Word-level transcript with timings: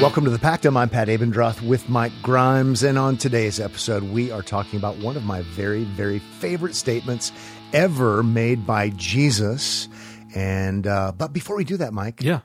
Welcome 0.00 0.24
to 0.24 0.30
the 0.30 0.38
Pactum. 0.38 0.78
I'm 0.78 0.88
Pat 0.88 1.08
Abendroth 1.08 1.60
with 1.60 1.90
Mike 1.90 2.12
Grimes, 2.22 2.82
and 2.82 2.98
on 2.98 3.18
today's 3.18 3.60
episode, 3.60 4.02
we 4.02 4.30
are 4.32 4.40
talking 4.40 4.78
about 4.78 4.96
one 4.96 5.18
of 5.18 5.24
my 5.24 5.42
very, 5.42 5.84
very 5.84 6.20
favorite 6.20 6.74
statements 6.74 7.32
ever 7.74 8.22
made 8.22 8.66
by 8.66 8.88
Jesus. 8.96 9.88
And 10.34 10.86
uh, 10.86 11.12
but 11.12 11.34
before 11.34 11.56
we 11.56 11.64
do 11.64 11.76
that, 11.76 11.92
Mike, 11.92 12.22
Yeah. 12.22 12.40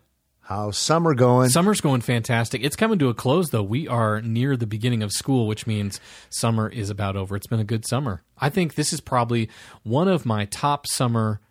How's 0.46 0.78
summer 0.78 1.14
going? 1.16 1.50
Summer's 1.50 1.82
going 1.82 2.02
fantastic. 2.02 2.64
It's 2.64 2.76
coming 2.76 3.00
to 3.00 3.10
a 3.10 3.14
close, 3.14 3.50
though. 3.50 3.64
We 3.64 3.88
are 3.88 4.22
near 4.22 4.56
the 4.56 4.68
beginning 4.68 5.04
of 5.04 5.12
school, 5.12 5.48
which 5.48 5.68
means 5.68 6.00
summer 6.30 6.70
is 6.70 6.90
about 6.90 7.16
over. 7.16 7.36
It's 7.36 7.48
been 7.48 7.60
a 7.60 7.66
good 7.66 7.86
summer. 7.88 8.22
I 8.38 8.50
think 8.50 8.76
this 8.76 8.94
is 8.94 9.02
probably 9.02 9.50
one 9.84 10.08
of 10.08 10.26
my 10.26 10.46
top 10.46 10.88
summer 10.88 11.42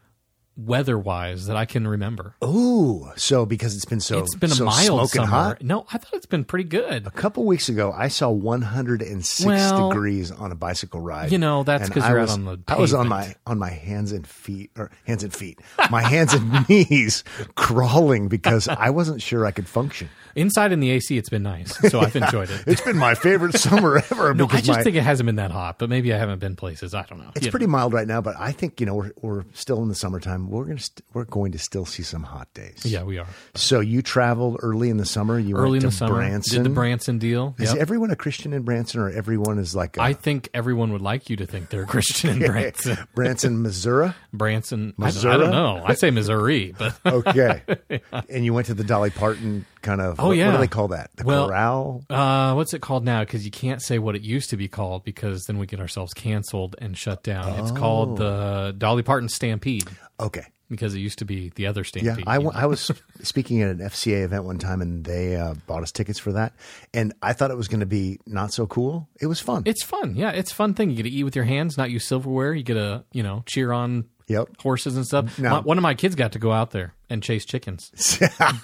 weather 0.57 0.99
wise 0.99 1.47
that 1.47 1.57
I 1.57 1.65
can 1.65 1.87
remember. 1.89 2.35
Ooh, 2.45 3.11
so 3.17 3.45
because 3.47 3.75
it's 3.75 3.85
been 3.85 4.01
so 4.01 4.21
it's 4.21 4.35
been 4.37 4.51
a 4.53 4.55
so 4.55 4.65
mild 4.67 4.85
smoking 4.87 5.09
summer. 5.09 5.27
hot. 5.27 5.63
No, 5.63 5.87
I 5.93 5.99
thought 5.99 6.15
it's 6.15 6.27
been 6.27 6.45
pretty 6.45 6.65
good. 6.69 7.07
A 7.07 7.11
couple 7.11 7.45
weeks 7.45 7.69
ago, 7.69 7.93
I 7.97 8.09
saw 8.09 8.31
106 8.31 9.45
Well, 9.47 9.89
degrees 9.91 10.31
on 10.31 10.53
a 10.53 10.55
bicycle 10.55 11.01
ride. 11.01 11.33
you 11.33 11.39
know, 11.39 11.63
that's 11.65 11.89
because 11.89 12.05
I 12.05 12.11
you're 12.11 12.19
out 12.19 12.23
was- 12.23 12.33
on 12.33 12.45
the 12.45 12.59
I 12.69 12.77
was 12.77 12.95
on 12.95 13.09
my 13.09 13.35
on 13.47 13.59
my 13.59 13.71
hands 13.71 14.13
and 14.13 14.27
feet, 14.27 14.71
or 14.79 14.91
hands 15.07 15.25
and 15.25 15.33
feet, 15.35 15.59
my 15.91 16.03
hands 16.03 16.33
and 16.35 16.69
knees, 16.69 17.25
crawling 17.55 18.29
because 18.29 18.69
I 18.69 18.91
wasn't 18.91 19.23
sure 19.23 19.47
I 19.47 19.51
could 19.51 19.69
function. 19.69 20.09
Inside 20.37 20.73
in 20.73 20.81
the 20.81 20.91
AC, 20.91 21.17
it's 21.17 21.29
been 21.29 21.45
nice, 21.45 21.77
so 21.91 22.01
I've 22.01 22.17
enjoyed 22.17 22.51
it. 22.51 22.65
It's 22.67 22.81
been 22.81 22.97
my 22.99 23.15
favorite 23.15 23.55
summer 23.57 23.99
ever. 24.11 24.35
No, 24.35 24.47
I 24.51 24.57
just 24.61 24.79
my, 24.79 24.83
think 24.83 24.97
it 24.97 25.03
hasn't 25.03 25.27
been 25.27 25.37
that 25.37 25.53
hot, 25.53 25.79
but 25.79 25.89
maybe 25.89 26.13
I 26.13 26.19
haven't 26.19 26.41
been 26.41 26.57
places. 26.57 26.93
I 26.93 27.03
don't 27.05 27.19
know. 27.19 27.31
it's 27.37 27.45
You 27.47 27.51
pretty 27.53 27.67
know. 27.67 27.73
mild 27.73 27.93
right 27.93 28.07
now, 28.09 28.21
but 28.21 28.35
I 28.39 28.51
think 28.51 28.81
you 28.81 28.87
know 28.87 28.95
we're 28.97 29.13
we're 29.23 29.45
still 29.53 29.81
in 29.83 29.89
the 29.89 29.95
summertime. 29.95 30.44
Um, 30.45 30.51
we're 30.51 30.65
gonna 30.65 30.79
st- 30.79 31.03
we're 31.13 31.25
going 31.25 31.53
to 31.53 31.59
still 31.59 31.85
see 31.87 32.03
some 32.03 32.23
hot 32.23 32.53
days. 32.55 32.83
Yeah, 32.85 33.03
we 33.05 33.19
are. 33.19 33.27
So 33.55 33.81
you 33.81 34.03
traveled 34.03 34.59
early 34.63 34.91
in 34.91 34.97
the 34.97 35.05
summer. 35.07 35.39
You 35.39 35.57
Early 35.57 35.73
went 35.73 35.75
in 35.77 35.81
to 35.83 35.87
the 35.89 35.93
summer, 35.93 36.15
Branson. 36.15 36.63
did 36.63 36.71
the 36.71 36.75
Branson 36.75 37.19
deal. 37.19 37.55
Is 37.59 37.75
everyone 37.75 38.11
a 38.11 38.17
Christian 38.17 38.53
in 38.53 38.63
Branson, 38.63 39.01
or 39.01 39.11
everyone 39.11 39.59
is 39.59 39.75
like 39.75 39.97
a, 39.97 40.03
I 40.03 40.13
think 40.13 40.49
everyone 40.55 40.93
would 40.93 41.03
like 41.03 41.31
you 41.31 41.37
to 41.37 41.47
think 41.47 41.71
they're 41.71 41.83
a 41.83 41.87
Christian 41.87 42.43
in 42.43 42.51
Branson. 42.51 42.99
Branson, 43.15 43.63
Missouri? 43.63 44.13
Branson. 44.33 44.95
I, 45.01 45.09
I 45.09 45.11
don't 45.37 45.51
know. 45.51 45.83
I 45.85 45.95
say 45.95 46.11
Missouri, 46.11 46.75
but 46.79 46.97
Okay. 47.07 47.63
And 48.29 48.45
you 48.45 48.53
went 48.55 48.67
to 48.67 48.75
the 48.75 48.85
Dolly 48.85 49.11
Parton 49.11 49.65
kind 49.85 50.01
of. 50.01 50.19
Oh, 50.19 50.29
what, 50.29 50.37
yeah. 50.37 50.47
What 50.49 50.53
do 50.55 50.59
they 50.59 50.67
call 50.67 50.89
that? 50.89 51.11
The 51.17 51.25
Well, 51.25 51.47
corral. 51.49 52.05
uh, 52.11 52.55
what's 52.55 52.75
it 52.75 52.81
called 52.83 53.05
now? 53.05 53.21
Because 53.21 53.45
you 53.45 53.53
can't 53.53 53.81
say 53.81 54.01
what 54.01 54.17
it 54.17 54.23
used 54.23 54.51
to 54.51 54.57
be 54.57 54.67
called 54.67 55.05
because 55.05 55.45
then 55.45 55.59
we 55.59 55.67
get 55.67 55.79
ourselves 55.79 56.13
canceled 56.13 56.75
and 56.81 56.97
shut 56.99 57.23
down. 57.23 57.61
It's 57.61 57.71
Oh. 57.71 57.75
called 57.75 58.17
the 58.19 58.75
Dolly 58.77 59.03
Parton 59.05 59.29
Stampede 59.29 59.89
Okay. 60.19 60.45
because 60.69 60.95
it 60.95 60.99
used 60.99 61.19
to 61.21 61.25
be 61.25 61.53
the 61.55 61.67
other 61.69 61.83
Yeah, 61.83 62.01
Stampede. 62.15 62.25
I, 62.27 62.39
you 62.39 62.45
know? 62.45 62.53
I 62.55 62.67
was 62.67 62.91
speaking 63.23 63.63
at 63.63 63.71
an 63.71 63.79
FCA 63.79 64.25
event 64.25 64.45
one 64.45 64.59
time, 64.59 64.81
and 64.83 65.05
they 65.05 65.37
uh, 65.37 65.55
bought 65.69 65.83
us 65.85 65.93
tickets 65.93 66.19
for 66.19 66.33
that. 66.33 66.55
And 66.93 67.13
I 67.23 67.33
thought 67.35 67.51
it 67.53 67.57
was 67.57 67.69
going 67.69 67.81
to 67.81 67.87
be 67.87 68.19
not 68.27 68.53
so 68.53 68.67
cool. 68.67 69.09
It 69.21 69.27
was 69.27 69.39
fun. 69.41 69.63
It's 69.67 69.85
fun. 69.85 70.15
Yeah, 70.17 70.31
it's 70.31 70.51
a 70.51 70.55
fun 70.55 70.75
thing. 70.75 70.91
You 70.91 70.97
get 70.97 71.03
to 71.05 71.11
eat 71.11 71.25
with 71.25 71.37
your 71.37 71.45
hands, 71.45 71.77
not 71.77 71.91
use 71.91 72.05
silverware. 72.07 72.55
You 72.55 72.63
get 72.65 72.75
to 72.75 73.05
you 73.13 73.23
know 73.23 73.43
cheer 73.47 73.71
on 73.73 74.07
Yep. 74.27 74.63
horses 74.63 74.97
and 74.97 75.05
stuff. 75.07 75.39
Now- 75.39 75.57
My- 75.57 75.61
one 75.61 75.77
of 75.77 75.83
my 75.83 75.93
kids 75.93 76.15
got 76.15 76.33
to 76.33 76.39
go 76.39 76.51
out 76.51 76.71
there 76.71 76.95
and 77.11 77.23
chase 77.23 77.45
chickens 77.45 77.91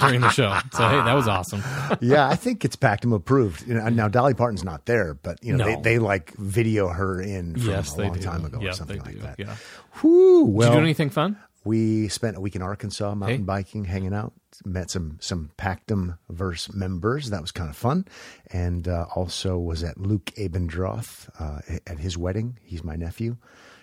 during 0.01 0.21
the 0.23 0.31
show. 0.31 0.57
So 0.73 0.89
hey, 0.89 0.97
that 0.97 1.15
was 1.15 1.29
awesome. 1.29 1.63
yeah, 2.01 2.29
I 2.29 2.37
think 2.37 2.65
it's 2.65 2.77
Pactum 2.77 3.15
approved. 3.15 3.67
You 3.67 3.75
know, 3.75 3.89
now 3.89 4.09
Dolly 4.09 4.35
Parton's 4.35 4.65
not 4.65 4.87
there, 4.87 5.15
but 5.15 5.43
you 5.45 5.57
know 5.57 5.65
No. 5.67 5.77
they, 5.77 5.93
they 5.93 5.99
like 5.99 6.33
video 6.37 6.89
her 6.89 7.21
in 7.21 7.55
from 7.55 7.69
yes, 7.69 7.97
a 7.97 8.03
long 8.03 8.15
do. 8.15 8.21
time 8.21 8.45
ago 8.45 8.59
yeah, 8.61 8.71
or 8.71 8.73
something 8.73 9.01
like 9.03 9.15
do. 9.15 9.21
that. 9.21 9.39
Yeah. 9.39 9.57
Whew, 10.01 10.47
Did 10.47 10.55
well, 10.55 10.69
you 10.71 10.77
do 10.79 10.83
anything 10.85 11.11
fun? 11.11 11.37
We 11.63 12.09
spent 12.09 12.39
a 12.39 12.41
week 12.41 12.57
in 12.57 12.63
Arkansas 12.63 13.15
mountain 13.15 13.41
Hey. 13.41 13.45
biking, 13.45 13.85
hanging 13.85 14.15
out, 14.15 14.33
met 14.65 14.91
some 14.91 15.19
some 15.21 15.51
Pactum 15.59 16.17
verse 16.31 16.73
members. 16.73 17.29
That 17.29 17.43
was 17.43 17.53
kind 17.53 17.69
of 17.69 17.77
fun, 17.77 18.07
and 18.51 18.89
uh, 18.89 19.05
also 19.15 19.59
was 19.59 19.85
at 19.85 19.99
Luke 19.99 20.33
Abendroth 20.39 21.29
uh, 21.39 21.61
at 21.87 21.99
his 21.99 22.17
wedding. 22.17 22.59
He's 22.63 22.83
my 22.83 22.97
nephew, 22.97 23.37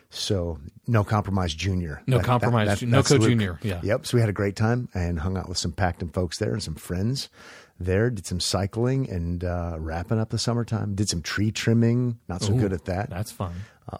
so 0.09 0.59
no 0.87 1.03
compromise 1.03 1.53
junior. 1.53 2.01
No 2.07 2.19
Compromise 2.19 2.79
Ju- 2.79 2.85
no 2.87 3.03
Co 3.03 3.17
Junior, 3.17 3.59
yeah. 3.61 3.81
Yep. 3.83 4.05
So 4.05 4.17
we 4.17 4.21
had 4.21 4.29
a 4.29 4.33
great 4.33 4.55
time 4.55 4.89
and 4.93 5.19
hung 5.19 5.37
out 5.37 5.49
with 5.49 5.57
some 5.57 5.71
Pactum 5.71 6.13
folks 6.13 6.37
there 6.37 6.53
and 6.53 6.63
some 6.63 6.75
friends 6.75 7.29
there. 7.79 8.09
Did 8.09 8.25
some 8.25 8.39
cycling 8.39 9.09
and 9.09 9.43
uh, 9.43 9.75
wrapping 9.77 10.19
up 10.19 10.29
the 10.29 10.39
summertime. 10.39 10.95
Did 10.95 11.09
some 11.09 11.21
tree 11.21 11.51
trimming. 11.51 12.19
Not 12.27 12.41
so 12.41 12.53
good 12.53 12.73
at 12.73 12.85
that. 12.85 13.09
That's 13.09 13.31
fun. 13.31 13.53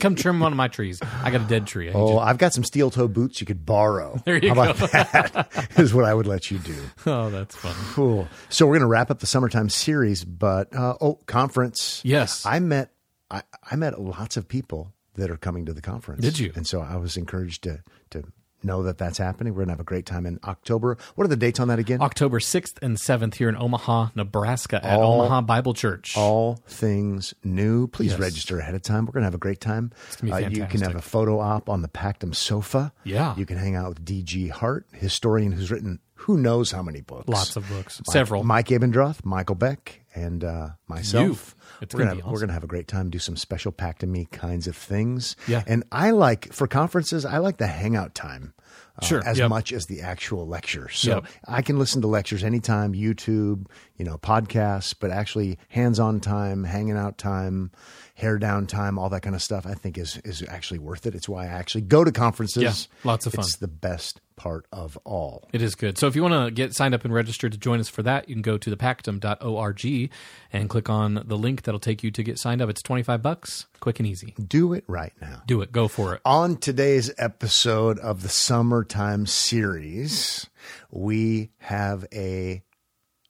Come 0.00 0.14
trim 0.14 0.40
one 0.40 0.52
of 0.52 0.56
my 0.56 0.68
trees. 0.68 1.00
I 1.02 1.30
got 1.30 1.42
a 1.42 1.44
dead 1.44 1.66
tree. 1.66 1.90
Oh, 1.92 2.18
I've 2.18 2.38
got 2.38 2.54
some 2.54 2.64
steel 2.64 2.90
toe 2.90 3.08
boots 3.08 3.40
you 3.40 3.46
could 3.46 3.66
borrow. 3.66 4.18
There 4.24 4.38
you 4.38 4.54
How 4.54 4.62
about 4.62 4.76
that? 4.92 5.68
Is 5.78 5.92
what 5.92 6.04
I 6.04 6.14
would 6.14 6.26
let 6.26 6.50
you 6.50 6.58
do. 6.58 6.76
oh, 7.04 7.28
that's 7.28 7.54
fun. 7.54 7.74
Cool. 7.92 8.28
So 8.48 8.66
we're 8.66 8.74
going 8.74 8.82
to 8.82 8.86
wrap 8.86 9.10
up 9.10 9.18
the 9.18 9.26
summertime 9.26 9.68
series, 9.68 10.24
but 10.24 10.74
uh, 10.74 10.94
oh, 11.00 11.14
conference. 11.26 12.00
Yes. 12.04 12.46
I 12.46 12.58
met 12.60 12.90
I, 13.32 13.42
I 13.70 13.76
met 13.76 13.98
lots 14.00 14.36
of 14.36 14.46
people 14.46 14.92
that 15.14 15.30
are 15.30 15.36
coming 15.36 15.66
to 15.66 15.72
the 15.72 15.80
conference. 15.82 16.20
Did 16.22 16.38
you? 16.38 16.52
And 16.54 16.66
so 16.66 16.80
I 16.80 16.96
was 16.96 17.16
encouraged 17.16 17.62
to 17.64 17.82
to 18.10 18.24
know 18.64 18.84
that 18.84 18.96
that's 18.96 19.18
happening. 19.18 19.52
We're 19.52 19.62
going 19.64 19.68
to 19.68 19.72
have 19.72 19.80
a 19.80 19.84
great 19.84 20.06
time 20.06 20.24
in 20.24 20.38
October. 20.44 20.96
What 21.16 21.24
are 21.24 21.28
the 21.28 21.34
dates 21.36 21.58
on 21.58 21.66
that 21.66 21.80
again? 21.80 22.00
October 22.00 22.38
6th 22.38 22.80
and 22.80 22.96
7th 22.96 23.34
here 23.34 23.48
in 23.48 23.56
Omaha, 23.56 24.10
Nebraska 24.14 24.76
at 24.86 25.00
All- 25.00 25.20
Omaha 25.22 25.40
Bible 25.40 25.74
Church. 25.74 26.16
All 26.16 26.60
things 26.68 27.34
new. 27.42 27.88
Please 27.88 28.12
Yes. 28.12 28.20
register 28.20 28.60
ahead 28.60 28.76
of 28.76 28.82
time. 28.82 29.04
We're 29.04 29.14
going 29.14 29.22
to 29.22 29.26
have 29.26 29.34
a 29.34 29.38
great 29.38 29.60
time. 29.60 29.90
gonna 30.20 30.38
be 30.38 30.44
Uh, 30.44 30.48
you 30.50 30.66
can 30.66 30.80
have 30.82 30.94
a 30.94 31.02
photo 31.02 31.40
op 31.40 31.68
on 31.68 31.82
the 31.82 31.88
Pactum 31.88 32.36
sofa. 32.36 32.92
Yeah. 33.02 33.34
You 33.36 33.46
can 33.46 33.56
hang 33.58 33.74
out 33.74 33.88
with 33.88 34.04
D.G. 34.04 34.46
Hart, 34.48 34.86
historian 34.92 35.50
who's 35.50 35.72
written 35.72 35.98
who 36.14 36.36
knows 36.38 36.70
how 36.70 36.84
many 36.84 37.00
books. 37.00 37.26
Lots 37.28 37.56
of 37.56 37.68
books. 37.68 38.00
Mike- 38.06 38.12
Several. 38.12 38.44
Mike 38.44 38.68
Abendroth, 38.68 39.24
Michael 39.24 39.56
Beck, 39.56 40.01
and 40.14 40.44
uh, 40.44 40.68
myself. 40.88 41.54
It's 41.80 41.94
we're 41.94 42.00
gonna 42.00 42.14
have, 42.16 42.24
we're 42.24 42.30
awesome. 42.32 42.40
gonna 42.46 42.52
have 42.52 42.64
a 42.64 42.68
great 42.68 42.88
time. 42.88 43.10
Do 43.10 43.18
some 43.18 43.36
special 43.36 43.72
pack 43.72 43.98
to 44.00 44.06
me 44.06 44.26
kinds 44.30 44.66
of 44.66 44.76
things. 44.76 45.36
Yeah. 45.48 45.62
and 45.66 45.84
I 45.90 46.10
like 46.10 46.52
for 46.52 46.66
conferences. 46.66 47.24
I 47.24 47.38
like 47.38 47.56
the 47.58 47.66
hangout 47.66 48.14
time. 48.14 48.54
uh, 49.00 49.06
Sure, 49.06 49.22
as 49.26 49.38
yep. 49.38 49.48
much 49.48 49.72
as 49.72 49.86
the 49.86 50.00
actual 50.02 50.46
lecture. 50.46 50.88
So 50.90 51.10
Yep. 51.16 51.26
I 51.48 51.62
can 51.62 51.78
listen 51.78 52.02
to 52.02 52.08
lectures 52.08 52.44
anytime, 52.44 52.92
YouTube, 52.94 53.66
you 53.96 54.04
know, 54.04 54.18
podcasts, 54.18 54.94
but 54.98 55.10
actually 55.10 55.58
hands-on 55.68 56.20
time, 56.20 56.64
hanging 56.64 56.96
out 56.96 57.16
time, 57.18 57.70
hair 58.14 58.38
down 58.38 58.66
time, 58.66 58.98
all 58.98 59.08
that 59.10 59.22
kind 59.22 59.34
of 59.34 59.42
stuff. 59.42 59.66
I 59.66 59.74
think 59.74 59.98
is 59.98 60.18
is 60.18 60.42
actually 60.48 60.78
worth 60.78 61.06
it. 61.06 61.14
It's 61.14 61.28
why 61.28 61.44
I 61.44 61.48
actually 61.48 61.82
go 61.82 62.04
to 62.04 62.12
conferences. 62.12 62.62
Yeah, 62.62 63.08
lots 63.08 63.26
of 63.26 63.32
fun. 63.32 63.44
It's 63.44 63.56
the 63.56 63.68
best 63.68 64.20
part 64.36 64.66
of 64.72 64.98
all. 65.04 65.48
It 65.52 65.62
is 65.62 65.74
good. 65.74 65.98
So 65.98 66.06
if 66.06 66.16
you 66.16 66.22
want 66.22 66.46
to 66.46 66.50
get 66.50 66.74
signed 66.74 66.94
up 66.94 67.04
and 67.04 67.14
registered 67.14 67.52
to 67.52 67.58
join 67.58 67.80
us 67.80 67.88
for 67.88 68.02
that, 68.02 68.28
you 68.28 68.34
can 68.34 68.42
go 68.42 68.58
to 68.58 68.74
thepactum.org 68.74 70.10
and 70.52 70.68
click 70.68 70.90
on 70.90 71.22
the 71.26 71.36
link 71.36 71.62
that'll 71.62 71.80
take 71.80 72.02
you 72.02 72.10
to 72.10 72.22
get 72.22 72.38
signed 72.38 72.60
up. 72.60 72.68
It's 72.68 72.82
25 72.82 73.22
bucks, 73.22 73.66
quick 73.80 74.00
and 74.00 74.06
easy. 74.06 74.34
Do 74.44 74.72
it 74.72 74.84
right 74.88 75.12
now. 75.20 75.42
Do 75.46 75.62
it. 75.62 75.72
Go 75.72 75.88
for 75.88 76.14
it. 76.14 76.20
On 76.24 76.56
today's 76.56 77.10
episode 77.18 77.98
of 77.98 78.22
the 78.22 78.28
Summertime 78.28 79.26
series, 79.26 80.48
we 80.90 81.50
have 81.58 82.04
a 82.12 82.62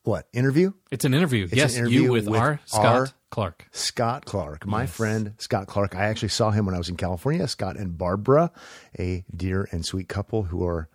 what 0.05 0.27
interview? 0.33 0.73
It's 0.91 1.05
an 1.05 1.15
interview. 1.15 1.49
yes, 1.53 1.75
an 1.75 1.81
interview 1.81 2.03
you 2.03 2.13
with, 2.13 2.27
with 2.27 2.41
R. 2.41 2.61
Scott 2.65 2.85
R. 2.85 3.09
Clark. 3.33 3.67
Scott 3.73 4.27
Clark, 4.27 4.67
my 4.67 4.85
friend 4.85 5.33
Scott 5.39 5.67
Clark. 5.67 5.97
I 5.97 6.05
actually 6.05 6.29
saw 6.29 6.51
him 6.51 6.67
when 6.67 6.75
I 6.75 6.79
was 6.79 6.91
in 6.91 6.97
California. 6.97 7.49
Scott 7.49 7.77
and 7.77 7.97
Barbara, 7.97 8.53
a 8.99 9.25
dear 9.35 9.67
and 9.73 9.87
sweet 9.87 10.07
couple 10.07 10.45
who 10.45 10.65
are 10.67 10.89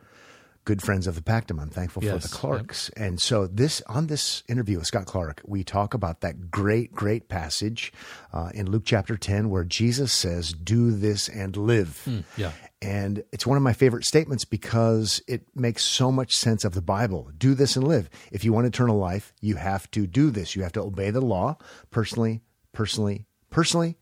good 0.63 0.81
friends 0.83 1.07
of 1.07 1.15
the 1.15 1.21
Pactum. 1.21 1.59
I'm 1.61 1.69
thankful 1.69 2.03
Yes, 2.03 2.13
for 2.13 2.27
the 2.27 2.35
Clarks. 2.35 2.89
And 2.89 3.19
so 3.21 3.47
this 3.47 3.81
on 3.87 4.05
this 4.05 4.43
interview 4.47 4.77
with 4.77 4.85
Scott 4.85 5.05
Clark, 5.05 5.41
we 5.45 5.63
talk 5.63 5.93
about 5.93 6.21
that 6.21 6.51
great, 6.51 6.93
great 6.93 7.27
passage 7.27 7.91
uh, 8.31 8.51
in 8.53 8.69
Luke 8.69 8.83
chapter 8.85 9.17
10 9.17 9.49
where 9.49 9.63
Jesus 9.63 10.13
says, 10.13 10.51
"Do 10.53 10.91
this 10.91 11.29
and 11.29 11.57
live." 11.57 12.01
Hmm, 12.03 12.19
yeah. 12.35 12.51
And 12.81 13.23
it's 13.31 13.47
one 13.47 13.57
of 13.57 13.63
my 13.63 13.73
favorite 13.73 14.05
statements 14.05 14.45
because 14.45 15.21
it 15.27 15.41
makes 15.55 15.83
so 15.83 16.11
much 16.11 16.35
sense 16.37 16.63
of 16.63 16.73
the 16.73 16.81
Bible. 16.81 17.31
Do 17.37 17.55
this 17.55 17.75
and 17.75 17.87
live. 17.87 18.09
If 18.31 18.45
you 18.45 18.53
want 18.53 18.67
eternal 18.67 18.97
life, 18.97 19.33
you 19.41 19.55
have 19.55 19.89
to 19.91 20.05
do 20.05 20.29
this. 20.29 20.55
You 20.55 20.61
have 20.63 20.73
to 20.73 20.81
obey 20.81 21.09
the 21.09 21.21
law 21.21 21.57
personally, 21.89 22.41
personally, 22.73 23.25
personally. 23.49 23.97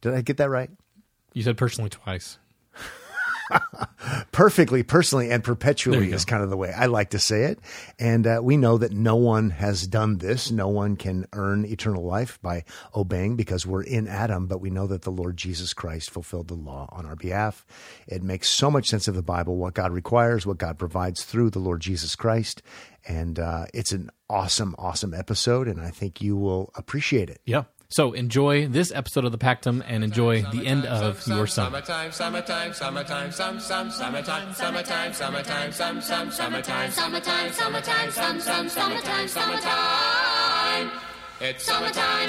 Did 0.00 0.14
I 0.14 0.22
get 0.22 0.36
that 0.38 0.50
right? 0.50 0.70
You 1.32 1.42
said 1.42 1.56
personally 1.56 1.90
twice. 1.90 2.38
perfectly, 4.32 4.82
personally, 4.82 5.30
and 5.30 5.42
perpetually 5.42 6.12
is 6.12 6.24
kind 6.24 6.42
of 6.42 6.50
the 6.50 6.56
way 6.56 6.72
I 6.72 6.86
like 6.86 7.10
to 7.10 7.18
say 7.18 7.44
it. 7.44 7.58
And 7.98 8.26
uh, 8.26 8.40
we 8.42 8.56
know 8.56 8.78
that 8.78 8.92
no 8.92 9.16
one 9.16 9.50
has 9.50 9.86
done 9.86 10.18
this. 10.18 10.50
No 10.50 10.68
one 10.68 10.96
can 10.96 11.26
earn 11.32 11.64
eternal 11.64 12.04
life 12.04 12.38
by 12.42 12.64
obeying 12.94 13.36
because 13.36 13.66
we're 13.66 13.82
in 13.82 14.08
Adam, 14.08 14.46
but 14.46 14.60
we 14.60 14.70
know 14.70 14.86
that 14.86 15.02
the 15.02 15.10
Lord 15.10 15.36
Jesus 15.36 15.74
Christ 15.74 16.10
fulfilled 16.10 16.48
the 16.48 16.54
law 16.54 16.88
on 16.92 17.06
our 17.06 17.16
behalf. 17.16 17.66
It 18.06 18.22
makes 18.22 18.48
so 18.48 18.70
much 18.70 18.88
sense 18.88 19.08
of 19.08 19.14
the 19.14 19.22
Bible, 19.22 19.56
what 19.56 19.74
God 19.74 19.92
requires, 19.92 20.46
what 20.46 20.58
God 20.58 20.78
provides 20.78 21.24
through 21.24 21.50
the 21.50 21.58
Lord 21.58 21.80
Jesus 21.80 22.16
Christ. 22.16 22.62
And 23.06 23.38
uh, 23.38 23.66
it's 23.72 23.92
an 23.92 24.10
awesome, 24.28 24.74
awesome 24.78 25.14
episode, 25.14 25.68
and 25.68 25.80
I 25.80 25.90
think 25.90 26.20
you 26.20 26.36
will 26.36 26.70
appreciate 26.74 27.30
it. 27.30 27.40
Yeah. 27.46 27.64
So 27.90 28.12
enjoy 28.12 28.68
this 28.68 28.92
episode 28.92 29.24
of 29.24 29.32
the 29.32 29.38
Pactum 29.38 29.82
and 29.86 30.04
enjoy 30.04 30.42
the 30.42 30.66
end 30.66 30.84
of 30.84 31.26
your 31.26 31.46
summer. 31.46 31.80
Summertime, 31.80 32.12
summertime, 32.12 32.74
summertime, 32.74 33.32
some, 33.32 33.60
some, 33.60 33.90
summertime, 33.90 34.52
summertime, 34.52 35.14
summertime, 35.14 35.72
some, 35.72 36.02
some, 36.02 36.30
summertime, 36.30 36.90
summertime, 36.92 37.50
summertime, 37.50 38.10
some, 38.10 38.40
some, 38.40 38.68
summertime, 38.68 39.28
summertime. 39.28 40.90
It's 41.40 41.64
summertime. 41.64 42.28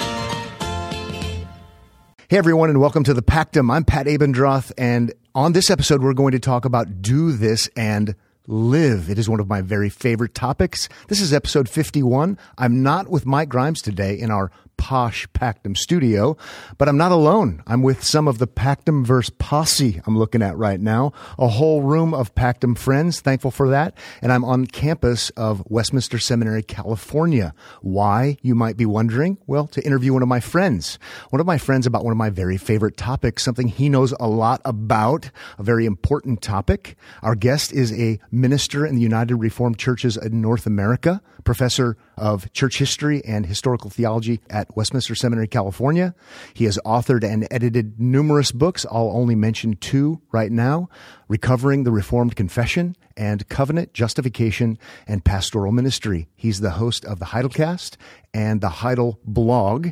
Hey 2.30 2.38
everyone, 2.38 2.70
and 2.70 2.80
welcome 2.80 3.04
to 3.04 3.12
the 3.12 3.20
Pactum. 3.20 3.70
I'm 3.70 3.84
Pat 3.84 4.06
Abendroth, 4.06 4.72
and 4.78 5.12
on 5.34 5.52
this 5.52 5.68
episode, 5.68 6.02
we're 6.02 6.14
going 6.14 6.32
to 6.32 6.40
talk 6.40 6.64
about 6.64 7.02
do 7.02 7.32
this 7.32 7.68
and 7.76 8.14
live. 8.46 9.10
It 9.10 9.18
is 9.18 9.28
one 9.28 9.40
of 9.40 9.48
my 9.48 9.60
very 9.60 9.90
favorite 9.90 10.34
topics. 10.34 10.88
This 11.08 11.20
is 11.20 11.34
episode 11.34 11.68
51. 11.68 12.38
I'm 12.56 12.82
not 12.82 13.08
with 13.08 13.26
Mike 13.26 13.50
Grimes 13.50 13.82
today 13.82 14.18
in 14.18 14.30
our 14.30 14.50
posh 14.80 15.28
Pactum 15.34 15.76
studio, 15.76 16.38
but 16.78 16.88
I'm 16.88 16.96
not 16.96 17.12
alone. 17.12 17.62
I'm 17.66 17.82
with 17.82 18.02
some 18.02 18.26
of 18.26 18.38
the 18.38 18.46
Pactum 18.46 19.04
verse 19.04 19.30
posse 19.38 20.00
I'm 20.06 20.16
looking 20.18 20.40
at 20.40 20.56
right 20.56 20.80
now. 20.80 21.12
A 21.38 21.48
whole 21.48 21.82
room 21.82 22.14
of 22.14 22.34
Pactum 22.34 22.78
friends. 22.78 23.20
Thankful 23.20 23.50
for 23.50 23.68
that. 23.68 23.92
And 24.22 24.32
I'm 24.32 24.42
on 24.42 24.66
campus 24.66 25.28
of 25.30 25.62
Westminster 25.68 26.18
Seminary, 26.18 26.62
California. 26.62 27.52
Why, 27.82 28.38
you 28.40 28.54
might 28.54 28.78
be 28.78 28.86
wondering? 28.86 29.36
Well, 29.46 29.66
to 29.66 29.84
interview 29.84 30.14
one 30.14 30.22
of 30.22 30.28
my 30.28 30.40
friends. 30.40 30.98
One 31.28 31.40
of 31.40 31.46
my 31.46 31.58
friends 31.58 31.86
about 31.86 32.02
one 32.02 32.12
of 32.12 32.18
my 32.18 32.30
very 32.30 32.56
favorite 32.56 32.96
topics, 32.96 33.44
something 33.44 33.68
he 33.68 33.90
knows 33.90 34.14
a 34.18 34.28
lot 34.28 34.62
about, 34.64 35.30
a 35.58 35.62
very 35.62 35.84
important 35.84 36.40
topic. 36.40 36.96
Our 37.22 37.34
guest 37.34 37.70
is 37.70 37.92
a 37.92 38.18
minister 38.30 38.86
in 38.86 38.94
the 38.94 39.02
United 39.02 39.36
Reformed 39.36 39.78
Churches 39.78 40.16
in 40.16 40.40
North 40.40 40.64
America, 40.64 41.20
professor 41.44 41.98
of 42.20 42.52
church 42.52 42.78
history 42.78 43.24
and 43.24 43.46
historical 43.46 43.90
theology 43.90 44.40
at 44.50 44.76
Westminster 44.76 45.14
Seminary, 45.14 45.48
California. 45.48 46.14
He 46.54 46.66
has 46.66 46.78
authored 46.84 47.24
and 47.24 47.48
edited 47.50 47.98
numerous 47.98 48.52
books. 48.52 48.86
I'll 48.90 49.10
only 49.12 49.34
mention 49.34 49.74
two 49.76 50.20
right 50.30 50.52
now 50.52 50.88
Recovering 51.26 51.84
the 51.84 51.90
Reformed 51.90 52.36
Confession 52.36 52.96
and 53.16 53.48
Covenant, 53.48 53.94
Justification, 53.94 54.78
and 55.06 55.24
Pastoral 55.24 55.72
Ministry. 55.72 56.28
He's 56.36 56.60
the 56.60 56.72
host 56.72 57.04
of 57.04 57.18
the 57.18 57.26
Heidelcast 57.26 57.96
and 58.34 58.60
the 58.60 58.68
Heidel 58.68 59.18
blog. 59.24 59.88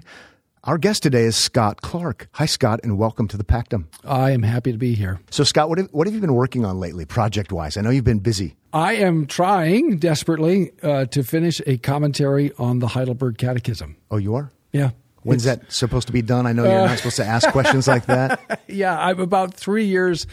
Our 0.69 0.77
guest 0.77 1.03
today 1.03 1.23
is 1.23 1.35
Scott 1.35 1.81
Clark. 1.81 2.29
Hi, 2.33 2.45
Scott, 2.45 2.81
and 2.83 2.99
welcome 2.99 3.27
to 3.29 3.39
the 3.39 3.43
Pactum. 3.43 3.87
I 4.05 4.33
am 4.33 4.43
happy 4.43 4.71
to 4.71 4.77
be 4.77 4.93
here. 4.93 5.19
So, 5.31 5.43
Scott, 5.43 5.71
what 5.71 5.79
have, 5.79 5.89
what 5.93 6.07
have 6.07 6.13
you 6.13 6.21
been 6.21 6.35
working 6.35 6.67
on 6.67 6.79
lately, 6.79 7.07
project 7.07 7.53
wise? 7.53 7.79
I 7.79 7.81
know 7.81 7.89
you've 7.89 8.05
been 8.05 8.19
busy. 8.19 8.55
I 8.71 8.97
am 8.97 9.27
trying 9.27 9.97
desperately 9.97 10.73
uh, 10.83 11.07
to 11.07 11.23
finish 11.23 11.63
a 11.67 11.79
commentary 11.79 12.53
on 12.59 12.81
the 12.81 12.89
Heidelberg 12.89 13.39
Catechism. 13.39 13.97
Oh, 14.11 14.19
you 14.19 14.35
are? 14.35 14.53
Yeah. 14.71 14.91
When's 15.29 15.45
It's- 15.47 15.67
that 15.67 15.73
supposed 15.73 16.07
to 16.07 16.13
be 16.13 16.23
done? 16.23 16.47
I 16.47 16.53
know 16.53 16.65
you're 16.65 16.87
not 16.87 16.97
supposed 16.99 17.17
to 17.17 17.25
ask 17.25 17.49
questions 17.51 17.87
like 17.87 18.07
that. 18.07 18.61
Yeah, 18.71 18.99
I'm 19.01 19.19
about 19.19 19.55
three 19.55 19.87
years 19.87 20.27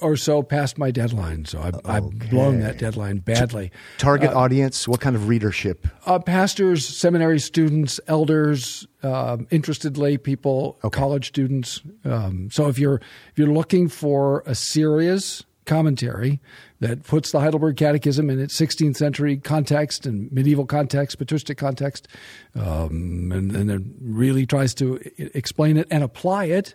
or 0.00 0.16
so 0.16 0.42
past 0.42 0.76
my 0.76 0.90
deadline, 0.90 1.44
so 1.44 1.60
I've, 1.60 1.76
I've 1.84 2.10
blown 2.30 2.58
that 2.60 2.78
deadline 2.78 3.18
badly. 3.18 3.70
Target 3.98 4.30
audience, 4.32 4.88
what 4.88 5.00
kind 5.00 5.14
of 5.14 5.28
readership? 5.28 5.86
Uh, 6.04 6.18
pastors, 6.18 6.84
seminary 6.84 7.38
students, 7.38 8.00
elders, 8.08 8.88
um, 9.04 9.46
interested 9.50 9.96
lay 9.96 10.16
people, 10.18 10.78
college 10.90 11.28
students. 11.28 11.80
Um, 12.04 12.48
so 12.50 12.66
if 12.68 12.76
you're 12.76 12.96
if 12.96 13.38
you're 13.38 13.52
looking 13.52 13.88
for 13.88 14.42
a 14.46 14.54
serious 14.56 15.44
commentary 15.66 16.40
that 16.80 17.04
puts 17.04 17.32
the 17.32 17.40
Heidelberg 17.40 17.76
Catechism 17.76 18.30
in 18.30 18.40
its 18.40 18.58
16th 18.58 18.96
century 18.96 19.36
context 19.36 20.06
and 20.06 20.30
medieval 20.32 20.66
context, 20.66 21.18
patristic 21.18 21.58
context, 21.58 22.08
um, 22.54 23.30
and, 23.32 23.54
and 23.54 23.68
then 23.68 23.94
really 24.00 24.46
tries 24.46 24.74
to 24.74 25.00
explain 25.18 25.76
it 25.76 25.86
and 25.90 26.02
apply 26.02 26.44
it. 26.46 26.74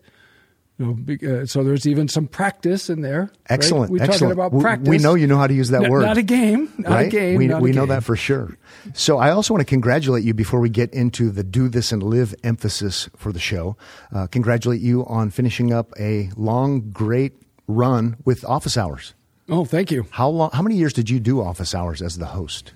You 0.77 1.05
know, 1.07 1.41
uh, 1.41 1.45
so 1.45 1.63
there's 1.63 1.85
even 1.85 2.07
some 2.07 2.27
practice 2.27 2.89
in 2.89 3.01
there. 3.01 3.21
right? 3.21 3.29
Excellent. 3.49 3.91
We're 3.91 4.01
excellent. 4.01 4.19
talking 4.19 4.31
about 4.31 4.59
practice. 4.59 4.89
We 4.89 4.97
know 4.97 5.13
you 5.13 5.27
know 5.27 5.37
how 5.37 5.45
to 5.45 5.53
use 5.53 5.69
that 5.69 5.83
N- 5.83 5.91
word. 5.91 6.01
Not 6.01 6.17
a 6.17 6.23
game. 6.23 6.73
Not 6.79 6.91
right? 6.91 7.07
a 7.07 7.09
game. 7.09 7.37
We, 7.37 7.53
we 7.53 7.71
know 7.71 7.81
game. 7.81 7.89
that 7.89 8.03
for 8.03 8.15
sure. 8.15 8.57
So 8.93 9.19
I 9.19 9.29
also 9.29 9.53
want 9.53 9.61
to 9.61 9.69
congratulate 9.69 10.23
you 10.23 10.33
before 10.33 10.59
we 10.59 10.69
get 10.69 10.91
into 10.91 11.29
the 11.29 11.43
do 11.43 11.69
this 11.69 11.91
and 11.91 12.01
live 12.01 12.33
emphasis 12.43 13.09
for 13.15 13.31
the 13.31 13.39
show. 13.39 13.77
Uh, 14.11 14.25
congratulate 14.25 14.81
you 14.81 15.05
on 15.05 15.29
finishing 15.29 15.71
up 15.71 15.93
a 15.99 16.31
long, 16.35 16.89
great 16.89 17.33
run 17.71 18.17
with 18.25 18.43
office 18.45 18.77
hours. 18.77 19.13
Oh, 19.49 19.65
thank 19.65 19.91
you. 19.91 20.05
How 20.11 20.29
long? 20.29 20.51
How 20.53 20.61
many 20.61 20.75
years 20.75 20.93
did 20.93 21.09
you 21.09 21.19
do 21.19 21.41
office 21.41 21.73
hours 21.75 22.01
as 22.01 22.17
the 22.17 22.27
host? 22.27 22.73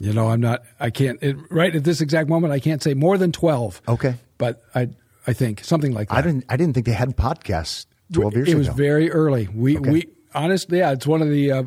You 0.00 0.12
know, 0.12 0.28
I'm 0.28 0.40
not. 0.40 0.62
I 0.80 0.90
can't. 0.90 1.22
It, 1.22 1.36
right 1.50 1.74
at 1.74 1.84
this 1.84 2.00
exact 2.00 2.28
moment, 2.28 2.52
I 2.52 2.58
can't 2.58 2.82
say 2.82 2.94
more 2.94 3.16
than 3.18 3.30
twelve. 3.32 3.80
Okay. 3.86 4.16
but 4.38 4.62
I, 4.74 4.88
I 5.26 5.32
think 5.32 5.62
something 5.64 5.92
like 5.92 6.08
that. 6.08 6.16
I 6.16 6.22
didn't. 6.22 6.44
I 6.48 6.56
didn't 6.56 6.74
think 6.74 6.86
they 6.86 6.92
had 6.92 7.16
podcasts 7.16 7.86
twelve 8.12 8.34
years 8.34 8.48
ago. 8.48 8.58
it 8.58 8.60
ago. 8.62 8.70
was 8.70 8.76
very 8.76 9.10
early. 9.10 9.48
We, 9.54 9.78
Okay. 9.78 9.90
we 9.90 10.08
honestly, 10.34 10.78
yeah, 10.78 10.92
it's 10.92 11.06
one 11.06 11.22
of 11.22 11.28
the. 11.28 11.52
Uh, 11.52 11.62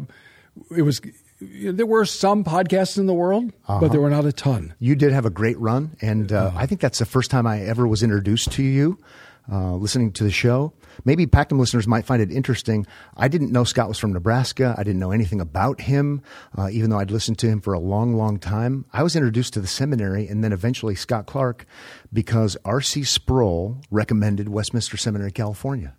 it 0.76 0.82
was. 0.82 1.00
There 1.40 1.86
were 1.86 2.04
some 2.06 2.44
podcasts 2.44 2.98
in 2.98 3.06
the 3.06 3.14
world, 3.14 3.54
Uh-huh. 3.68 3.80
but 3.80 3.92
there 3.92 4.02
were 4.02 4.10
not 4.10 4.26
a 4.26 4.34
ton. 4.34 4.74
You 4.80 4.96
did 4.96 5.14
have 5.14 5.26
a 5.26 5.30
great 5.30 5.58
run, 5.60 5.96
and 6.02 6.32
uh, 6.34 6.52
I 6.56 6.66
think 6.66 6.82
that's 6.82 6.98
the 7.00 7.06
first 7.06 7.30
time 7.30 7.46
I 7.46 7.62
ever 7.62 7.88
was 7.88 8.02
introduced 8.04 8.52
to 8.54 8.64
you. 8.64 8.98
Uh, 9.50 9.76
listening 9.76 10.12
to 10.12 10.24
the 10.24 10.32
show, 10.32 10.74
maybe 11.06 11.26
Pactum 11.26 11.58
listeners 11.58 11.88
might 11.88 12.06
find 12.06 12.22
it 12.22 12.32
interesting. 12.32 12.86
I 13.16 13.30
didn't 13.30 13.52
know 13.52 13.64
Scott 13.64 13.88
was 13.88 13.98
from 13.98 14.12
Nebraska. 14.12 14.76
I 14.78 14.84
didn't 14.84 15.00
know 15.00 15.12
anything 15.12 15.40
about 15.40 15.80
him, 15.82 16.22
uh, 16.58 16.70
even 16.70 16.90
though 16.90 17.00
I'd 17.00 17.12
listened 17.12 17.40
to 17.40 17.48
him 17.48 17.62
for 17.62 17.74
a 17.74 17.80
long, 17.80 18.16
long 18.16 18.40
time. 18.40 18.86
I 18.92 19.04
was 19.04 19.16
introduced 19.16 19.54
to 19.54 19.62
the 19.62 19.68
seminary, 19.68 20.28
and 20.28 20.44
then 20.44 20.52
eventually 20.52 20.96
Scott 20.96 21.28
Clark, 21.28 21.66
because 22.12 22.58
R.C. 22.66 23.04
Sproul 23.04 23.78
recommended 23.90 24.50
Westminster 24.50 24.98
Seminary, 24.98 25.32
California. 25.32 25.96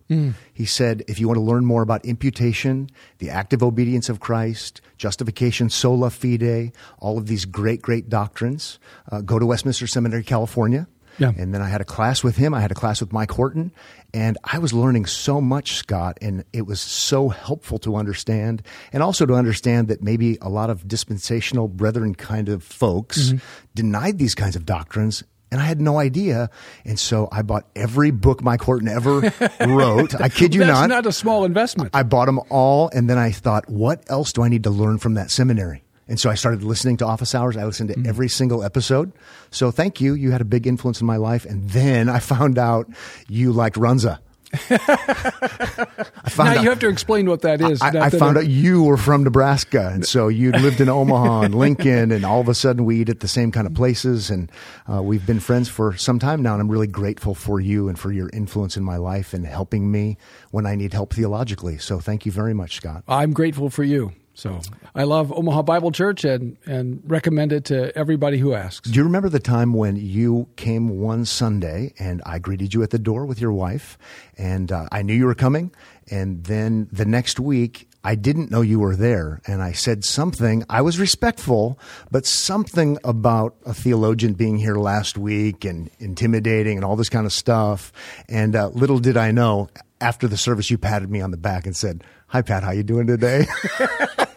He 0.52 0.64
said, 0.66 1.02
if 1.08 1.18
you 1.20 1.26
want 1.26 1.38
to 1.38 1.42
learn 1.42 1.64
more 1.64 1.82
about 1.82 2.04
imputation, 2.04 2.90
the 3.18 3.30
active 3.30 3.62
obedience 3.62 4.08
of 4.08 4.20
Christ, 4.20 4.80
justification, 4.96 5.70
sola 5.70 6.10
fide, 6.10 6.72
all 6.98 7.18
of 7.18 7.26
these 7.26 7.44
great, 7.44 7.80
great 7.82 8.08
doctrines, 8.08 8.78
uh, 9.10 9.20
go 9.22 9.38
to 9.38 9.46
Westminster 9.46 9.86
Seminary, 9.86 10.22
California. 10.22 10.86
Yeah. 11.18 11.32
And 11.36 11.52
then 11.52 11.60
I 11.62 11.68
had 11.68 11.80
a 11.80 11.84
class 11.84 12.22
with 12.24 12.36
him. 12.36 12.54
I 12.54 12.60
had 12.60 12.70
a 12.70 12.74
class 12.74 13.00
with 13.00 13.12
Mike 13.12 13.30
Horton, 13.32 13.72
and 14.14 14.38
I 14.44 14.58
was 14.58 14.72
learning 14.72 15.06
so 15.06 15.40
much, 15.40 15.72
Scott, 15.74 16.16
and 16.22 16.44
it 16.52 16.62
was 16.66 16.80
so 16.80 17.28
helpful 17.28 17.78
to 17.80 17.96
understand, 17.96 18.62
and 18.92 19.02
also 19.02 19.26
to 19.26 19.34
understand 19.34 19.88
that 19.88 20.02
maybe 20.02 20.38
a 20.40 20.48
lot 20.48 20.70
of 20.70 20.86
dispensational 20.86 21.68
brethren 21.68 22.14
kind 22.14 22.48
of 22.48 22.62
folks 22.62 23.18
Mm-hmm. 23.30 23.36
denied 23.74 24.18
these 24.18 24.34
kinds 24.34 24.54
of 24.56 24.64
doctrines. 24.64 25.24
And 25.50 25.60
I 25.62 25.64
had 25.64 25.80
no 25.80 25.98
idea. 25.98 26.50
And 26.84 26.98
so 27.00 27.26
I 27.32 27.40
bought 27.40 27.66
every 27.74 28.10
book 28.10 28.42
Mike 28.42 28.60
Horton 28.60 28.86
ever 28.86 29.20
wrote. 29.66 30.14
I 30.20 30.28
kid 30.28 30.54
you 30.54 30.60
That's 30.60 30.80
not. 30.80 30.88
not 30.90 31.06
a 31.06 31.12
small 31.12 31.46
investment. 31.46 31.90
I 31.94 32.02
bought 32.02 32.26
them 32.26 32.38
all, 32.50 32.90
and 32.92 33.08
then 33.08 33.16
I 33.16 33.30
thought, 33.32 33.66
what 33.68 34.04
else 34.10 34.32
do 34.34 34.42
I 34.42 34.48
need 34.48 34.64
to 34.64 34.70
learn 34.70 34.98
from 34.98 35.14
that 35.14 35.30
seminary? 35.30 35.82
And 36.08 36.18
so 36.18 36.30
I 36.30 36.34
started 36.34 36.62
listening 36.62 36.96
to 36.98 37.06
Office 37.06 37.34
Hours. 37.34 37.56
I 37.56 37.64
listened 37.64 37.90
to 37.90 37.96
Mm. 37.96 38.06
every 38.06 38.28
single 38.28 38.62
episode. 38.64 39.12
So 39.50 39.70
thank 39.70 40.00
you. 40.00 40.14
You 40.14 40.30
had 40.30 40.40
a 40.40 40.44
big 40.46 40.66
influence 40.66 41.00
in 41.00 41.06
my 41.06 41.16
life. 41.16 41.44
And 41.44 41.68
then 41.70 42.08
I 42.08 42.18
found 42.18 42.58
out 42.58 42.88
you 43.28 43.52
liked 43.52 43.76
Runza. 43.76 44.18
I 44.70 46.30
now 46.38 46.44
out, 46.44 46.62
you 46.62 46.68
have 46.70 46.78
to 46.80 46.88
explain 46.88 47.28
what 47.28 47.42
that 47.42 47.60
is. 47.60 47.82
I, 47.82 47.88
I 48.06 48.10
found 48.10 48.36
it- 48.36 48.40
out 48.40 48.46
you 48.48 48.82
were 48.84 48.96
from 48.96 49.24
Nebraska, 49.24 49.90
and 49.92 50.06
so 50.06 50.28
you 50.28 50.52
lived 50.52 50.80
in 50.80 50.88
Omaha 50.88 51.42
and 51.42 51.54
Lincoln, 51.64 52.10
and 52.12 52.24
all 52.24 52.40
of 52.40 52.48
a 52.48 52.54
sudden 52.54 52.84
we 52.86 53.00
eat 53.00 53.08
at 53.10 53.20
the 53.20 53.28
same 53.28 53.52
kind 53.52 53.66
of 53.66 53.74
places, 53.74 54.30
and 54.30 54.50
uh, 54.90 55.02
we've 55.02 55.26
been 55.26 55.40
friends 55.40 55.68
for 55.68 55.96
some 55.96 56.18
time 56.18 56.42
now. 56.42 56.52
And 56.54 56.62
I'm 56.62 56.70
really 56.70 56.86
grateful 56.86 57.34
for 57.34 57.60
you 57.60 57.88
and 57.88 57.98
for 57.98 58.10
your 58.12 58.30
influence 58.32 58.76
in 58.76 58.84
my 58.84 58.96
life 58.96 59.34
and 59.34 59.46
helping 59.46 59.90
me 59.90 60.16
when 60.50 60.64
I 60.66 60.74
need 60.76 60.92
help 60.94 61.12
theologically. 61.12 61.76
So 61.78 62.00
thank 62.00 62.24
you 62.24 62.32
very 62.32 62.54
much, 62.54 62.76
Scott. 62.76 63.04
I'm 63.06 63.32
grateful 63.32 63.68
for 63.70 63.84
you. 63.84 64.12
So 64.38 64.60
I 64.94 65.02
love 65.02 65.32
Omaha 65.32 65.62
Bible 65.62 65.90
Church 65.90 66.22
and 66.22 66.56
and 66.64 67.02
recommend 67.04 67.52
it 67.52 67.64
to 67.66 67.90
everybody 67.98 68.38
who 68.38 68.54
asks. 68.54 68.88
Do 68.88 68.96
you 68.96 69.02
remember 69.02 69.28
the 69.28 69.40
time 69.40 69.72
when 69.72 69.96
you 69.96 70.46
came 70.54 71.00
one 71.00 71.24
Sunday 71.24 71.92
and 71.98 72.22
I 72.24 72.38
greeted 72.38 72.72
you 72.72 72.84
at 72.84 72.90
the 72.90 73.00
door 73.00 73.26
with 73.26 73.40
your 73.40 73.50
wife, 73.50 73.98
and 74.36 74.70
uh, 74.70 74.86
I 74.92 75.02
knew 75.02 75.12
you 75.12 75.26
were 75.26 75.34
coming, 75.34 75.72
and 76.08 76.44
then 76.44 76.86
the 76.92 77.04
next 77.04 77.40
week 77.40 77.88
I 78.04 78.14
didn't 78.14 78.52
know 78.52 78.60
you 78.60 78.78
were 78.78 78.94
there, 78.94 79.40
and 79.44 79.60
I 79.60 79.72
said 79.72 80.04
something. 80.04 80.64
I 80.70 80.82
was 80.82 81.00
respectful, 81.00 81.76
but 82.12 82.24
something 82.24 82.96
about 83.02 83.56
a 83.66 83.74
theologian 83.74 84.34
being 84.34 84.56
here 84.56 84.76
last 84.76 85.18
week 85.18 85.64
and 85.64 85.90
intimidating 85.98 86.78
and 86.78 86.84
all 86.84 86.94
this 86.94 87.08
kind 87.08 87.26
of 87.26 87.32
stuff. 87.32 87.92
And 88.28 88.54
uh, 88.54 88.68
little 88.68 89.00
did 89.00 89.16
I 89.16 89.32
know, 89.32 89.68
after 90.00 90.28
the 90.28 90.36
service, 90.36 90.70
you 90.70 90.78
patted 90.78 91.10
me 91.10 91.20
on 91.20 91.32
the 91.32 91.36
back 91.36 91.66
and 91.66 91.76
said, 91.76 92.04
"Hi, 92.28 92.42
Pat. 92.42 92.62
How 92.62 92.70
you 92.70 92.84
doing 92.84 93.08
today?" 93.08 93.48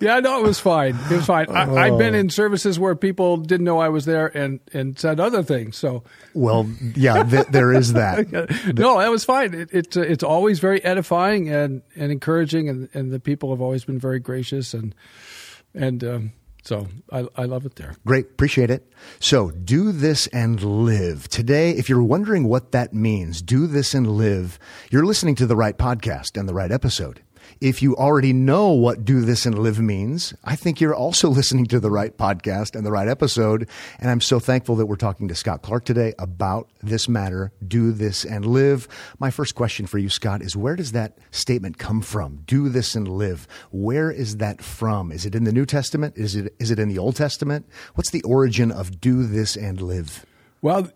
Yeah, 0.00 0.20
no, 0.20 0.40
it 0.40 0.46
was 0.46 0.58
fine. 0.60 0.96
It 1.10 1.16
was 1.16 1.26
fine. 1.26 1.46
I, 1.50 1.62
I've 1.62 1.92
Oh. 1.94 1.98
been 1.98 2.14
in 2.14 2.30
services 2.30 2.78
where 2.78 2.94
people 2.94 3.36
didn't 3.36 3.64
know 3.64 3.78
I 3.78 3.88
was 3.88 4.04
there 4.04 4.26
and 4.36 4.60
and 4.72 4.98
said 4.98 5.20
other 5.20 5.42
things. 5.42 5.76
So 5.76 6.04
well, 6.34 6.68
yeah, 6.94 7.22
th- 7.22 7.46
there 7.48 7.72
is 7.72 7.92
that. 7.94 8.30
no, 8.74 8.98
that 8.98 9.10
was 9.10 9.24
fine. 9.24 9.54
It, 9.54 9.68
it's 9.72 9.96
uh, 9.96 10.00
it's 10.02 10.22
always 10.24 10.58
very 10.60 10.82
edifying 10.84 11.48
and, 11.50 11.82
and 11.96 12.12
encouraging, 12.12 12.68
and, 12.68 12.88
and 12.94 13.10
the 13.12 13.20
people 13.20 13.50
have 13.50 13.60
always 13.60 13.84
been 13.84 13.98
very 13.98 14.20
gracious 14.20 14.74
and 14.74 14.94
and 15.74 16.02
um, 16.04 16.32
So 16.64 16.86
I, 17.12 17.26
I 17.36 17.44
love 17.44 17.64
it 17.66 17.76
there. 17.76 17.94
Great, 18.06 18.26
appreciate 18.26 18.70
it. 18.70 18.90
So, 19.20 19.50
do 19.50 19.92
this 19.92 20.26
and 20.28 20.62
live. 20.62 21.28
Today, 21.28 21.70
if 21.70 21.88
you're 21.88 22.02
wondering 22.02 22.48
what 22.48 22.72
that 22.72 22.92
means, 22.92 23.40
do 23.42 23.66
this 23.66 23.94
and 23.94 24.06
live, 24.06 24.58
you're 24.90 25.06
listening 25.06 25.34
to 25.36 25.46
the 25.46 25.56
right 25.56 25.76
podcast 25.78 26.38
and 26.38 26.48
the 26.48 26.54
right 26.54 26.72
episode. 26.72 27.22
If 27.60 27.82
you 27.82 27.96
already 27.96 28.32
know 28.32 28.70
what 28.70 29.04
do 29.04 29.20
this 29.22 29.46
and 29.46 29.58
live 29.58 29.78
means, 29.78 30.34
I 30.44 30.56
think 30.56 30.80
you're 30.80 30.94
also 30.94 31.28
listening 31.38 31.66
to 31.66 31.80
the 31.80 31.90
right 31.90 32.16
podcast 32.16 32.76
and 32.76 32.84
the 32.84 32.92
right 32.92 33.08
episode. 33.08 33.68
And 33.98 34.10
I'm 34.10 34.20
so 34.20 34.38
thankful 34.38 34.76
that 34.76 34.86
we're 34.86 34.96
talking 34.96 35.28
to 35.28 35.34
Scott 35.34 35.62
Clark 35.62 35.84
today 35.84 36.14
about 36.18 36.68
this 36.82 37.08
matter, 37.08 37.52
do 37.66 37.92
this 37.92 38.24
and 38.24 38.46
live. 38.46 38.88
My 39.18 39.30
first 39.30 39.54
question 39.54 39.86
for 39.86 39.98
you, 39.98 40.08
Scott, 40.08 40.42
is 40.42 40.56
where 40.56 40.76
does 40.76 40.92
that 40.92 41.18
statement 41.30 41.78
come 41.78 42.02
from? 42.02 42.42
Do 42.46 42.68
this 42.68 42.94
and 42.94 43.08
live. 43.08 43.48
Where 43.70 44.10
is 44.10 44.36
that 44.38 44.62
from? 44.62 45.12
Is 45.12 45.26
it 45.26 45.34
in 45.34 45.44
the 45.44 45.52
New 45.52 45.66
Testament? 45.66 46.16
Is 46.16 46.36
it, 46.36 46.54
is 46.58 46.70
it 46.70 46.78
in 46.78 46.88
the 46.88 46.98
Old 46.98 47.16
Testament? 47.16 47.66
What's 47.94 48.10
the 48.10 48.22
origin 48.22 48.70
of 48.70 49.00
do 49.00 49.26
this 49.26 49.56
and 49.56 49.80
live? 49.80 50.24
Well, 50.60 50.90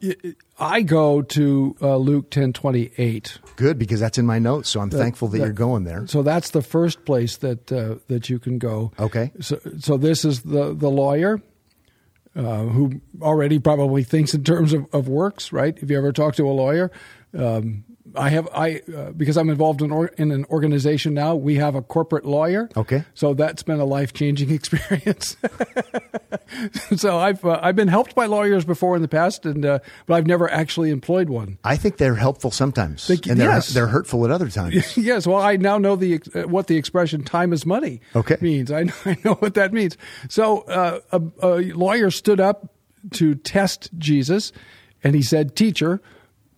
I 0.59 0.83
go 0.83 1.23
to 1.23 1.77
uh, 1.81 1.97
Luke 1.97 2.31
ten 2.31 2.53
twenty 2.53 2.91
eight. 2.99 3.39
Good 3.57 3.79
because 3.79 4.01
that's 4.01 4.19
in 4.19 4.27
my 4.27 4.39
notes, 4.39 4.69
so 4.69 4.81
I'm 4.81 4.91
thankful 4.91 5.29
that, 5.29 5.39
that, 5.39 5.45
you're 5.45 5.53
going 5.53 5.85
there. 5.85 6.07
So 6.09 6.23
that's 6.23 6.51
the 6.51 6.63
first 6.63 7.05
place 7.05 7.37
that 7.39 7.71
uh, 7.71 7.97
that 8.09 8.29
you 8.29 8.39
can 8.39 8.59
go. 8.59 8.93
Okay. 8.99 9.31
So 9.41 9.61
so 9.79 9.97
this 9.97 10.25
is 10.25 10.43
the 10.43 10.75
the 10.75 10.91
lawyer. 10.91 11.41
Uh, 12.35 12.61
who 12.61 12.99
already 13.21 13.59
probably 13.59 14.03
thinks 14.03 14.33
in 14.33 14.43
terms 14.43 14.73
of, 14.73 14.87
of 14.95 15.07
works, 15.07 15.53
right? 15.53 15.77
If 15.83 15.91
you 15.91 15.99
ever 15.99 16.13
talk 16.13 16.35
to 16.37 16.49
a 16.49 16.49
lawyer, 16.49 16.91
um, 17.37 17.85
I 18.17 18.29
have 18.31 18.49
I 18.55 18.83
uh, 18.95 19.11
because 19.13 19.37
I'm 19.37 19.49
involved 19.51 19.83
in, 19.83 19.91
or, 19.91 20.09
in 20.09 20.31
an 20.31 20.45
organization 20.47 21.15
now. 21.15 21.35
We 21.35 21.57
have 21.57 21.75
a 21.75 21.83
corporate 21.83 22.25
lawyer. 22.25 22.69
Okay, 22.77 23.05
so 23.15 23.35
that's 23.35 23.63
been 23.63 23.81
a 23.81 23.85
life 23.85 24.13
changing 24.13 24.51
experience. 24.55 25.37
so 26.97 27.19
I've 27.19 27.45
uh, 27.45 27.59
I've 27.63 27.77
been 27.77 27.89
helped 27.89 28.15
by 28.15 28.27
lawyers 28.27 28.65
before 28.65 28.97
in 28.97 29.03
the 29.03 29.09
past, 29.09 29.47
and 29.47 29.65
uh, 29.65 29.79
but 30.07 30.15
I've 30.15 30.27
never 30.27 30.51
actually 30.51 30.91
employed 30.91 31.29
one. 31.29 31.59
I 31.65 31.77
think 31.77 31.97
they're 31.97 32.15
helpful 32.15 32.51
sometimes, 32.51 33.07
think, 33.07 33.27
and 33.27 33.41
they're 33.41 33.51
yes. 33.51 33.69
they're 33.69 33.87
hurtful 33.87 34.25
at 34.25 34.31
other 34.31 34.49
times. 34.49 34.97
yes. 34.97 35.27
Well, 35.27 35.41
I 35.41 35.57
now 35.57 35.79
know 35.79 35.97
the 35.97 36.21
uh, 36.35 36.43
what 36.43 36.67
the 36.67 36.77
expression 36.77 37.25
"time 37.25 37.53
is 37.53 37.65
money" 37.67 38.01
okay. 38.15 38.37
means. 38.41 38.71
I 38.71 38.85
know, 38.85 38.95
I 39.05 39.17
know 39.25 39.35
what 39.35 39.55
that 39.55 39.73
means. 39.73 39.97
So 40.29 40.61
uh, 40.63 41.01
a, 41.13 41.23
a 41.43 41.73
lawyer 41.73 42.11
stood 42.11 42.41
up 42.41 42.73
to 43.13 43.35
test 43.35 43.91
Jesus, 43.99 44.53
and 45.03 45.15
he 45.15 45.23
said, 45.23 45.57
"Teacher." 45.57 46.01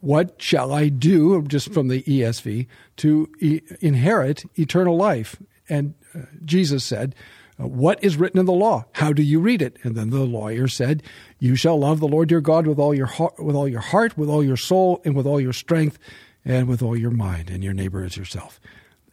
What 0.04 0.34
shall 0.36 0.70
I 0.70 0.90
do, 0.90 1.40
just 1.44 1.72
from 1.72 1.88
the 1.88 2.02
ESV, 2.02 2.66
to 2.98 3.32
e- 3.40 3.62
inherit 3.80 4.44
eternal 4.58 4.98
life? 4.98 5.36
And 5.66 5.94
uh, 6.14 6.26
Jesus 6.44 6.84
said, 6.84 7.14
uh, 7.58 7.68
What 7.68 8.04
is 8.04 8.18
written 8.18 8.38
in 8.38 8.44
the 8.44 8.52
law? 8.52 8.84
How 8.92 9.14
do 9.14 9.22
you 9.22 9.40
read 9.40 9.62
it? 9.62 9.78
And 9.82 9.94
then 9.94 10.10
the 10.10 10.24
lawyer 10.24 10.68
said, 10.68 11.02
You 11.38 11.56
shall 11.56 11.78
love 11.78 12.00
the 12.00 12.06
Lord 12.06 12.30
your 12.30 12.42
God 12.42 12.66
with 12.66 12.78
all 12.78 12.94
your 12.94 13.06
heart, 13.06 13.42
with 13.42 13.56
all 13.56 13.66
your 13.66 13.80
heart, 13.80 14.18
with 14.18 14.28
all 14.28 14.44
your 14.44 14.58
soul, 14.58 15.00
and 15.06 15.16
with 15.16 15.24
all 15.24 15.40
your 15.40 15.54
strength, 15.54 15.98
and 16.44 16.68
with 16.68 16.82
all 16.82 16.98
your 16.98 17.10
mind, 17.10 17.48
and 17.48 17.64
your 17.64 17.72
neighbor 17.72 18.04
as 18.04 18.14
yourself. 18.14 18.60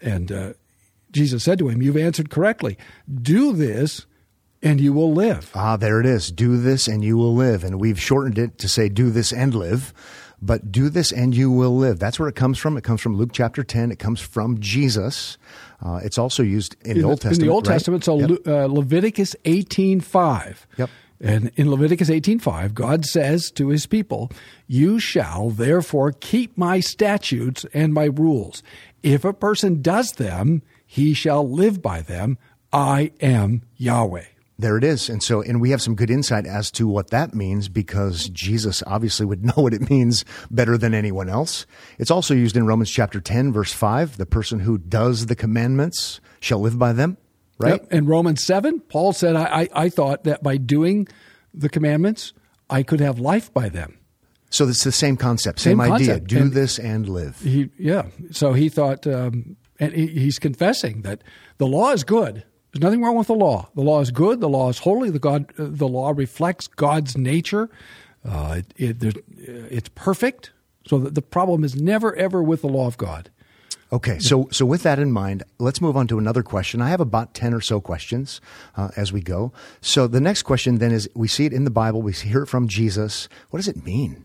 And 0.01 0.29
uh, 0.29 0.53
Jesus 1.13 1.41
said 1.41 1.57
to 1.59 1.69
him, 1.69 1.81
You've 1.81 1.95
answered 1.95 2.29
correctly. 2.29 2.77
Do 3.09 3.53
this, 3.53 4.07
and 4.61 4.81
you 4.81 4.91
will 4.91 5.13
live. 5.13 5.51
Ah, 5.55 5.77
there 5.77 6.01
it 6.01 6.05
is. 6.05 6.33
Do 6.33 6.57
this, 6.57 6.89
and 6.89 7.01
you 7.01 7.15
will 7.15 7.33
live. 7.33 7.63
And 7.63 7.79
we've 7.79 8.01
shortened 8.01 8.37
it 8.37 8.57
to 8.57 8.67
say, 8.67 8.89
Do 8.89 9.09
this 9.09 9.31
and 9.31 9.55
live 9.55 9.93
but 10.41 10.71
do 10.71 10.89
this 10.89 11.11
and 11.11 11.35
you 11.35 11.51
will 11.51 11.75
live. 11.75 11.99
That's 11.99 12.19
where 12.19 12.29
it 12.29 12.35
comes 12.35 12.57
from. 12.57 12.77
It 12.77 12.83
comes 12.83 13.01
from 13.01 13.15
Luke 13.15 13.31
chapter 13.33 13.63
10. 13.63 13.91
It 13.91 13.99
comes 13.99 14.19
from 14.19 14.59
Jesus. 14.59 15.37
Uh, 15.83 15.99
it's 16.03 16.17
also 16.17 16.43
used 16.43 16.75
in, 16.83 16.91
in, 16.91 16.97
the 16.99 17.03
Old 17.03 17.21
Testament. 17.21 17.41
In 17.41 17.47
the 17.47 17.53
Old 17.53 17.67
right? 17.67 17.73
Testament, 17.73 18.03
so 18.03 18.19
yep. 18.19 18.47
uh, 18.47 18.65
Leviticus 18.65 19.35
18.5. 19.45 20.57
Yep. 20.77 20.89
And 21.23 21.51
in 21.55 21.69
Leviticus 21.69 22.09
18:5, 22.09 22.73
God 22.73 23.05
says 23.05 23.51
to 23.51 23.67
his 23.67 23.85
people, 23.85 24.31
"You 24.65 24.99
shall 24.99 25.51
therefore 25.51 26.13
keep 26.13 26.57
my 26.57 26.79
statutes 26.79 27.63
and 27.75 27.93
my 27.93 28.05
rules. 28.05 28.63
If 29.03 29.23
a 29.23 29.31
person 29.31 29.83
does 29.83 30.13
them, 30.13 30.63
he 30.83 31.13
shall 31.13 31.47
live 31.47 31.79
by 31.79 32.01
them. 32.01 32.39
I 32.73 33.11
am 33.21 33.61
Yahweh." 33.77 34.30
There 34.61 34.77
it 34.77 34.83
is. 34.83 35.09
And 35.09 35.23
so, 35.23 35.41
and 35.41 35.59
we 35.59 35.71
have 35.71 35.81
some 35.81 35.95
good 35.95 36.11
insight 36.11 36.45
as 36.45 36.69
to 36.71 36.87
what 36.87 37.09
that 37.09 37.33
means 37.33 37.67
because 37.67 38.29
Jesus 38.29 38.83
obviously 38.85 39.25
would 39.25 39.43
know 39.45 39.53
what 39.55 39.73
it 39.73 39.89
means 39.89 40.23
better 40.51 40.77
than 40.77 40.93
anyone 40.93 41.29
else. 41.29 41.65
It's 41.97 42.11
also 42.11 42.35
used 42.35 42.55
in 42.55 42.67
Romans 42.67 42.91
chapter 42.91 43.19
10, 43.19 43.51
verse 43.51 43.73
5. 43.73 44.17
The 44.17 44.27
person 44.27 44.59
who 44.59 44.77
does 44.77 45.25
the 45.25 45.35
commandments 45.35 46.21
shall 46.39 46.59
live 46.59 46.77
by 46.77 46.93
them, 46.93 47.17
right? 47.57 47.81
Yep. 47.81 47.91
In 47.91 48.05
Romans 48.05 48.43
7, 48.43 48.81
Paul 48.81 49.13
said, 49.13 49.35
I, 49.35 49.61
I, 49.61 49.69
I 49.73 49.89
thought 49.89 50.25
that 50.25 50.43
by 50.43 50.57
doing 50.57 51.07
the 51.55 51.67
commandments, 51.67 52.33
I 52.69 52.83
could 52.83 52.99
have 52.99 53.19
life 53.19 53.51
by 53.51 53.67
them. 53.67 53.97
So 54.51 54.67
it's 54.67 54.83
the 54.83 54.91
same 54.91 55.17
concept, 55.17 55.59
same, 55.59 55.79
same 55.79 55.81
idea. 55.81 56.07
Concept. 56.07 56.27
Do 56.27 56.37
and 56.37 56.53
this 56.53 56.77
and 56.77 57.09
live. 57.09 57.39
He, 57.39 57.69
yeah. 57.79 58.07
So 58.31 58.53
he 58.53 58.69
thought, 58.69 59.07
um, 59.07 59.55
and 59.79 59.93
he, 59.93 60.07
he's 60.07 60.37
confessing 60.37 61.01
that 61.01 61.23
the 61.57 61.65
law 61.65 61.93
is 61.93 62.03
good 62.03 62.43
there's 62.71 62.81
nothing 62.81 63.01
wrong 63.01 63.17
with 63.17 63.27
the 63.27 63.35
law. 63.35 63.69
The 63.75 63.81
law 63.81 63.99
is 63.99 64.11
good. 64.11 64.39
The 64.39 64.49
law 64.49 64.69
is 64.69 64.79
holy. 64.79 65.09
The 65.09 65.19
God, 65.19 65.51
uh, 65.57 65.67
the 65.69 65.87
law 65.87 66.13
reflects 66.15 66.67
God's 66.67 67.17
nature. 67.17 67.69
Uh, 68.27 68.61
it, 68.77 69.03
it, 69.03 69.25
it's 69.37 69.89
perfect. 69.89 70.51
So 70.87 70.99
the 70.99 71.21
problem 71.21 71.63
is 71.63 71.75
never 71.75 72.15
ever 72.15 72.41
with 72.41 72.61
the 72.61 72.67
law 72.67 72.87
of 72.87 72.97
God. 72.97 73.29
Okay, 73.93 74.19
so 74.19 74.47
so 74.51 74.65
with 74.65 74.83
that 74.83 74.99
in 74.99 75.11
mind, 75.11 75.43
let's 75.59 75.81
move 75.81 75.97
on 75.97 76.07
to 76.07 76.17
another 76.17 76.43
question. 76.43 76.81
I 76.81 76.87
have 76.87 77.01
about 77.01 77.33
ten 77.33 77.53
or 77.53 77.59
so 77.59 77.81
questions 77.81 78.39
uh, 78.77 78.89
as 78.95 79.11
we 79.11 79.19
go. 79.19 79.51
So 79.81 80.07
the 80.07 80.21
next 80.21 80.43
question 80.43 80.77
then 80.77 80.93
is: 80.93 81.09
We 81.13 81.27
see 81.27 81.45
it 81.45 81.51
in 81.51 81.65
the 81.65 81.71
Bible. 81.71 82.01
We 82.01 82.13
hear 82.13 82.43
it 82.43 82.47
from 82.47 82.69
Jesus. 82.69 83.27
What 83.49 83.57
does 83.57 83.67
it 83.67 83.83
mean? 83.83 84.23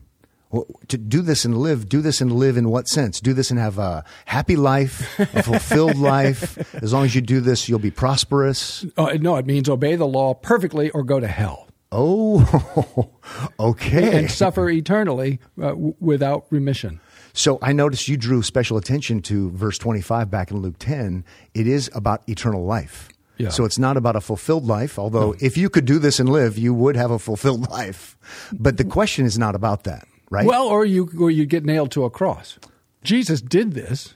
To 0.88 0.98
do 0.98 1.22
this 1.22 1.44
and 1.44 1.56
live, 1.58 1.88
do 1.88 2.00
this 2.00 2.20
and 2.20 2.32
live 2.32 2.56
in 2.56 2.68
what 2.68 2.88
sense? 2.88 3.20
Do 3.20 3.32
this 3.32 3.50
and 3.50 3.58
have 3.58 3.78
a 3.78 4.04
happy 4.26 4.56
life, 4.56 5.18
a 5.18 5.42
fulfilled 5.42 5.96
life. 5.98 6.74
As 6.74 6.92
long 6.92 7.04
as 7.04 7.14
you 7.14 7.20
do 7.20 7.40
this, 7.40 7.68
you'll 7.68 7.78
be 7.78 7.90
prosperous. 7.90 8.84
Oh, 8.96 9.06
no, 9.06 9.36
it 9.36 9.46
means 9.46 9.68
obey 9.68 9.96
the 9.96 10.06
law 10.06 10.34
perfectly 10.34 10.90
or 10.90 11.02
go 11.02 11.20
to 11.20 11.26
hell. 11.26 11.68
Oh, 11.92 13.10
okay. 13.60 14.18
And 14.18 14.30
suffer 14.30 14.68
eternally 14.68 15.40
uh, 15.58 15.68
w- 15.68 15.94
without 16.00 16.46
remission. 16.50 17.00
So 17.32 17.58
I 17.60 17.72
noticed 17.72 18.08
you 18.08 18.16
drew 18.16 18.42
special 18.42 18.76
attention 18.76 19.20
to 19.22 19.50
verse 19.50 19.78
25 19.78 20.30
back 20.30 20.50
in 20.50 20.58
Luke 20.58 20.76
10. 20.78 21.24
It 21.54 21.66
is 21.66 21.90
about 21.94 22.22
eternal 22.28 22.64
life. 22.64 23.08
Yeah. 23.38 23.50
So 23.50 23.64
it's 23.64 23.78
not 23.78 23.96
about 23.96 24.16
a 24.16 24.20
fulfilled 24.20 24.64
life, 24.64 24.98
although 24.98 25.32
no. 25.32 25.36
if 25.40 25.58
you 25.58 25.68
could 25.68 25.84
do 25.84 25.98
this 25.98 26.18
and 26.18 26.28
live, 26.28 26.56
you 26.56 26.72
would 26.72 26.96
have 26.96 27.10
a 27.10 27.18
fulfilled 27.18 27.68
life. 27.70 28.16
But 28.52 28.78
the 28.78 28.84
question 28.84 29.26
is 29.26 29.38
not 29.38 29.54
about 29.54 29.84
that 29.84 30.08
right? 30.30 30.46
Well, 30.46 30.66
or 30.66 30.84
you 30.84 31.10
or 31.18 31.30
you 31.30 31.46
get 31.46 31.64
nailed 31.64 31.90
to 31.92 32.04
a 32.04 32.10
cross. 32.10 32.58
Jesus 33.02 33.40
did 33.40 33.72
this, 33.72 34.14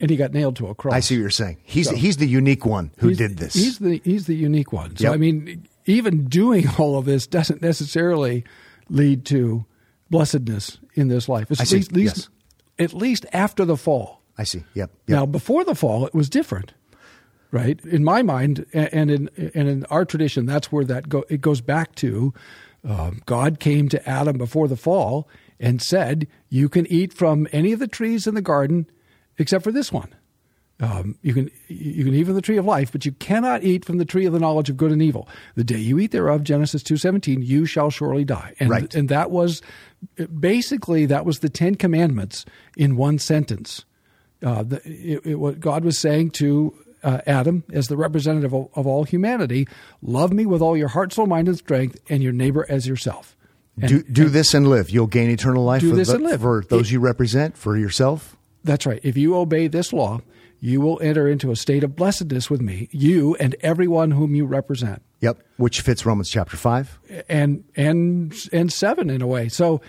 and 0.00 0.10
he 0.10 0.16
got 0.16 0.32
nailed 0.32 0.56
to 0.56 0.66
a 0.66 0.74
cross. 0.74 0.94
I 0.94 1.00
see 1.00 1.16
what 1.16 1.20
you're 1.20 1.30
saying. 1.30 1.58
He's 1.62 1.88
so, 1.88 1.94
he's 1.94 2.16
the 2.16 2.26
unique 2.26 2.66
one 2.66 2.90
who 2.98 3.14
did 3.14 3.38
this. 3.38 3.54
He's 3.54 3.78
the 3.78 4.00
he's 4.04 4.26
the 4.26 4.34
unique 4.34 4.72
one. 4.72 4.96
So 4.96 5.04
yep. 5.04 5.14
I 5.14 5.16
mean, 5.16 5.66
even 5.86 6.24
doing 6.26 6.66
all 6.78 6.98
of 6.98 7.04
this 7.04 7.26
doesn't 7.26 7.62
necessarily 7.62 8.44
lead 8.88 9.24
to 9.26 9.64
blessedness 10.10 10.78
in 10.94 11.08
this 11.08 11.28
life. 11.28 11.50
It's 11.50 11.60
I 11.60 11.64
see. 11.64 11.78
At 11.78 11.92
least, 11.92 12.16
yes. 12.16 12.28
at 12.78 12.94
least 12.94 13.26
after 13.32 13.64
the 13.64 13.76
fall. 13.76 14.22
I 14.38 14.44
see. 14.44 14.64
Yep. 14.74 14.90
yep. 15.06 15.16
Now, 15.16 15.26
before 15.26 15.64
the 15.64 15.74
fall, 15.74 16.06
it 16.06 16.14
was 16.14 16.28
different, 16.28 16.74
right? 17.50 17.82
In 17.84 18.04
my 18.04 18.22
mind, 18.22 18.66
and 18.72 19.10
in 19.10 19.30
and 19.54 19.68
in 19.68 19.84
our 19.86 20.04
tradition, 20.04 20.46
that's 20.46 20.70
where 20.70 20.84
that 20.84 21.08
go. 21.08 21.24
It 21.28 21.40
goes 21.40 21.60
back 21.60 21.94
to 21.96 22.34
um, 22.86 23.20
God 23.26 23.60
came 23.60 23.88
to 23.90 24.08
Adam 24.08 24.38
before 24.38 24.68
the 24.68 24.76
fall 24.76 25.28
and 25.58 25.82
said, 25.82 26.26
"You 26.48 26.68
can 26.68 26.86
eat 26.86 27.12
from 27.12 27.48
any 27.52 27.72
of 27.72 27.80
the 27.80 27.88
trees 27.88 28.26
in 28.26 28.34
the 28.34 28.42
garden, 28.42 28.86
except 29.38 29.64
for 29.64 29.72
this 29.72 29.92
one. 29.92 30.14
Um, 30.78 31.16
you 31.22 31.32
can 31.32 31.50
you 31.68 32.04
can 32.04 32.14
eat 32.14 32.24
from 32.24 32.34
the 32.34 32.42
tree 32.42 32.58
of 32.58 32.66
life, 32.66 32.92
but 32.92 33.06
you 33.06 33.12
cannot 33.12 33.64
eat 33.64 33.84
from 33.86 33.96
the 33.96 34.04
tree 34.04 34.26
of 34.26 34.34
the 34.34 34.38
knowledge 34.38 34.68
of 34.68 34.76
good 34.76 34.92
and 34.92 35.00
evil. 35.00 35.26
The 35.54 35.64
day 35.64 35.78
you 35.78 35.98
eat 35.98 36.10
thereof, 36.10 36.42
Genesis 36.42 36.82
two 36.82 36.98
seventeen, 36.98 37.40
you 37.40 37.64
shall 37.64 37.88
surely 37.88 38.24
die. 38.24 38.52
And 38.60 38.68
right. 38.68 38.94
and 38.94 39.08
that 39.08 39.30
was 39.30 39.62
basically 40.38 41.06
that 41.06 41.24
was 41.24 41.38
the 41.38 41.48
Ten 41.48 41.76
Commandments 41.76 42.44
in 42.76 42.96
one 42.96 43.18
sentence. 43.18 43.86
Uh, 44.42 44.64
the, 44.64 44.82
it, 44.84 45.24
it, 45.24 45.34
what 45.36 45.60
God 45.60 45.82
was 45.82 45.98
saying 45.98 46.32
to 46.32 46.76
uh, 47.06 47.20
Adam, 47.24 47.62
as 47.72 47.86
the 47.86 47.96
representative 47.96 48.52
of, 48.52 48.68
of, 48.74 48.86
all 48.86 49.04
humanity, 49.04 49.68
love 50.02 50.32
me 50.32 50.44
with 50.44 50.60
all 50.60 50.76
your 50.76 50.88
heart, 50.88 51.12
soul, 51.12 51.26
mind, 51.26 51.46
and 51.46 51.56
strength, 51.56 51.98
and 52.10 52.20
your 52.20 52.32
neighbor 52.32 52.66
as 52.68 52.86
yourself. 52.86 53.36
And, 53.80 53.88
do 53.88 54.02
do 54.02 54.22
and 54.24 54.32
this 54.32 54.54
and 54.54 54.68
live. 54.68 54.90
You'll 54.90 55.06
gain 55.06 55.30
eternal 55.30 55.62
life 55.62 55.82
do 55.82 55.90
for, 55.90 55.96
this 55.96 56.08
the, 56.08 56.16
and 56.16 56.24
live. 56.24 56.40
for 56.40 56.64
those 56.68 56.88
it, 56.88 56.94
you 56.94 57.00
represent, 57.00 57.56
for 57.56 57.76
yourself. 57.76 58.36
That's 58.64 58.86
right. 58.86 59.00
If 59.04 59.16
you 59.16 59.36
obey 59.36 59.68
this 59.68 59.92
law, 59.92 60.20
you 60.58 60.80
will 60.80 60.98
enter 61.00 61.28
into 61.28 61.52
a 61.52 61.56
state 61.56 61.84
of 61.84 61.94
blessedness 61.94 62.50
with 62.50 62.60
me, 62.60 62.88
you 62.90 63.36
and 63.36 63.54
everyone 63.60 64.10
whom 64.10 64.34
you 64.34 64.44
represent. 64.44 65.02
Yep, 65.20 65.38
which 65.58 65.82
fits 65.82 66.04
Romans 66.04 66.28
chapter 66.28 66.56
five 66.56 66.98
and 67.28 67.62
and 67.76 68.34
and 68.52 68.72
seven 68.72 69.10
in 69.10 69.22
a 69.22 69.26
way. 69.28 69.48
So 69.48 69.80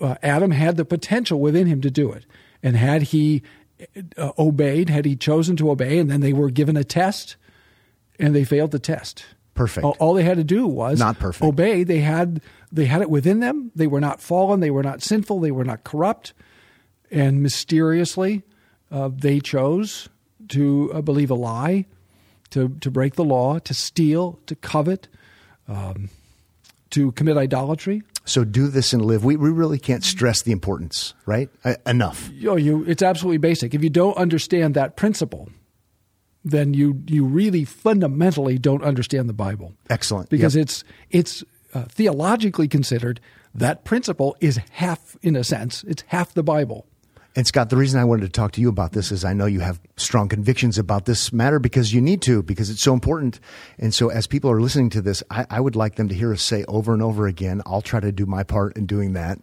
uh, 0.00 0.16
Adam 0.22 0.50
had 0.50 0.76
the 0.76 0.84
potential 0.84 1.40
within 1.40 1.66
him 1.66 1.80
to 1.80 1.90
do 1.90 2.12
it, 2.12 2.26
and 2.62 2.76
had 2.76 3.02
he 3.02 3.42
uh, 4.16 4.32
obeyed, 4.38 4.88
had 4.88 5.04
he 5.04 5.16
chosen 5.16 5.56
to 5.56 5.70
obey, 5.70 5.98
and 5.98 6.10
then 6.10 6.20
they 6.20 6.32
were 6.32 6.50
given 6.50 6.76
a 6.76 6.84
test, 6.84 7.36
and 8.18 8.34
they 8.34 8.44
failed 8.44 8.70
the 8.70 8.78
test. 8.78 9.24
Perfect. 9.54 9.84
All, 9.84 9.96
all 9.98 10.14
they 10.14 10.22
had 10.24 10.36
to 10.38 10.44
do 10.44 10.66
was 10.66 10.98
Not 10.98 11.18
perfect. 11.18 11.44
obey. 11.44 11.84
They 11.84 11.98
had 12.00 12.40
they 12.72 12.86
had 12.86 13.02
it 13.02 13.10
within 13.10 13.40
them. 13.40 13.72
They 13.74 13.86
were 13.86 14.00
not 14.00 14.20
fallen. 14.20 14.60
They 14.60 14.70
were 14.70 14.82
not 14.82 15.02
sinful. 15.02 15.40
They 15.40 15.50
were 15.50 15.64
not 15.64 15.84
corrupt. 15.84 16.32
And 17.10 17.42
mysteriously, 17.42 18.42
uh, 18.90 19.10
they 19.12 19.40
chose 19.40 20.08
to 20.48 20.90
uh, 20.94 21.00
believe 21.02 21.30
a 21.30 21.34
lie, 21.34 21.86
to 22.50 22.68
to 22.80 22.90
break 22.90 23.16
the 23.16 23.24
law, 23.24 23.58
to 23.58 23.74
steal, 23.74 24.38
to 24.46 24.54
covet, 24.54 25.08
um, 25.68 26.08
to 26.90 27.12
commit 27.12 27.36
idolatry. 27.36 28.02
So 28.24 28.44
do 28.44 28.68
this 28.68 28.92
and 28.92 29.04
live. 29.04 29.24
We, 29.24 29.36
we 29.36 29.50
really 29.50 29.78
can't 29.78 30.04
stress 30.04 30.42
the 30.42 30.52
importance, 30.52 31.14
right? 31.26 31.48
Uh, 31.64 31.74
enough. 31.86 32.30
know, 32.46 32.56
you 32.56 32.84
it's 32.84 33.02
absolutely 33.02 33.38
basic. 33.38 33.74
If 33.74 33.82
you 33.82 33.90
don't 33.90 34.16
understand 34.16 34.74
that 34.74 34.96
principle, 34.96 35.48
then 36.44 36.74
you 36.74 37.02
you 37.06 37.24
really 37.24 37.64
fundamentally 37.64 38.58
don't 38.58 38.82
understand 38.82 39.28
the 39.28 39.32
Bible. 39.34 39.74
Excellent. 39.88 40.28
Because 40.30 40.54
Yep. 40.54 40.62
it's 40.62 40.84
it's 41.10 41.44
uh, 41.74 41.84
theologically 41.84 42.68
considered 42.68 43.20
that 43.54 43.84
principle 43.84 44.36
is 44.40 44.58
half 44.70 45.16
in 45.22 45.36
a 45.36 45.42
sense, 45.44 45.82
it's 45.84 46.04
half 46.08 46.34
the 46.34 46.42
Bible. 46.42 46.86
And 47.36 47.46
Scott, 47.46 47.70
the 47.70 47.76
reason 47.76 48.00
I 48.00 48.04
wanted 48.04 48.22
to 48.22 48.28
talk 48.28 48.52
to 48.52 48.60
you 48.60 48.68
about 48.68 48.90
this 48.90 49.12
is 49.12 49.24
I 49.24 49.34
know 49.34 49.46
you 49.46 49.60
have 49.60 49.80
strong 49.96 50.28
convictions 50.28 50.78
about 50.78 51.04
this 51.04 51.32
matter 51.32 51.60
because 51.60 51.94
you 51.94 52.00
need 52.00 52.22
to, 52.22 52.42
because 52.42 52.70
it's 52.70 52.82
so 52.82 52.92
important. 52.92 53.38
And 53.78 53.94
so 53.94 54.08
as 54.10 54.26
people 54.26 54.50
are 54.50 54.60
listening 54.60 54.90
to 54.90 55.00
this, 55.00 55.22
I, 55.30 55.46
I 55.48 55.60
would 55.60 55.76
like 55.76 55.94
them 55.94 56.08
to 56.08 56.14
hear 56.14 56.32
us 56.32 56.42
say 56.42 56.64
over 56.66 56.92
and 56.92 57.02
over 57.02 57.28
again, 57.28 57.62
I'll 57.66 57.82
try 57.82 58.00
to 58.00 58.10
do 58.10 58.26
my 58.26 58.42
part 58.42 58.76
in 58.76 58.86
doing 58.86 59.12
that. 59.12 59.38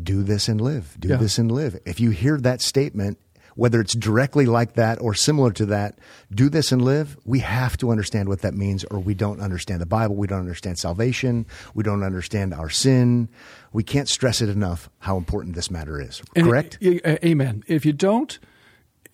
Do 0.00 0.22
this 0.22 0.48
and 0.48 0.60
live. 0.60 0.96
Do 1.00 1.08
Yeah. 1.08 1.16
this 1.16 1.36
and 1.36 1.50
live. 1.50 1.78
If 1.84 1.98
you 1.98 2.10
hear 2.10 2.38
that 2.38 2.62
statement, 2.62 3.18
whether 3.54 3.80
it's 3.80 3.94
directly 3.94 4.46
like 4.46 4.74
that 4.74 5.00
or 5.00 5.14
similar 5.14 5.52
to 5.52 5.66
that, 5.66 5.98
do 6.34 6.48
this 6.48 6.72
and 6.72 6.82
live, 6.82 7.16
we 7.24 7.40
have 7.40 7.76
to 7.78 7.90
understand 7.90 8.28
what 8.28 8.40
that 8.42 8.54
means 8.54 8.84
or 8.84 8.98
we 8.98 9.14
don't 9.14 9.40
understand 9.40 9.80
the 9.80 9.86
Bible. 9.86 10.14
We 10.16 10.26
don't 10.26 10.40
understand 10.40 10.78
salvation. 10.78 11.46
We 11.74 11.82
don't 11.84 12.02
understand 12.02 12.54
our 12.54 12.70
sin. 12.70 13.28
We 13.72 13.82
can't 13.82 14.08
stress 14.08 14.40
it 14.40 14.48
enough 14.48 14.88
how 15.00 15.16
important 15.16 15.54
this 15.54 15.70
matter 15.70 16.00
is. 16.00 16.22
And 16.34 16.46
Correct? 16.46 16.78
it- 16.80 17.04
uh, 17.04 17.16
amen. 17.24 17.64
If 17.66 17.84
you 17.84 17.92
don't, 17.92 18.38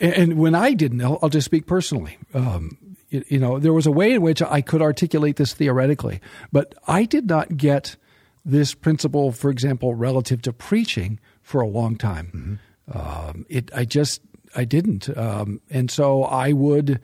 and 0.01 0.39
when 0.39 0.55
I 0.55 0.75
didn't, 0.75 1.01
I'll, 1.03 1.19
I'll 1.23 1.29
just 1.29 1.45
speak 1.47 1.67
personally. 1.67 2.19
Um, 2.33 2.79
you, 3.11 3.25
you 3.29 3.39
know, 3.39 3.59
there 3.59 3.73
was 3.73 3.87
a 3.87 3.91
way 3.91 4.13
in 4.13 4.23
which 4.23 4.41
I 4.43 4.61
could 4.61 4.83
articulate 4.83 5.37
this 5.37 5.55
theoretically, 5.55 6.21
but 6.53 6.75
I 6.87 7.05
did 7.05 7.27
not 7.27 7.57
get 7.57 7.97
this 8.45 8.75
principle, 8.75 9.33
for 9.33 9.51
example, 9.51 9.95
relative 9.95 10.43
to 10.43 10.53
preaching 10.53 11.19
for 11.43 11.61
a 11.61 11.67
long 11.67 11.97
time. 11.97 12.61
Um, 12.93 13.47
it, 13.49 13.71
I 13.75 13.85
just, 13.85 14.23
I 14.57 14.65
didn't, 14.65 15.17
um, 15.17 15.61
and 15.71 15.91
so 15.91 16.25
I 16.25 16.53
would 16.53 17.01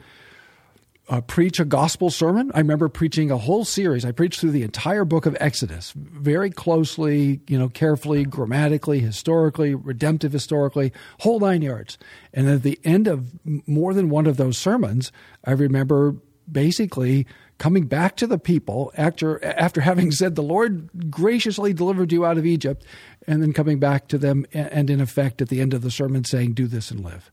uh, 1.09 1.21
preach 1.21 1.61
a 1.61 1.65
gospel 1.65 2.11
sermon. 2.11 2.51
I 2.55 2.59
remember 2.59 2.89
preaching 2.89 3.31
a 3.31 3.37
whole 3.37 3.65
series. 3.65 4.05
I 4.05 4.13
preached 4.13 4.41
through 4.41 4.53
the 4.53 4.63
entire 4.63 5.05
book 5.05 5.27
of 5.27 5.37
Exodus 5.39 5.93
very 5.95 6.51
closely, 6.51 7.41
you 7.47 7.59
know, 7.59 7.69
carefully, 7.69 8.25
grammatically, 8.25 9.01
historically, 9.01 9.75
redemptive 9.75 10.33
historically, 10.33 10.93
whole 11.21 11.41
nine 11.41 11.63
yards. 11.63 11.99
And 12.33 12.49
at 12.49 12.63
the 12.63 12.81
end 12.85 13.07
of 13.07 13.33
more 13.67 13.93
than 13.93 14.09
one 14.09 14.27
of 14.27 14.39
those 14.39 14.57
sermons, 14.57 15.13
I 15.45 15.53
remember 15.53 16.17
basically 16.51 17.27
coming 17.59 17.87
back 17.87 18.17
to 18.17 18.27
the 18.27 18.39
people 18.39 18.93
after 18.97 19.43
after 19.45 19.81
having 19.83 20.11
said 20.11 20.35
the 20.35 20.43
Lord 20.43 20.89
graciously 21.11 21.75
delivered 21.75 22.13
you 22.13 22.25
out 22.25 22.39
of 22.39 22.47
Egypt, 22.47 22.85
and 23.27 23.43
then 23.43 23.53
coming 23.53 23.79
back 23.79 24.09
to 24.09 24.19
them 24.19 24.47
and 24.53 24.91
in 24.91 25.01
effect 25.01 25.41
at 25.41 25.49
the 25.49 25.61
end 25.61 25.75
of 25.75 25.83
the 25.83 25.91
sermon 25.91 26.25
saying, 26.25 26.55
"Do 26.55 26.67
this 26.67 26.91
and 26.91 27.05
live." 27.05 27.31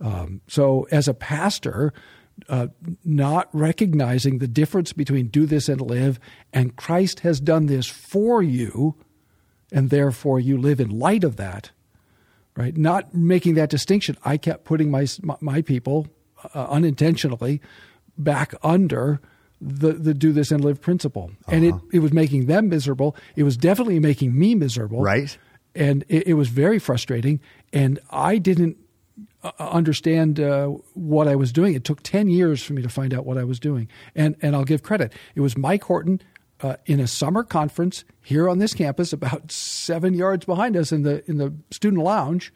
Um, 0.00 0.40
so, 0.46 0.86
as 0.90 1.08
a 1.08 1.14
pastor, 1.14 1.92
uh, 2.48 2.68
not 3.04 3.48
recognizing 3.52 4.38
the 4.38 4.48
difference 4.48 4.92
between 4.92 5.28
do 5.28 5.46
this 5.46 5.68
and 5.68 5.80
live, 5.80 6.18
and 6.52 6.76
Christ 6.76 7.20
has 7.20 7.40
done 7.40 7.66
this 7.66 7.86
for 7.86 8.42
you, 8.42 8.96
and 9.70 9.90
therefore 9.90 10.40
you 10.40 10.58
live 10.58 10.80
in 10.80 10.90
light 10.90 11.24
of 11.24 11.36
that, 11.36 11.70
right? 12.56 12.76
Not 12.76 13.14
making 13.14 13.54
that 13.54 13.70
distinction. 13.70 14.16
I 14.24 14.36
kept 14.36 14.64
putting 14.64 14.90
my 14.90 15.06
my, 15.40 15.62
people 15.62 16.08
uh, 16.54 16.66
unintentionally 16.68 17.60
back 18.18 18.54
under 18.62 19.20
the 19.64 19.92
the 19.92 20.12
do 20.12 20.32
this 20.32 20.50
and 20.50 20.64
live 20.64 20.80
principle, 20.80 21.30
and 21.48 21.64
it 21.64 21.74
it 21.92 22.00
was 22.00 22.12
making 22.12 22.46
them 22.46 22.68
miserable. 22.68 23.14
It 23.36 23.44
was 23.44 23.56
definitely 23.56 24.00
making 24.00 24.36
me 24.36 24.54
miserable, 24.54 25.00
Right. 25.00 25.36
And 25.74 26.04
it, 26.08 26.28
it 26.28 26.34
was 26.34 26.48
very 26.48 26.78
frustrating, 26.78 27.40
and 27.72 27.98
I 28.10 28.36
didn't 28.36 28.76
uh, 29.42 29.50
understand 29.58 30.38
uh, 30.38 30.66
what 30.94 31.26
I 31.26 31.34
was 31.34 31.50
doing. 31.50 31.74
It 31.74 31.82
took 31.82 32.02
10 32.02 32.28
years 32.28 32.62
for 32.62 32.74
me 32.74 32.82
to 32.82 32.88
find 32.88 33.12
out 33.12 33.26
what 33.26 33.38
I 33.38 33.44
was 33.44 33.58
doing. 33.58 33.88
And, 34.14 34.36
and 34.40 34.54
I'll 34.54 34.64
give 34.64 34.82
credit. 34.82 35.12
It 35.34 35.40
was 35.40 35.56
Mike 35.56 35.82
Horton 35.84 36.20
uh, 36.60 36.76
in 36.86 37.00
a 37.00 37.08
summer 37.08 37.42
conference 37.42 38.04
here 38.22 38.48
on 38.48 38.58
this 38.58 38.72
campus, 38.72 39.12
about 39.12 39.50
seven 39.50 40.14
yards 40.14 40.44
behind 40.44 40.76
us 40.76 40.92
in 40.92 41.02
the, 41.02 41.28
in 41.28 41.38
the 41.38 41.52
student 41.70 42.02
lounge. 42.02 42.52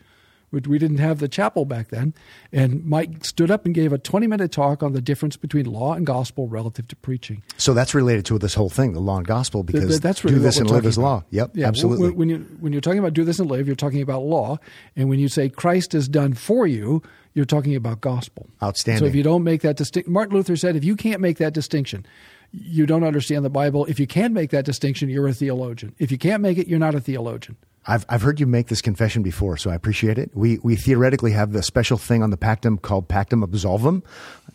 Which 0.56 0.66
We 0.66 0.78
didn't 0.78 0.98
have 0.98 1.18
the 1.18 1.28
chapel 1.28 1.66
back 1.66 1.88
then. 1.88 2.14
And 2.50 2.82
Mike 2.86 3.26
stood 3.26 3.50
up 3.50 3.66
and 3.66 3.74
gave 3.74 3.92
a 3.92 3.98
20 3.98 4.26
minute 4.26 4.50
talk 4.50 4.82
on 4.82 4.94
the 4.94 5.02
difference 5.02 5.36
between 5.36 5.66
law 5.66 5.92
and 5.92 6.06
gospel 6.06 6.48
relative 6.48 6.88
to 6.88 6.96
preaching. 6.96 7.42
So 7.58 7.74
that's 7.74 7.94
related 7.94 8.24
to 8.24 8.38
this 8.38 8.54
whole 8.54 8.70
thing, 8.70 8.94
the 8.94 9.00
law 9.00 9.18
and 9.18 9.26
gospel, 9.26 9.62
because 9.62 9.86
th- 9.86 10.00
that's 10.00 10.24
really 10.24 10.38
do 10.38 10.42
this 10.42 10.56
and 10.56 10.70
live 10.70 10.86
about. 10.86 10.96
law. 10.96 11.24
Yep, 11.28 11.50
Yeah, 11.52 11.68
absolutely. 11.68 12.08
When, 12.08 12.16
when 12.16 12.28
you 12.30 12.38
when 12.58 12.72
you're 12.72 12.80
talking 12.80 12.98
about 12.98 13.12
do 13.12 13.22
this 13.22 13.38
and 13.38 13.50
live, 13.50 13.66
you're 13.66 13.76
talking 13.76 14.00
about 14.00 14.22
law, 14.22 14.58
and 14.96 15.10
when 15.10 15.18
you 15.18 15.28
say 15.28 15.50
Christ 15.50 15.92
has 15.92 16.08
done 16.08 16.32
for 16.32 16.66
you, 16.66 17.02
you're 17.34 17.44
talking 17.44 17.76
about 17.76 18.00
gospel. 18.00 18.48
Outstanding. 18.62 19.00
So 19.00 19.06
if 19.06 19.14
you 19.14 19.22
don't 19.22 19.44
make 19.44 19.60
that 19.60 19.76
distinction, 19.76 20.10
Martin 20.10 20.34
Luther 20.34 20.56
said, 20.56 20.74
if 20.74 20.84
you 20.84 20.96
can't 20.96 21.20
make 21.20 21.36
that 21.36 21.52
distinction, 21.52 22.06
you 22.50 22.86
don't 22.86 23.04
understand 23.04 23.44
the 23.44 23.50
Bible. 23.50 23.84
If 23.84 24.00
you 24.00 24.06
can 24.06 24.32
make 24.32 24.50
that 24.52 24.64
distinction, 24.64 25.10
you're 25.10 25.28
a 25.28 25.34
theologian. 25.34 25.94
If 25.98 26.10
you 26.10 26.16
can't 26.16 26.42
make 26.42 26.56
it, 26.56 26.66
you're 26.66 26.78
not 26.78 26.94
a 26.94 27.00
theologian. 27.00 27.58
I've 27.88 28.04
I've 28.08 28.22
heard 28.22 28.40
you 28.40 28.46
make 28.46 28.66
this 28.66 28.82
confession 28.82 29.22
before, 29.22 29.56
so 29.56 29.70
I 29.70 29.74
appreciate 29.74 30.18
it. 30.18 30.30
We 30.34 30.58
we 30.58 30.76
theoretically 30.76 31.32
have 31.32 31.52
the 31.52 31.62
special 31.62 31.96
thing 31.96 32.22
on 32.22 32.30
the 32.30 32.36
pactum 32.36 32.80
called 32.80 33.08
pactum 33.08 33.44
absolvum. 33.44 34.02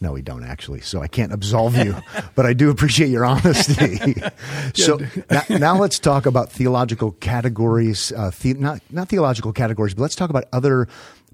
No, 0.01 0.13
we 0.13 0.21
don't 0.21 0.43
actually, 0.43 0.81
so 0.81 1.01
I 1.01 1.07
can't 1.07 1.31
absolve 1.31 1.77
you, 1.77 1.95
but 2.35 2.45
I 2.45 2.53
do 2.53 2.69
appreciate 2.69 3.09
your 3.09 3.23
honesty. 3.23 4.15
so 4.73 4.99
now, 5.29 5.43
now 5.49 5.77
let's 5.77 5.99
talk 5.99 6.25
about 6.25 6.51
theological 6.51 7.11
categories. 7.13 8.11
Uh, 8.11 8.31
the, 8.41 8.53
not 8.55 8.81
not 8.89 9.09
theological 9.09 9.53
categories, 9.53 9.93
but 9.93 10.01
let's 10.01 10.15
talk 10.15 10.29
about 10.29 10.45
other 10.51 10.87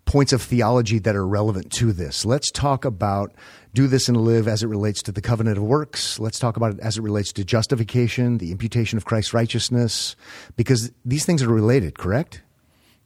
points 0.08 0.34
of 0.34 0.42
theology 0.42 0.98
that 1.00 1.16
are 1.16 1.28
relevant 1.28 1.72
to 1.74 1.94
this. 1.94 2.26
Let's 2.26 2.50
talk 2.50 2.86
about 2.86 3.34
do 3.74 3.86
this 3.86 4.08
and 4.08 4.18
live 4.18 4.48
as 4.48 4.64
it 4.64 4.68
relates 4.68 5.04
to 5.04 5.12
the 5.12 5.22
covenant 5.22 5.58
of 5.58 5.64
works. 5.64 6.20
Let's 6.20 6.40
talk 6.40 6.58
about 6.58 6.74
it 6.74 6.80
as 6.80 6.98
it 6.98 7.02
relates 7.02 7.32
to 7.34 7.44
justification, 7.44 8.40
the 8.40 8.52
imputation 8.52 8.98
of 8.98 9.06
Christ's 9.06 9.36
righteousness, 9.36 10.16
because 10.56 10.92
these 11.06 11.26
things 11.26 11.44
are 11.44 11.50
related, 11.50 12.00
correct? 12.00 12.42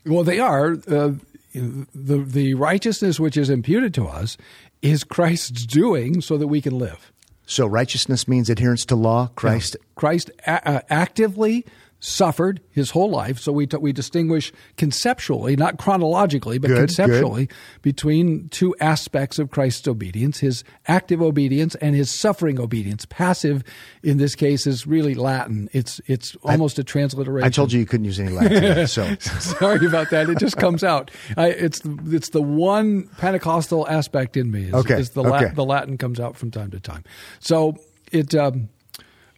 Well, 0.05 0.23
they 0.23 0.39
are. 0.39 0.77
Uh, 0.87 1.13
the 1.53 2.23
the 2.25 2.53
righteousness 2.53 3.19
which 3.19 3.35
is 3.35 3.49
imputed 3.49 3.93
to 3.95 4.07
us 4.07 4.37
is 4.81 5.03
Christ's 5.03 5.65
doing, 5.65 6.21
so 6.21 6.37
that 6.37 6.47
we 6.47 6.61
can 6.61 6.77
live. 6.77 7.11
So 7.45 7.67
righteousness 7.67 8.27
means 8.27 8.49
adherence 8.49 8.85
to 8.85 8.95
law. 8.95 9.29
Christ 9.35 9.75
Christ 9.95 10.31
a- 10.47 10.67
uh, 10.67 10.81
actively 10.89 11.65
suffered 12.01 12.59
his 12.71 12.89
whole 12.89 13.09
life. 13.09 13.39
So 13.39 13.51
we 13.51 13.67
t- 13.67 13.77
we 13.77 13.93
distinguish 13.93 14.51
conceptually, 14.75 15.55
not 15.55 15.77
chronologically, 15.77 16.57
but 16.57 16.67
Good, 16.67 16.77
conceptually 16.77 17.47
between 17.81 18.49
two 18.49 18.75
aspects 18.79 19.39
of 19.39 19.51
Christ's 19.51 19.87
obedience: 19.87 20.39
his 20.39 20.63
active 20.87 21.21
obedience 21.21 21.75
and 21.75 21.95
his 21.95 22.11
suffering 22.11 22.59
obedience. 22.59 23.05
Passive, 23.05 23.63
in 24.03 24.17
this 24.17 24.35
case, 24.35 24.67
is 24.67 24.85
really 24.85 25.13
Latin. 25.13 25.69
It's 25.71 26.01
it's 26.07 26.35
almost 26.43 26.79
a 26.79 26.83
transliteration. 26.83 27.45
I 27.45 27.49
told 27.49 27.71
you 27.71 27.79
you 27.79 27.85
couldn't 27.85 28.05
use 28.05 28.19
any 28.19 28.31
Latin, 28.31 28.87
so 28.87 29.15
Sorry 29.19 29.85
about 29.85 30.09
that. 30.09 30.29
It 30.29 30.39
just 30.39 30.57
comes 30.57 30.83
out. 30.83 31.11
I, 31.37 31.49
it's 31.49 31.79
the, 31.79 31.99
it's 32.15 32.29
the 32.29 32.41
one 32.41 33.03
Pentecostal 33.19 33.87
aspect 33.87 34.35
in 34.35 34.51
me. 34.51 34.63
Is, 34.65 34.73
Okay, 34.73 34.99
is 34.99 35.11
the, 35.11 35.23
okay. 35.23 35.53
the 35.53 35.63
Latin 35.63 35.97
comes 35.97 36.19
out 36.19 36.35
from 36.35 36.49
time 36.49 36.71
to 36.71 36.79
time. 36.79 37.03
So 37.39 37.77
it, 38.11 38.33
um, 38.33 38.69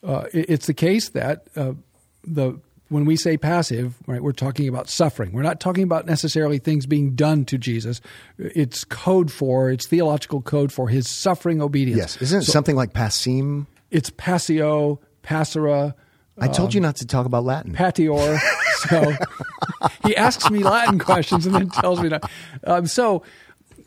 uh, 0.01 0.25
it 0.31 0.45
it's 0.49 0.67
the 0.67 0.73
case 0.73 1.09
that 1.09 1.47
uh, 1.57 1.73
the 2.23 2.59
when 2.89 3.05
we 3.05 3.15
say 3.15 3.37
passive, 3.37 3.95
right, 4.05 4.21
we're 4.21 4.33
talking 4.33 4.67
about 4.67 4.87
suffering. 4.87 5.31
We're 5.31 5.41
not 5.41 5.59
talking 5.59 5.83
about 5.83 6.05
necessarily 6.05 6.59
things 6.59 6.85
being 6.85 7.15
done 7.15 7.43
to 7.45 7.57
Jesus. 7.57 8.01
It's 8.37 8.83
code 8.83 9.31
for 9.31 9.69
it's 9.69 9.87
theological 9.87 10.41
code 10.41 10.71
for 10.71 10.89
his 10.89 11.09
suffering 11.09 11.61
obedience. 11.61 11.97
yes, 11.97 12.21
isn't 12.21 12.41
it 12.43 12.45
something 12.45 12.75
like 12.75 12.93
passim? 12.93 13.65
It's 13.89 14.09
passio, 14.11 14.99
passera, 15.23 15.93
I 16.39 16.47
told 16.47 16.73
you 16.73 16.81
not 16.81 16.95
to 16.97 17.05
talk 17.05 17.25
about 17.25 17.43
Latin. 17.43 17.73
patior. 17.73 18.39
So 18.89 19.13
he 20.03 20.13
asks 20.17 20.49
me 20.49 20.61
Latin 20.61 20.99
questions 20.99 21.45
and 21.45 21.55
then 21.55 21.69
tells 21.69 22.01
me 22.01 22.09
that. 22.09 22.29
Um, 22.65 22.85
so 22.85 23.23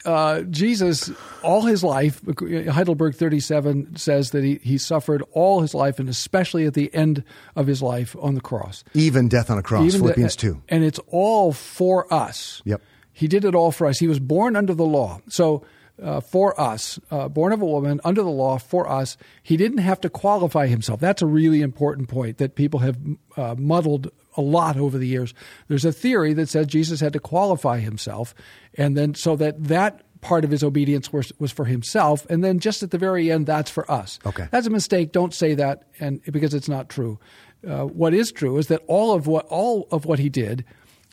uh, 0.06 0.42
Jesus, 0.42 1.10
all 1.42 1.62
his 1.62 1.82
life, 1.84 2.20
Heidelberg 2.38 3.14
37 3.16 3.96
says 3.96 4.30
that 4.30 4.44
he, 4.44 4.60
he 4.62 4.78
suffered 4.78 5.22
all 5.32 5.60
his 5.60 5.74
life 5.74 5.98
and 5.98 6.08
especially 6.08 6.64
at 6.64 6.74
the 6.74 6.92
end 6.94 7.24
of 7.54 7.66
his 7.66 7.82
life 7.82 8.16
on 8.20 8.34
the 8.34 8.40
cross. 8.40 8.84
Even 8.94 9.28
death 9.28 9.50
on 9.50 9.58
a 9.58 9.62
cross, 9.62 9.82
Even 9.84 10.00
the- 10.00 10.04
Philippians 10.04 10.36
two. 10.36 10.62
And 10.68 10.84
it's 10.84 11.00
all 11.08 11.52
for 11.52 12.12
us. 12.12 12.62
Yep. 12.64 12.80
He 13.12 13.28
did 13.28 13.44
it 13.44 13.54
all 13.54 13.72
for 13.72 13.86
us. 13.86 13.98
He 13.98 14.08
was 14.08 14.20
born 14.20 14.56
under 14.56 14.74
the 14.74 14.84
law. 14.84 15.20
So 15.28 15.64
uh, 16.02 16.20
for 16.20 16.58
us, 16.60 16.98
uh, 17.10 17.28
born 17.28 17.52
of 17.52 17.62
a 17.62 17.66
woman, 17.66 18.00
under 18.04 18.22
the 18.22 18.28
law, 18.28 18.58
for 18.58 18.88
us. 18.88 19.16
He 19.42 19.56
didn't 19.56 19.78
have 19.78 20.00
to 20.02 20.10
qualify 20.10 20.66
himself. 20.66 21.00
That's 21.00 21.22
a 21.22 21.26
really 21.26 21.62
important 21.62 22.08
point 22.08 22.38
that 22.38 22.54
people 22.54 22.80
have 22.80 22.98
uh, 23.36 23.54
muddled 23.56 24.10
a 24.36 24.42
lot 24.42 24.76
over 24.76 24.98
the 24.98 25.06
years. 25.06 25.32
There's 25.68 25.84
a 25.84 25.92
theory 25.92 26.34
that 26.34 26.48
says 26.48 26.66
Jesus 26.66 27.00
had 27.00 27.14
to 27.14 27.20
qualify 27.20 27.78
himself, 27.78 28.34
and 28.74 28.96
then 28.96 29.14
so 29.14 29.36
that 29.36 29.64
that 29.64 30.02
part 30.20 30.44
of 30.44 30.50
his 30.50 30.62
obedience 30.62 31.12
was, 31.12 31.32
was 31.38 31.52
for 31.52 31.64
himself, 31.64 32.26
and 32.28 32.44
then 32.44 32.58
just 32.58 32.82
at 32.82 32.90
the 32.90 32.98
very 32.98 33.30
end, 33.30 33.46
that's 33.46 33.70
for 33.70 33.90
us. 33.90 34.18
Okay. 34.26 34.48
that's 34.50 34.66
a 34.66 34.70
mistake. 34.70 35.12
Don't 35.12 35.32
say 35.32 35.54
that, 35.54 35.84
and 36.00 36.20
because 36.24 36.52
it's 36.52 36.68
not 36.68 36.88
true. 36.88 37.18
Uh, 37.66 37.84
what 37.84 38.12
is 38.12 38.32
true 38.32 38.58
is 38.58 38.66
that 38.68 38.82
all 38.86 39.14
of 39.14 39.26
what 39.26 39.46
all 39.48 39.88
of 39.90 40.04
what 40.04 40.18
he 40.18 40.28
did 40.28 40.64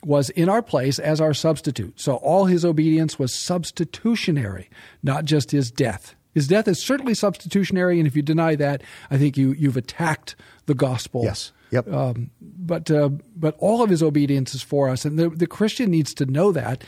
was 0.05 0.29
in 0.31 0.49
our 0.49 0.61
place 0.61 0.99
as 0.99 1.21
our 1.21 1.33
substitute. 1.33 1.99
So 1.99 2.15
all 2.17 2.45
his 2.45 2.65
obedience 2.65 3.17
was 3.17 3.33
substitutionary, 3.33 4.69
not 5.01 5.25
just 5.25 5.51
his 5.51 5.71
death. 5.71 6.15
His 6.33 6.47
death 6.47 6.67
is 6.67 6.83
certainly 6.83 7.13
substitutionary, 7.13 7.99
and 7.99 8.07
if 8.07 8.15
you 8.15 8.21
deny 8.21 8.55
that, 8.55 8.81
I 9.11 9.17
think 9.17 9.37
you 9.37 9.53
you've 9.53 9.77
attacked 9.77 10.35
the 10.65 10.73
gospel. 10.73 11.23
Yes. 11.23 11.51
Yep. 11.71 11.91
Um, 11.91 12.31
but 12.41 12.89
uh, 12.89 13.09
but 13.35 13.55
all 13.59 13.83
of 13.83 13.89
his 13.89 14.01
obedience 14.01 14.55
is 14.55 14.61
for 14.61 14.89
us, 14.89 15.05
and 15.05 15.17
the 15.17 15.29
the 15.29 15.47
Christian 15.47 15.91
needs 15.91 16.13
to 16.15 16.25
know 16.25 16.51
that 16.51 16.83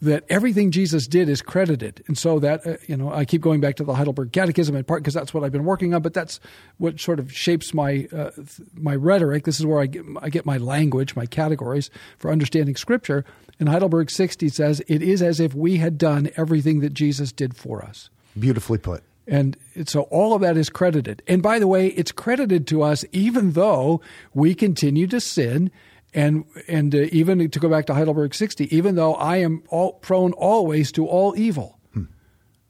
that 0.00 0.24
everything 0.28 0.70
Jesus 0.70 1.06
did 1.06 1.28
is 1.28 1.42
credited, 1.42 2.04
and 2.06 2.16
so 2.16 2.38
that 2.38 2.66
uh, 2.66 2.76
you 2.86 2.96
know 2.96 3.12
I 3.12 3.24
keep 3.24 3.40
going 3.40 3.60
back 3.60 3.76
to 3.76 3.84
the 3.84 3.94
Heidelberg 3.94 4.32
Catechism 4.32 4.76
in 4.76 4.84
part 4.84 5.02
because 5.02 5.14
that's 5.14 5.34
what 5.34 5.42
I've 5.42 5.52
been 5.52 5.64
working 5.64 5.94
on, 5.94 6.02
but 6.02 6.14
that's 6.14 6.40
what 6.78 7.00
sort 7.00 7.18
of 7.18 7.32
shapes 7.32 7.74
my 7.74 8.08
uh, 8.12 8.30
th- 8.30 8.60
my 8.74 8.94
rhetoric. 8.94 9.44
This 9.44 9.58
is 9.58 9.66
where 9.66 9.80
I 9.80 9.86
get, 9.86 10.04
I 10.22 10.30
get 10.30 10.46
my 10.46 10.56
language, 10.56 11.16
my 11.16 11.26
categories 11.26 11.90
for 12.18 12.30
understanding 12.30 12.76
Scripture. 12.76 13.24
And 13.60 13.68
Heidelberg 13.68 14.10
60 14.10 14.48
says 14.50 14.80
it 14.86 15.02
is 15.02 15.20
as 15.20 15.40
if 15.40 15.52
we 15.52 15.78
had 15.78 15.98
done 15.98 16.30
everything 16.36 16.78
that 16.80 16.94
Jesus 16.94 17.32
did 17.32 17.56
for 17.56 17.84
us. 17.84 18.08
Beautifully 18.38 18.78
put. 18.78 19.02
And 19.26 19.56
so 19.84 20.02
all 20.02 20.32
of 20.32 20.40
that 20.40 20.56
is 20.56 20.70
credited. 20.70 21.22
And 21.26 21.42
by 21.42 21.58
the 21.58 21.66
way, 21.66 21.88
it's 21.88 22.12
credited 22.12 22.66
to 22.68 22.82
us 22.82 23.04
even 23.12 23.52
though 23.52 24.00
we 24.32 24.54
continue 24.54 25.06
to 25.08 25.20
sin. 25.20 25.70
And 26.14 26.44
and 26.66 26.94
uh, 26.94 27.06
even 27.12 27.50
to 27.50 27.58
go 27.58 27.68
back 27.68 27.86
to 27.86 27.94
Heidelberg 27.94 28.34
60, 28.34 28.74
even 28.74 28.94
though 28.94 29.14
I 29.14 29.38
am 29.38 29.62
all, 29.68 29.92
prone 29.94 30.32
always 30.32 30.90
to 30.92 31.06
all 31.06 31.36
evil. 31.36 31.78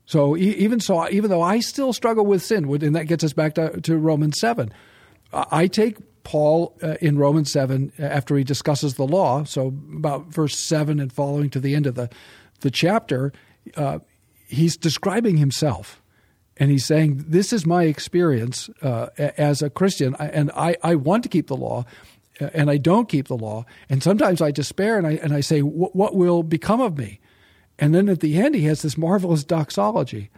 So 0.08 0.38
e- 0.38 0.54
even 0.56 0.80
so, 0.80 1.06
even 1.10 1.28
though 1.28 1.42
I 1.42 1.60
still 1.60 1.92
struggle 1.92 2.24
with 2.24 2.42
sin, 2.42 2.64
and 2.82 2.96
that 2.96 3.04
gets 3.04 3.22
us 3.22 3.34
back 3.34 3.54
to, 3.56 3.78
to 3.82 3.98
Romans 3.98 4.40
7, 4.40 4.72
I 5.32 5.66
take 5.66 5.98
Paul 6.24 6.74
uh, 6.82 6.94
in 7.02 7.18
Romans 7.18 7.52
7 7.52 7.92
uh, 7.98 8.02
after 8.02 8.34
he 8.36 8.42
discusses 8.42 8.94
the 8.94 9.06
law, 9.06 9.44
so 9.44 9.66
about 9.94 10.28
verse 10.28 10.58
7 10.58 10.98
and 10.98 11.12
following 11.12 11.50
to 11.50 11.60
the 11.60 11.74
end 11.74 11.86
of 11.86 11.94
the, 11.94 12.08
the 12.60 12.70
chapter, 12.70 13.34
uh, 13.76 13.98
he's 14.46 14.78
describing 14.78 15.36
himself. 15.36 16.02
And 16.56 16.70
he's 16.70 16.86
saying, 16.86 17.26
This 17.28 17.52
is 17.52 17.66
my 17.66 17.84
experience 17.84 18.70
uh, 18.80 19.08
as 19.18 19.60
a 19.60 19.68
Christian, 19.68 20.16
and 20.18 20.50
I, 20.56 20.76
I 20.82 20.94
want 20.94 21.22
to 21.24 21.28
keep 21.28 21.48
the 21.48 21.56
law, 21.56 21.84
and 22.40 22.70
I 22.70 22.76
don't 22.76 23.08
keep 23.08 23.28
the 23.28 23.36
law. 23.36 23.64
And 23.88 24.02
sometimes 24.02 24.40
I 24.40 24.50
despair 24.50 24.98
and 24.98 25.06
I, 25.06 25.12
and 25.12 25.32
I 25.32 25.40
say, 25.40 25.60
What 25.60 26.14
will 26.14 26.42
become 26.42 26.80
of 26.80 26.98
me? 26.98 27.20
And 27.78 27.94
then 27.94 28.08
at 28.08 28.20
the 28.20 28.38
end, 28.38 28.54
he 28.54 28.64
has 28.64 28.82
this 28.82 28.98
marvelous 28.98 29.44
doxology, 29.44 30.30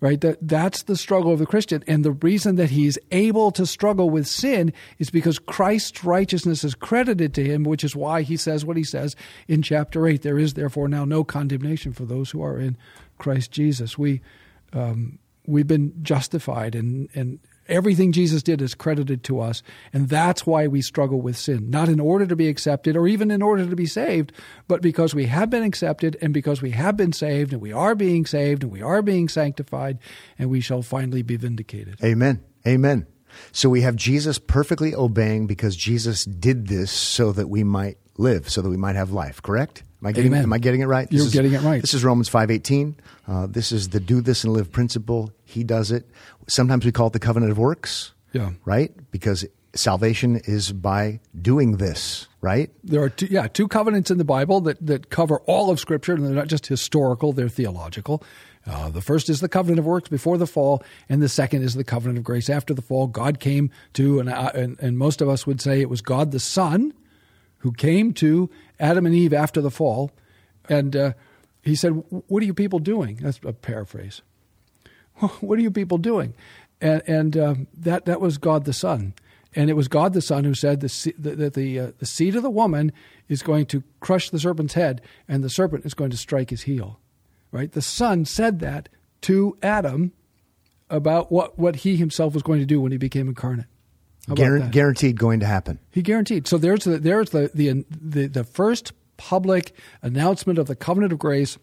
right? 0.00 0.20
That 0.20 0.46
that's 0.46 0.82
the 0.82 0.96
struggle 0.96 1.32
of 1.32 1.38
the 1.38 1.46
Christian, 1.46 1.82
and 1.86 2.04
the 2.04 2.12
reason 2.12 2.56
that 2.56 2.70
he's 2.70 2.98
able 3.10 3.50
to 3.52 3.64
struggle 3.64 4.10
with 4.10 4.26
sin 4.26 4.72
is 4.98 5.08
because 5.08 5.38
Christ's 5.38 6.04
righteousness 6.04 6.62
is 6.62 6.74
credited 6.74 7.32
to 7.34 7.44
him, 7.44 7.64
which 7.64 7.84
is 7.84 7.96
why 7.96 8.20
he 8.22 8.36
says 8.36 8.66
what 8.66 8.76
he 8.76 8.84
says 8.84 9.16
in 9.48 9.62
chapter 9.62 10.06
eight. 10.06 10.22
There 10.22 10.38
is 10.38 10.54
therefore 10.54 10.88
now 10.88 11.06
no 11.06 11.24
condemnation 11.24 11.94
for 11.94 12.04
those 12.04 12.30
who 12.30 12.42
are 12.42 12.58
in 12.58 12.76
Christ 13.16 13.50
Jesus. 13.50 13.96
We 13.96 14.20
um, 14.74 15.18
we've 15.46 15.66
been 15.66 15.94
justified, 16.02 16.74
and 16.74 17.08
and 17.14 17.38
everything 17.68 18.12
Jesus 18.12 18.42
did 18.42 18.60
is 18.62 18.74
credited 18.74 19.22
to 19.24 19.40
us, 19.40 19.62
and 19.92 20.08
that's 20.08 20.46
why 20.46 20.66
we 20.66 20.82
struggle 20.82 21.20
with 21.20 21.36
sin. 21.36 21.70
Not 21.70 21.88
in 21.88 22.00
order 22.00 22.26
to 22.26 22.36
be 22.36 22.48
accepted, 22.48 22.96
or 22.96 23.06
even 23.06 23.30
in 23.30 23.42
order 23.42 23.66
to 23.66 23.76
be 23.76 23.86
saved, 23.86 24.32
but 24.68 24.82
because 24.82 25.14
we 25.14 25.26
have 25.26 25.50
been 25.50 25.62
accepted, 25.62 26.16
and 26.20 26.32
because 26.34 26.62
we 26.62 26.70
have 26.70 26.96
been 26.96 27.12
saved, 27.12 27.52
and 27.52 27.62
we 27.62 27.72
are 27.72 27.94
being 27.94 28.26
saved, 28.26 28.62
and 28.62 28.72
we 28.72 28.82
are 28.82 29.02
being 29.02 29.28
sanctified, 29.28 29.98
and 30.38 30.50
we 30.50 30.60
shall 30.60 30.82
finally 30.82 31.22
be 31.22 31.36
vindicated. 31.36 31.96
Amen. 32.04 32.42
Amen. 32.66 33.06
So 33.52 33.68
we 33.68 33.80
have 33.80 33.96
Jesus 33.96 34.38
perfectly 34.38 34.94
obeying 34.94 35.46
because 35.46 35.76
Jesus 35.76 36.24
did 36.24 36.68
this 36.68 36.92
so 36.92 37.32
that 37.32 37.48
we 37.48 37.64
might 37.64 37.98
live, 38.16 38.48
so 38.48 38.62
that 38.62 38.70
we 38.70 38.76
might 38.76 38.94
have 38.94 39.10
life. 39.10 39.42
Correct? 39.42 39.82
Am 40.00 40.06
I 40.08 40.12
getting, 40.12 40.32
Amen. 40.32 40.42
am 40.44 40.52
I 40.52 40.58
getting 40.58 40.82
it 40.82 40.86
right? 40.86 41.08
This 41.10 41.16
You're 41.18 41.26
is- 41.26 41.32
getting 41.32 41.52
it 41.54 41.62
right. 41.62 41.80
This 41.80 41.94
is 41.94 42.04
Romans 42.04 42.28
five 42.28 42.50
eighteen. 42.50 42.94
Uh, 43.26 43.46
this 43.46 43.72
is 43.72 43.88
the 43.88 43.98
do 44.00 44.20
this 44.20 44.44
and 44.44 44.52
live 44.52 44.70
principle. 44.70 45.32
He 45.54 45.64
does 45.64 45.90
it. 45.90 46.08
Sometimes 46.48 46.84
we 46.84 46.92
call 46.92 47.06
it 47.06 47.12
the 47.14 47.18
covenant 47.20 47.52
of 47.52 47.58
works. 47.58 48.12
Yeah. 48.32 48.50
Right. 48.64 48.92
Because 49.10 49.46
salvation 49.74 50.40
is 50.44 50.72
by 50.72 51.20
doing 51.40 51.76
this. 51.78 52.26
Right. 52.40 52.70
There 52.84 53.02
are 53.02 53.08
two, 53.08 53.26
yeah, 53.30 53.46
two 53.48 53.68
covenants 53.68 54.10
in 54.10 54.18
the 54.18 54.24
Bible 54.24 54.60
that, 54.62 54.84
that 54.86 55.08
cover 55.08 55.38
all 55.46 55.70
of 55.70 55.80
Scripture, 55.80 56.12
and 56.14 56.24
they're 56.26 56.34
not 56.34 56.48
just 56.48 56.66
historical; 56.66 57.32
they're 57.32 57.48
theological. 57.48 58.22
Uh, 58.66 58.90
the 58.90 59.00
first 59.00 59.28
is 59.30 59.40
the 59.40 59.48
covenant 59.48 59.78
of 59.78 59.84
works 59.86 60.08
before 60.10 60.36
the 60.36 60.46
fall, 60.46 60.82
and 61.08 61.22
the 61.22 61.28
second 61.28 61.62
is 61.62 61.74
the 61.74 61.84
covenant 61.84 62.18
of 62.18 62.24
grace 62.24 62.50
after 62.50 62.74
the 62.74 62.82
fall. 62.82 63.06
God 63.06 63.38
came 63.40 63.70
to, 63.94 64.20
and, 64.20 64.28
I- 64.30 64.48
and, 64.54 64.78
and 64.80 64.98
most 64.98 65.20
of 65.22 65.28
us 65.28 65.46
would 65.46 65.60
say 65.60 65.80
it 65.80 65.88
was 65.90 66.00
God 66.02 66.32
the 66.32 66.40
Son 66.40 66.92
who 67.58 67.72
came 67.72 68.12
to 68.14 68.50
Adam 68.78 69.06
and 69.06 69.14
Eve 69.14 69.32
after 69.32 69.60
the 69.62 69.70
fall, 69.70 70.10
and 70.68 70.94
uh, 70.94 71.12
he 71.62 71.74
said, 71.74 71.90
"What 72.10 72.42
are 72.42 72.46
you 72.46 72.52
people 72.54 72.78
doing?" 72.78 73.16
That's 73.22 73.40
a 73.44 73.52
paraphrase. 73.54 74.20
what 75.40 75.58
are 75.58 75.62
you 75.62 75.70
people 75.70 75.98
doing? 75.98 76.34
And, 76.80 77.02
and 77.06 77.36
um, 77.36 77.66
that 77.74 78.04
that 78.04 78.20
was 78.20 78.38
God 78.38 78.64
the 78.64 78.72
Son, 78.72 79.14
and 79.54 79.70
it 79.70 79.74
was 79.74 79.88
God 79.88 80.12
the 80.12 80.20
Son 80.20 80.44
who 80.44 80.54
said 80.54 80.80
the, 80.80 81.14
that 81.18 81.36
the 81.38 81.50
the, 81.50 81.80
uh, 81.80 81.92
the 81.98 82.06
seed 82.06 82.36
of 82.36 82.42
the 82.42 82.50
woman 82.50 82.92
is 83.28 83.42
going 83.42 83.66
to 83.66 83.82
crush 84.00 84.30
the 84.30 84.40
serpent's 84.40 84.74
head, 84.74 85.00
and 85.28 85.42
the 85.42 85.50
serpent 85.50 85.86
is 85.86 85.94
going 85.94 86.10
to 86.10 86.16
strike 86.16 86.50
his 86.50 86.62
heel. 86.62 87.00
Right? 87.52 87.70
The 87.70 87.82
Son 87.82 88.24
said 88.24 88.58
that 88.60 88.88
to 89.22 89.56
Adam 89.62 90.12
about 90.90 91.30
what 91.32 91.58
what 91.58 91.76
he 91.76 91.96
himself 91.96 92.34
was 92.34 92.42
going 92.42 92.60
to 92.60 92.66
do 92.66 92.80
when 92.80 92.92
he 92.92 92.98
became 92.98 93.28
incarnate. 93.28 93.66
How 94.26 94.32
about 94.32 94.44
Guaran- 94.44 94.60
that? 94.60 94.70
guaranteed 94.72 95.18
going 95.18 95.40
to 95.40 95.46
happen. 95.46 95.78
He 95.90 96.02
guaranteed. 96.02 96.46
So 96.46 96.58
there's 96.58 96.84
the 96.84 96.98
there's 96.98 97.30
the 97.30 97.50
the 97.54 97.84
the, 97.90 98.26
the 98.26 98.44
first 98.44 98.92
public 99.16 99.74
announcement 100.02 100.58
of 100.58 100.66
the 100.66 100.74
covenant 100.76 101.12
of 101.12 101.18
grace, 101.18 101.58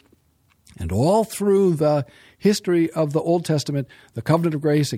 and 0.80 0.92
all 0.92 1.24
through 1.24 1.76
the 1.76 2.06
history 2.42 2.90
of 2.92 3.14
the 3.14 3.22
Old 3.22 3.46
Testament, 3.46 3.88
the 4.16 4.22
covenant 4.24 4.56
of 4.56 4.62
grace 4.62 4.94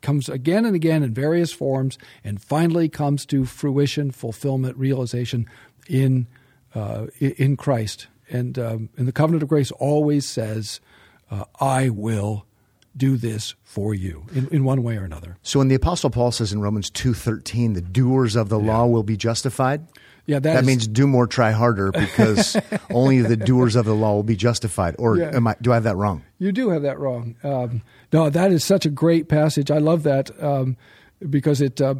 comes 0.00 0.28
again 0.28 0.64
and 0.64 0.74
again 0.74 1.04
in 1.04 1.14
various 1.14 1.52
forms, 1.52 1.96
and 2.24 2.42
finally 2.42 2.88
comes 2.88 3.24
to 3.26 3.44
fruition, 3.44 4.10
fulfillment, 4.10 4.76
realization 4.76 5.46
in 5.88 6.26
uh, 6.74 7.06
in 7.20 7.56
Christ. 7.56 8.08
And 8.28 8.58
um, 8.58 8.88
and 8.96 9.06
the 9.06 9.12
covenant 9.12 9.44
of 9.44 9.48
grace 9.48 9.70
always 9.70 10.28
says, 10.28 10.80
uh, 11.30 11.44
"I 11.60 11.88
will." 11.88 12.44
Do 12.94 13.16
this 13.16 13.54
for 13.64 13.94
you 13.94 14.26
in, 14.34 14.48
in 14.48 14.64
one 14.64 14.82
way 14.82 14.98
or 14.98 15.04
another. 15.04 15.38
So 15.42 15.60
when 15.60 15.68
the 15.68 15.74
apostle 15.74 16.10
Paul 16.10 16.30
says 16.30 16.52
in 16.52 16.60
Romans 16.60 16.90
2:13 16.90 17.72
the 17.72 17.80
doers 17.80 18.36
of 18.36 18.50
the 18.50 18.58
law 18.58 18.84
will 18.84 19.02
be 19.02 19.16
justified, 19.16 19.80
Yeah, 20.26 20.38
that, 20.38 20.60
is- 20.60 20.66
means 20.66 20.86
do 20.86 21.06
more 21.06 21.26
try 21.26 21.50
harder 21.50 21.90
because 21.90 22.56
only 22.90 23.22
the 23.22 23.36
doers 23.36 23.74
of 23.76 23.84
the 23.86 23.94
law 23.94 24.14
will 24.14 24.22
be 24.22 24.36
justified. 24.36 24.94
Or 24.98 25.16
Yeah. 25.18 25.30
am 25.34 25.46
I 25.48 25.56
do 25.60 25.72
I 25.72 25.74
have 25.74 25.84
that 25.84 25.96
wrong? 25.96 26.22
You 26.38 26.52
do 26.52 26.70
have 26.70 26.82
that 26.82 26.98
wrong. 26.98 27.34
Um, 27.42 27.82
no, 28.12 28.30
that 28.30 28.52
is 28.52 28.64
such 28.64 28.86
a 28.86 28.90
great 28.90 29.28
passage. 29.28 29.70
I 29.70 29.78
love 29.78 30.04
that 30.04 30.30
um, 30.42 30.76
because 31.28 31.60
it, 31.60 31.80
uh, 31.80 31.96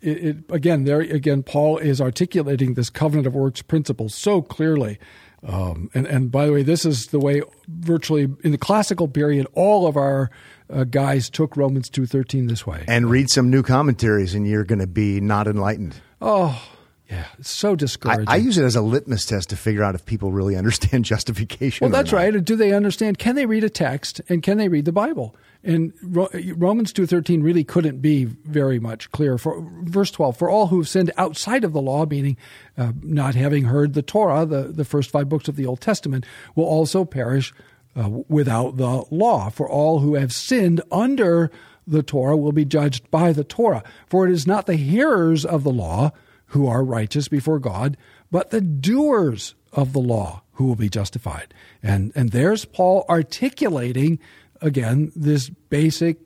it, 0.00 0.24
it 0.24 0.36
again 0.50 0.84
there 0.84 1.00
again 1.00 1.42
Paul 1.42 1.78
is 1.78 2.00
articulating 2.00 2.74
this 2.74 2.90
covenant 2.90 3.26
of 3.26 3.34
works 3.34 3.60
principle 3.62 4.08
so 4.08 4.40
clearly. 4.40 4.98
Um, 5.46 5.88
and 5.94 6.06
and 6.06 6.30
by 6.30 6.46
the 6.46 6.52
way, 6.52 6.62
this 6.62 6.84
is 6.84 7.08
the 7.08 7.18
way 7.20 7.42
virtually 7.68 8.28
in 8.44 8.52
the 8.52 8.58
classical 8.58 9.08
period 9.08 9.46
all 9.54 9.86
of 9.86 9.96
our 9.96 10.30
uh, 10.72 10.84
guys 10.84 11.28
took 11.30 11.56
Romans 11.56 11.88
two 11.88 12.06
thirteen 12.06 12.46
this 12.46 12.66
way. 12.66 12.84
And 12.86 13.10
read 13.10 13.30
some 13.30 13.50
new 13.50 13.62
commentaries 13.64 14.34
and 14.34 14.46
you're 14.46 14.64
going 14.64 14.80
to 14.80 14.86
be 14.86 15.20
not 15.20 15.46
enlightened. 15.48 15.96
oh, 16.20 16.60
yeah, 17.10 17.24
it's 17.38 17.50
so 17.50 17.72
I, 17.72 17.74
discouraging. 17.76 18.28
I 18.28 18.36
use 18.36 18.58
it 18.58 18.64
as 18.64 18.76
a 18.76 18.82
litmus 18.82 19.24
test 19.24 19.48
to 19.50 19.56
figure 19.56 19.82
out 19.82 19.94
if 19.94 20.04
people 20.04 20.30
really 20.30 20.56
understand 20.56 21.04
justification. 21.06 21.84
Well, 21.84 21.90
or 21.90 21.96
that's 21.96 22.12
not. 22.12 22.18
right. 22.18 22.44
Do 22.44 22.54
they 22.54 22.72
understand? 22.72 23.18
Can 23.18 23.34
they 23.34 23.46
read 23.46 23.64
a 23.64 23.70
text 23.70 24.20
and 24.28 24.42
can 24.42 24.58
they 24.58 24.68
read 24.68 24.84
the 24.84 24.92
Bible? 24.92 25.34
And 25.64 25.92
Romans 26.02 26.92
two 26.92 27.06
thirteen 27.06 27.42
really 27.42 27.64
couldn't 27.64 28.00
be 28.00 28.24
very 28.24 28.78
much 28.78 29.10
clearer. 29.10 29.38
For 29.38 29.66
verse 29.82 30.10
twelve, 30.10 30.36
for 30.36 30.50
all 30.50 30.66
who 30.66 30.78
have 30.78 30.88
sinned 30.88 31.10
outside 31.16 31.64
of 31.64 31.72
the 31.72 31.80
law, 31.80 32.04
meaning 32.06 32.36
uh, 32.76 32.92
not 33.02 33.34
having 33.34 33.64
heard 33.64 33.94
the 33.94 34.02
Torah, 34.02 34.44
the 34.44 34.64
the 34.64 34.84
first 34.84 35.10
five 35.10 35.28
books 35.28 35.48
of 35.48 35.56
the 35.56 35.66
Old 35.66 35.80
Testament, 35.80 36.26
will 36.54 36.66
also 36.66 37.04
perish 37.04 37.54
uh, 37.96 38.08
without 38.28 38.76
the 38.76 39.04
law. 39.10 39.48
For 39.48 39.68
all 39.68 40.00
who 40.00 40.14
have 40.14 40.32
sinned 40.32 40.82
under 40.92 41.50
the 41.86 42.02
Torah 42.02 42.36
will 42.36 42.52
be 42.52 42.66
judged 42.66 43.10
by 43.10 43.32
the 43.32 43.44
Torah. 43.44 43.82
For 44.06 44.26
it 44.28 44.32
is 44.32 44.46
not 44.46 44.66
the 44.66 44.76
hearers 44.76 45.44
of 45.44 45.64
the 45.64 45.72
law 45.72 46.12
who 46.48 46.66
are 46.66 46.84
righteous 46.84 47.28
before 47.28 47.58
God, 47.58 47.96
but 48.30 48.50
the 48.50 48.60
doers 48.60 49.54
of 49.72 49.92
the 49.92 50.00
law 50.00 50.42
who 50.52 50.64
will 50.66 50.76
be 50.76 50.88
justified. 50.88 51.54
And 51.82 52.12
and 52.14 52.30
there's 52.30 52.64
Paul 52.64 53.04
articulating 53.08 54.18
again 54.60 55.12
this 55.14 55.48
basic 55.48 56.18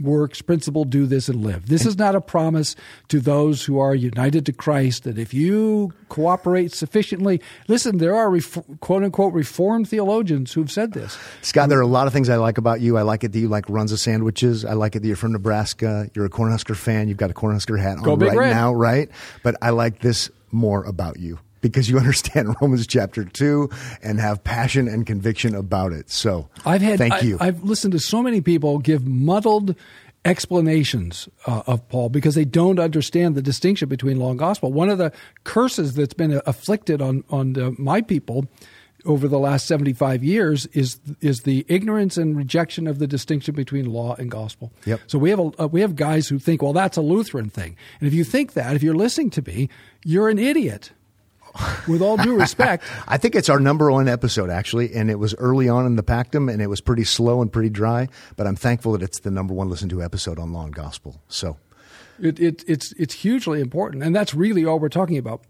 works 0.00 0.42
principle 0.42 0.84
do 0.84 1.06
this 1.06 1.28
and 1.28 1.42
live. 1.42 1.68
This 1.68 1.86
is 1.86 1.96
not 1.98 2.14
a 2.14 2.20
promise 2.20 2.76
to 3.08 3.20
those 3.20 3.64
who 3.64 3.78
are 3.78 3.94
united 3.94 4.46
to 4.46 4.52
Christ 4.52 5.04
that 5.04 5.18
if 5.18 5.32
you 5.34 5.92
cooperate 6.08 6.72
sufficiently, 6.72 7.40
listen, 7.68 7.98
there 7.98 8.14
are 8.14 8.30
ref- 8.30 8.58
quote 8.80 9.02
unquote 9.02 9.32
reformed 9.32 9.88
theologians 9.88 10.52
who've 10.52 10.70
said 10.70 10.92
this. 10.92 11.18
Scott, 11.42 11.68
there 11.68 11.78
are 11.78 11.82
a 11.82 11.86
lot 11.86 12.06
of 12.06 12.12
things 12.12 12.28
I 12.28 12.36
like 12.36 12.58
about 12.58 12.80
you. 12.80 12.96
I 12.96 13.02
like 13.02 13.24
it 13.24 13.32
that 13.32 13.38
you 13.38 13.48
like 13.48 13.66
Runza 13.66 13.98
sandwiches. 13.98 14.64
I 14.64 14.74
like 14.74 14.96
it 14.96 15.00
that 15.00 15.06
you're 15.08 15.16
from 15.16 15.32
Nebraska. 15.32 16.10
You're 16.14 16.26
a 16.26 16.30
Cornhusker 16.30 16.76
fan. 16.76 17.08
You've 17.08 17.18
got 17.18 17.30
a 17.30 17.34
Cornhusker 17.34 17.78
hat 17.80 17.98
on 17.98 18.18
right 18.18 18.36
Red. 18.36 18.50
now, 18.50 18.72
right? 18.74 19.10
But 19.42 19.56
I 19.62 19.70
like 19.70 20.00
this 20.00 20.30
more 20.52 20.84
about 20.84 21.18
you 21.18 21.38
because 21.68 21.88
you 21.88 21.98
understand 21.98 22.54
Romans 22.60 22.86
chapter 22.86 23.24
2 23.24 23.68
and 24.02 24.20
have 24.20 24.42
passion 24.42 24.88
and 24.88 25.06
conviction 25.06 25.54
about 25.54 25.92
it. 25.92 26.10
So 26.10 26.48
I've 26.64 26.82
had 26.82 26.98
thank 26.98 27.14
I, 27.14 27.20
you. 27.20 27.36
I've 27.40 27.62
listened 27.62 27.92
to 27.92 27.98
so 27.98 28.22
many 28.22 28.40
people 28.40 28.78
give 28.78 29.06
muddled 29.06 29.74
explanations 30.24 31.28
uh, 31.46 31.62
of 31.66 31.88
Paul 31.88 32.08
because 32.08 32.34
they 32.34 32.44
don't 32.44 32.80
understand 32.80 33.36
the 33.36 33.42
distinction 33.42 33.88
between 33.88 34.18
law 34.18 34.30
and 34.30 34.38
gospel. 34.38 34.72
One 34.72 34.88
of 34.88 34.98
the 34.98 35.12
curses 35.44 35.94
that's 35.94 36.14
been 36.14 36.40
afflicted 36.46 37.00
on 37.00 37.24
on 37.30 37.58
uh, 37.60 37.70
my 37.78 38.02
people 38.02 38.48
over 39.06 39.28
the 39.28 39.38
last 39.38 39.66
75 39.66 40.24
years 40.24 40.66
is 40.66 40.98
is 41.20 41.42
the 41.42 41.64
ignorance 41.68 42.16
and 42.16 42.36
rejection 42.36 42.86
of 42.86 42.98
the 42.98 43.06
distinction 43.06 43.54
between 43.54 43.86
law 43.86 44.14
and 44.16 44.30
gospel. 44.30 44.72
Yep. 44.84 45.00
So 45.06 45.18
we 45.18 45.30
have 45.30 45.38
a, 45.38 45.62
uh, 45.62 45.66
we 45.68 45.80
have 45.80 45.96
guys 45.96 46.28
who 46.28 46.38
think, 46.38 46.60
well, 46.60 46.72
that's 46.72 46.96
a 46.96 47.02
Lutheran 47.02 47.48
thing. 47.48 47.76
And 48.00 48.08
if 48.08 48.14
you 48.14 48.24
think 48.24 48.54
that, 48.54 48.74
if 48.74 48.82
you're 48.82 48.94
listening 48.94 49.30
to 49.30 49.42
me, 49.42 49.68
you're 50.04 50.28
an 50.28 50.38
idiot. 50.38 50.90
With 51.88 52.02
all 52.02 52.16
due 52.16 52.38
respect, 52.38 52.84
I 53.08 53.16
think 53.16 53.34
it's 53.34 53.48
our 53.48 53.60
number 53.60 53.90
one 53.90 54.08
episode, 54.08 54.50
actually, 54.50 54.94
and 54.94 55.10
it 55.10 55.18
was 55.18 55.34
early 55.36 55.68
on 55.68 55.86
in 55.86 55.96
the 55.96 56.02
Pactum, 56.02 56.52
and 56.52 56.60
it 56.60 56.68
was 56.68 56.80
pretty 56.80 57.04
slow 57.04 57.42
and 57.42 57.52
pretty 57.52 57.70
dry. 57.70 58.08
But 58.36 58.46
I'm 58.46 58.56
thankful 58.56 58.92
that 58.92 59.02
it's 59.02 59.20
the 59.20 59.30
number 59.30 59.54
one 59.54 59.68
listened 59.68 59.90
to 59.90 60.02
episode 60.02 60.38
on 60.38 60.52
Law 60.52 60.64
and 60.64 60.74
Gospel. 60.74 61.20
So 61.28 61.56
It, 62.20 62.38
it, 62.40 62.64
it's 62.66 62.92
it's 62.92 63.14
hugely 63.14 63.60
important, 63.60 64.02
and 64.02 64.14
that's 64.14 64.34
really 64.34 64.64
all 64.64 64.78
we're 64.78 64.88
talking 64.88 65.18
about. 65.18 65.42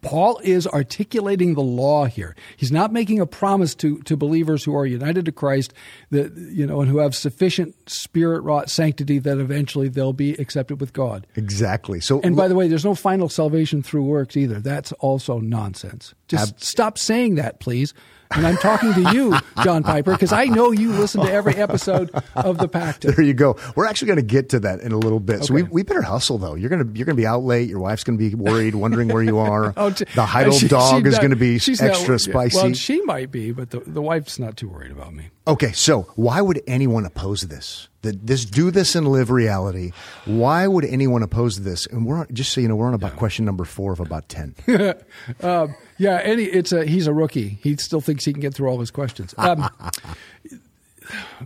Paul 0.00 0.40
is 0.42 0.66
articulating 0.66 1.54
the 1.54 1.62
law 1.62 2.06
here. 2.06 2.34
He's 2.56 2.72
not 2.72 2.92
making 2.92 3.20
a 3.20 3.26
promise 3.26 3.74
to, 3.76 3.98
to 4.02 4.16
believers 4.16 4.64
who 4.64 4.74
are 4.74 4.86
united 4.86 5.26
to 5.26 5.32
Christ 5.32 5.74
that 6.10 6.34
you 6.36 6.66
know 6.66 6.80
and 6.80 6.90
who 6.90 6.98
have 6.98 7.14
sufficient 7.14 7.74
spirit 7.88 8.40
wrought 8.40 8.70
sanctity 8.70 9.18
that 9.18 9.38
eventually 9.38 9.88
they'll 9.88 10.12
be 10.12 10.32
accepted 10.34 10.80
with 10.80 10.92
God. 10.92 11.26
exactly. 11.36 12.00
So 12.00 12.20
And 12.22 12.34
by 12.36 12.48
the 12.48 12.54
way, 12.54 12.68
there's 12.68 12.84
no 12.84 12.94
final 12.94 13.28
salvation 13.28 13.82
through 13.82 14.04
works 14.04 14.36
either. 14.36 14.60
That's 14.60 14.92
also 14.92 15.38
nonsense. 15.38 16.14
Just 16.28 16.54
Ab- 16.54 16.60
stop 16.60 16.98
saying 16.98 17.34
that, 17.34 17.60
please. 17.60 17.92
And 18.30 18.46
I'm 18.46 18.56
talking 18.56 18.92
to 18.94 19.12
you, 19.12 19.36
John 19.62 19.82
Piper, 19.82 20.12
because 20.12 20.32
I 20.32 20.44
know 20.46 20.72
you 20.72 20.90
listen 20.92 21.20
to 21.22 21.30
every 21.32 21.54
episode 21.54 22.10
of 22.34 22.58
the 22.58 22.66
Pact. 22.68 23.02
There 23.02 23.22
you 23.22 23.34
go. 23.34 23.56
We're 23.76 23.86
actually 23.86 24.06
going 24.06 24.16
to 24.18 24.22
get 24.22 24.48
to 24.50 24.60
that 24.60 24.80
in 24.80 24.92
a 24.92 24.98
little 24.98 25.20
bit. 25.20 25.44
So 25.44 25.54
we, 25.54 25.62
we 25.62 25.82
better 25.84 26.02
hustle 26.02 26.38
though. 26.38 26.54
You're 26.54 26.70
gonna 26.70 26.88
you're 26.94 27.06
gonna 27.06 27.16
be 27.16 27.26
out 27.26 27.44
late. 27.44 27.68
Your 27.68 27.78
wife's 27.78 28.02
going 28.04 28.18
to 28.18 28.30
be 28.30 28.34
worried, 28.34 28.74
wondering 28.74 29.08
where 29.08 29.22
you 29.22 29.38
are. 29.38 29.72
Oh, 29.84 29.90
t- 29.90 30.04
the 30.14 30.24
Heidel 30.24 30.52
she- 30.52 30.68
dog 30.68 31.06
is 31.06 31.12
not- 31.14 31.20
going 31.20 31.30
to 31.30 31.36
be 31.36 31.58
she's 31.58 31.80
not- 31.80 31.90
extra 31.90 32.14
yeah, 32.14 32.18
spicy. 32.18 32.56
Well, 32.56 32.72
she 32.74 33.00
might 33.02 33.30
be, 33.30 33.52
but 33.52 33.70
the, 33.70 33.80
the 33.80 34.00
wife's 34.02 34.38
not 34.38 34.56
too 34.56 34.68
worried 34.68 34.92
about 34.92 35.12
me. 35.14 35.28
Okay, 35.46 35.72
so 35.72 36.02
why 36.16 36.40
would 36.40 36.62
anyone 36.66 37.04
oppose 37.04 37.42
this? 37.42 37.88
The, 38.02 38.12
this 38.12 38.44
do 38.44 38.70
this 38.70 38.94
and 38.94 39.08
live 39.08 39.30
reality. 39.30 39.92
Why 40.26 40.66
would 40.66 40.84
anyone 40.84 41.22
oppose 41.22 41.62
this? 41.62 41.86
And 41.86 42.04
we're 42.06 42.18
on, 42.18 42.26
just 42.32 42.52
so 42.52 42.60
you 42.60 42.68
know, 42.68 42.76
we're 42.76 42.86
on 42.88 42.94
about 42.94 43.16
question 43.16 43.44
number 43.44 43.64
four 43.64 43.92
of 43.92 44.00
about 44.00 44.28
ten. 44.28 44.54
Um, 45.40 45.74
yeah, 45.96 46.22
he, 46.34 46.44
it's 46.44 46.72
a 46.72 46.84
he's 46.84 47.06
a 47.06 47.12
rookie. 47.14 47.58
He 47.62 47.76
still 47.76 48.00
thinks 48.00 48.24
he 48.24 48.32
can 48.32 48.40
get 48.40 48.54
through 48.54 48.68
all 48.68 48.78
his 48.80 48.90
questions. 48.90 49.34
Um, 49.38 49.70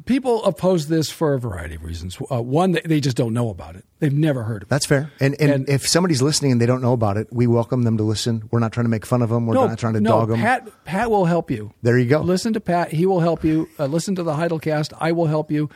people 0.07 0.45
oppose 0.45 0.89
this 0.89 1.11
for 1.11 1.35
a 1.35 1.39
variety 1.41 1.75
of 1.77 1.85
reasons. 1.85 2.19
Uh, 2.31 2.43
one, 2.43 2.79
they, 2.85 3.01
just 3.01 3.17
don't 3.17 3.33
know 3.33 3.51
about 3.51 3.77
it. 3.77 3.85
They've 3.99 4.13
never 4.13 4.43
heard 4.43 4.63
of 4.63 4.67
it. 4.67 4.71
That's 4.71 4.87
fair. 4.87 5.13
And, 5.21 5.35
and 5.41 5.51
And- 5.53 5.69
if 5.69 5.87
somebody's 5.87 6.23
listening 6.23 6.53
and 6.53 6.61
they 6.61 6.67
don't 6.67 6.83
know 6.83 6.93
about 6.93 7.17
it, 7.17 7.29
we 7.33 7.47
welcome 7.47 7.83
them 7.83 7.97
to 7.97 8.03
listen. 8.03 8.49
We're 8.51 8.61
not 8.61 8.73
trying 8.73 8.85
to 8.87 8.91
make 8.91 9.07
fun 9.07 9.23
of 9.23 9.31
them. 9.31 9.47
We're 9.47 9.55
not 9.55 9.79
trying 9.79 9.95
to 9.95 10.01
no, 10.01 10.11
dog 10.11 10.29
them. 10.29 10.41
Pat, 10.41 10.85
Pat 10.85 11.11
will 11.11 11.25
help 11.25 11.51
you. 11.51 11.73
There 11.83 11.99
you 11.99 12.07
go. 12.09 12.21
Listen 12.21 12.53
to 12.55 12.61
Pat. 12.61 12.93
He 12.93 13.07
will 13.07 13.21
help 13.21 13.45
you. 13.45 13.69
Uh, 13.79 13.87
listen 13.87 14.15
to 14.17 14.23
the 14.23 14.33
Heidelcast. 14.33 14.93
I 14.99 15.13
will 15.13 15.27
help 15.27 15.51
you. 15.51 15.69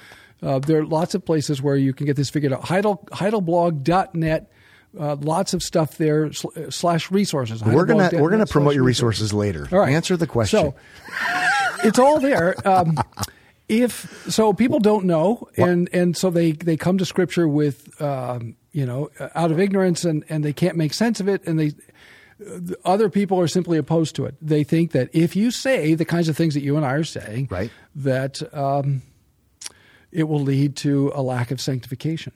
Uh, 0.42 0.58
there 0.58 0.80
are 0.80 0.86
lots 0.86 1.14
of 1.14 1.24
places 1.24 1.62
where 1.62 1.76
you 1.76 1.92
can 1.92 2.06
get 2.06 2.16
this 2.16 2.28
figured 2.30 2.52
out. 2.52 2.64
Heidel, 2.64 3.06
Heidelblog.net. 3.12 4.50
Uh, 4.98 5.16
lots 5.20 5.54
of 5.54 5.62
stuff 5.62 5.96
there 5.96 6.30
sl- 6.32 6.48
uh, 6.54 6.68
slash 6.70 7.10
resources. 7.10 7.62
we're 7.64 7.86
gonna 7.86 8.10
we're 8.12 8.28
gonna 8.28 8.44
promote 8.44 8.74
your 8.74 8.84
resources. 8.84 9.32
resources 9.32 9.32
later. 9.32 9.66
All 9.72 9.78
right. 9.78 9.94
Answer 9.94 10.18
the 10.18 10.26
question. 10.26 10.60
So 10.60 10.74
it's 11.82 11.98
all 11.98 12.20
there. 12.20 12.54
Um, 12.68 12.98
if 13.80 14.24
so, 14.30 14.52
people 14.52 14.78
don't 14.78 15.06
know, 15.06 15.48
and 15.56 15.88
and 15.92 16.16
so 16.16 16.30
they 16.30 16.52
they 16.52 16.76
come 16.76 16.98
to 16.98 17.04
Scripture 17.04 17.48
with 17.48 18.00
um, 18.00 18.56
you 18.72 18.84
know 18.86 19.10
out 19.34 19.50
of 19.50 19.58
ignorance, 19.58 20.04
and 20.04 20.24
and 20.28 20.44
they 20.44 20.52
can't 20.52 20.76
make 20.76 20.92
sense 20.94 21.20
of 21.20 21.28
it, 21.28 21.46
and 21.46 21.58
they. 21.58 21.72
Other 22.84 23.08
people 23.08 23.38
are 23.38 23.46
simply 23.46 23.78
opposed 23.78 24.16
to 24.16 24.24
it. 24.24 24.34
They 24.42 24.64
think 24.64 24.90
that 24.92 25.10
if 25.12 25.36
you 25.36 25.52
say 25.52 25.94
the 25.94 26.04
kinds 26.04 26.28
of 26.28 26.36
things 26.36 26.54
that 26.54 26.62
you 26.62 26.76
and 26.76 26.84
I 26.84 26.94
are 26.94 27.04
saying, 27.04 27.46
Right. 27.52 27.70
that 27.94 28.42
um, 28.52 29.02
it 30.10 30.24
will 30.24 30.40
lead 30.40 30.74
to 30.78 31.12
a 31.14 31.22
lack 31.22 31.52
of 31.52 31.60
sanctification. 31.60 32.32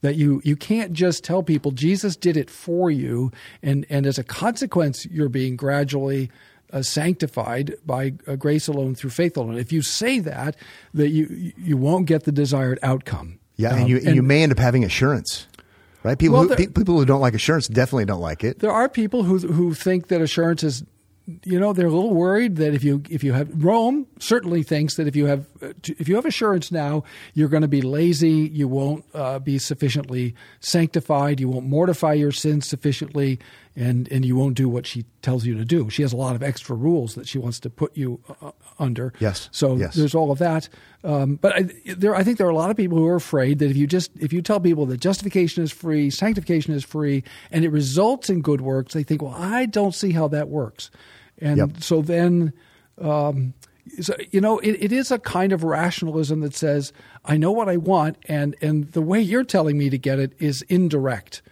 That 0.00 0.16
you 0.16 0.40
you 0.44 0.56
can't 0.56 0.94
just 0.94 1.24
tell 1.24 1.42
people 1.42 1.72
Jesus 1.72 2.16
did 2.16 2.38
it 2.38 2.48
for 2.48 2.90
you, 2.90 3.32
and 3.62 3.84
and 3.90 4.06
as 4.06 4.18
a 4.18 4.24
consequence, 4.24 5.04
you're 5.04 5.28
being 5.28 5.56
gradually 5.56 6.30
uh, 6.72 6.82
sanctified 6.82 7.74
by 7.84 8.14
uh, 8.26 8.36
grace 8.36 8.68
alone 8.68 8.94
through 8.94 9.10
faith 9.10 9.36
alone. 9.36 9.58
If 9.58 9.72
you 9.72 9.82
say 9.82 10.18
that, 10.20 10.56
that 10.94 11.08
you 11.10 11.52
you 11.56 11.76
won't 11.76 12.06
get 12.06 12.24
the 12.24 12.32
desired 12.32 12.78
outcome. 12.82 13.38
yeah, 13.56 13.72
and 13.74 13.82
Um, 13.84 13.88
you 13.88 13.96
and 14.04 14.14
you 14.16 14.22
may 14.22 14.42
end 14.42 14.52
up 14.52 14.58
having 14.58 14.84
assurance, 14.84 15.46
right? 16.02 16.18
People 16.18 16.38
Well, 16.38 16.48
who, 16.48 16.54
there- 16.56 16.68
people 16.68 16.96
who 16.98 17.04
don't 17.04 17.20
like 17.20 17.34
assurance 17.34 17.68
definitely 17.68 18.06
don't 18.06 18.20
like 18.22 18.44
it. 18.44 18.58
There 18.60 18.72
are 18.72 18.88
people 18.88 19.22
who 19.24 19.38
who 19.38 19.74
think 19.74 20.08
that 20.08 20.20
assurance 20.20 20.62
is, 20.64 20.82
you 21.44 21.60
know, 21.60 21.72
they're 21.72 21.86
a 21.86 21.90
little 21.90 22.14
worried 22.14 22.56
that 22.56 22.74
if 22.74 22.82
you 22.82 23.02
if 23.10 23.22
you 23.22 23.32
have 23.34 23.48
Rome 23.64 24.06
certainly 24.18 24.62
thinks 24.62 24.94
that 24.96 25.06
if 25.06 25.14
you 25.14 25.26
have 25.26 25.44
if 25.98 26.08
you 26.08 26.16
have 26.16 26.26
assurance 26.26 26.72
now, 26.72 27.04
you're 27.34 27.48
going 27.48 27.62
to 27.62 27.68
be 27.68 27.82
lazy. 27.82 28.50
You 28.52 28.66
won't 28.68 29.04
uh, 29.14 29.38
be 29.38 29.58
sufficiently 29.58 30.34
sanctified. 30.60 31.38
You 31.40 31.48
won't 31.48 31.66
mortify 31.66 32.14
your 32.14 32.32
sins 32.32 32.66
sufficiently, 32.66 33.38
and 33.80 34.06
and 34.12 34.24
you 34.24 34.36
won't 34.36 34.54
do 34.56 34.68
what 34.68 34.86
she 34.86 35.04
tells 35.22 35.44
you 35.46 35.54
to 35.56 35.64
do. 35.64 35.88
She 35.90 36.02
has 36.02 36.12
a 36.12 36.16
lot 36.16 36.36
of 36.36 36.42
extra 36.42 36.76
rules 36.76 37.14
that 37.14 37.26
she 37.26 37.38
wants 37.38 37.58
to 37.60 37.70
put 37.70 37.96
you 37.96 38.20
uh, 38.42 38.50
under. 38.78 39.12
Yes. 39.20 39.48
So 39.52 39.76
Yes. 39.76 39.94
there's 39.94 40.14
all 40.14 40.30
of 40.30 40.38
that. 40.38 40.68
Um, 41.02 41.36
but 41.36 41.52
I, 41.56 41.62
there, 41.96 42.14
I 42.14 42.22
think 42.22 42.36
there 42.38 42.46
are 42.46 42.50
a 42.50 42.62
lot 42.62 42.70
of 42.70 42.76
people 42.76 42.98
who 42.98 43.06
are 43.06 43.16
afraid 43.16 43.58
that 43.60 43.70
if 43.70 43.76
you 43.76 43.86
just 43.86 44.10
if 44.20 44.32
you 44.32 44.42
tell 44.42 44.60
people 44.60 44.84
that 44.86 45.00
justification 45.00 45.64
is 45.64 45.72
free, 45.72 46.10
sanctification 46.10 46.74
is 46.74 46.84
free, 46.84 47.24
and 47.50 47.64
it 47.64 47.70
results 47.70 48.28
in 48.28 48.42
good 48.42 48.60
works, 48.60 48.92
they 48.92 49.02
think, 49.02 49.22
well, 49.22 49.34
I 49.34 49.66
don't 49.66 49.94
see 49.94 50.12
how 50.12 50.28
that 50.28 50.48
works, 50.48 50.90
and 51.38 51.56
Yep. 51.56 51.70
so 51.80 52.02
then. 52.02 52.52
Um, 53.00 53.54
so, 54.00 54.14
you 54.30 54.40
know, 54.40 54.58
it, 54.58 54.76
it 54.78 54.92
is 54.92 55.10
a 55.10 55.18
kind 55.18 55.52
of 55.52 55.64
rationalism 55.64 56.40
that 56.42 56.54
says, 56.54 56.92
I 57.24 57.36
know 57.38 57.50
what 57.50 57.68
I 57.68 57.76
want, 57.76 58.18
and, 58.26 58.54
and 58.60 58.92
the 58.92 59.00
way 59.02 59.20
you're 59.20 59.42
telling 59.42 59.76
me 59.78 59.90
to 59.90 59.98
get 59.98 60.18
it 60.20 60.32
is 60.38 60.62
indirect 60.68 61.42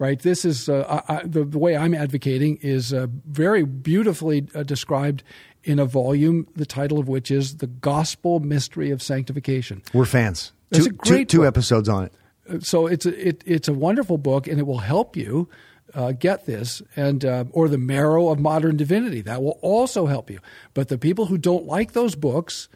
right? 0.00 0.18
This 0.18 0.44
is 0.44 0.68
uh, 0.68 1.02
I, 1.06 1.22
the, 1.24 1.44
the 1.44 1.58
way 1.58 1.76
I'm 1.76 1.94
advocating 1.94 2.56
is 2.56 2.92
uh, 2.92 3.06
very 3.26 3.62
beautifully 3.64 4.48
uh, 4.54 4.64
described 4.64 5.22
in 5.62 5.78
a 5.78 5.84
volume, 5.84 6.48
the 6.56 6.66
title 6.66 6.98
of 6.98 7.06
which 7.06 7.30
is 7.30 7.58
"The 7.58 7.68
Gospel 7.68 8.40
Mystery 8.40 8.90
of 8.90 9.00
Sanctification." 9.00 9.82
We're 9.94 10.06
fans. 10.06 10.52
It's 10.72 10.86
two, 10.86 10.90
a 10.90 10.92
great 10.92 11.28
two, 11.28 11.38
two 11.38 11.46
episodes 11.46 11.88
on 11.88 12.04
it. 12.06 12.12
Uh, 12.48 12.58
So 12.60 12.88
it's 12.88 13.06
a, 13.06 13.28
it, 13.28 13.44
it's 13.46 13.68
a 13.68 13.72
wonderful 13.74 14.18
book, 14.18 14.48
and 14.48 14.58
it 14.58 14.66
will 14.66 14.78
help 14.78 15.16
you 15.16 15.48
uh, 15.94 16.12
get 16.12 16.46
this, 16.46 16.82
and 16.96 17.24
uh, 17.24 17.44
or 17.52 17.68
the 17.68 17.78
marrow 17.78 18.30
of 18.30 18.38
modern 18.40 18.76
divinity 18.76 19.20
that 19.22 19.42
will 19.42 19.58
also 19.60 20.06
help 20.06 20.30
you. 20.30 20.40
But 20.74 20.88
the 20.88 20.98
people 20.98 21.26
who 21.26 21.38
don't 21.38 21.66
like 21.66 21.92
those 21.92 22.16
books 22.16 22.68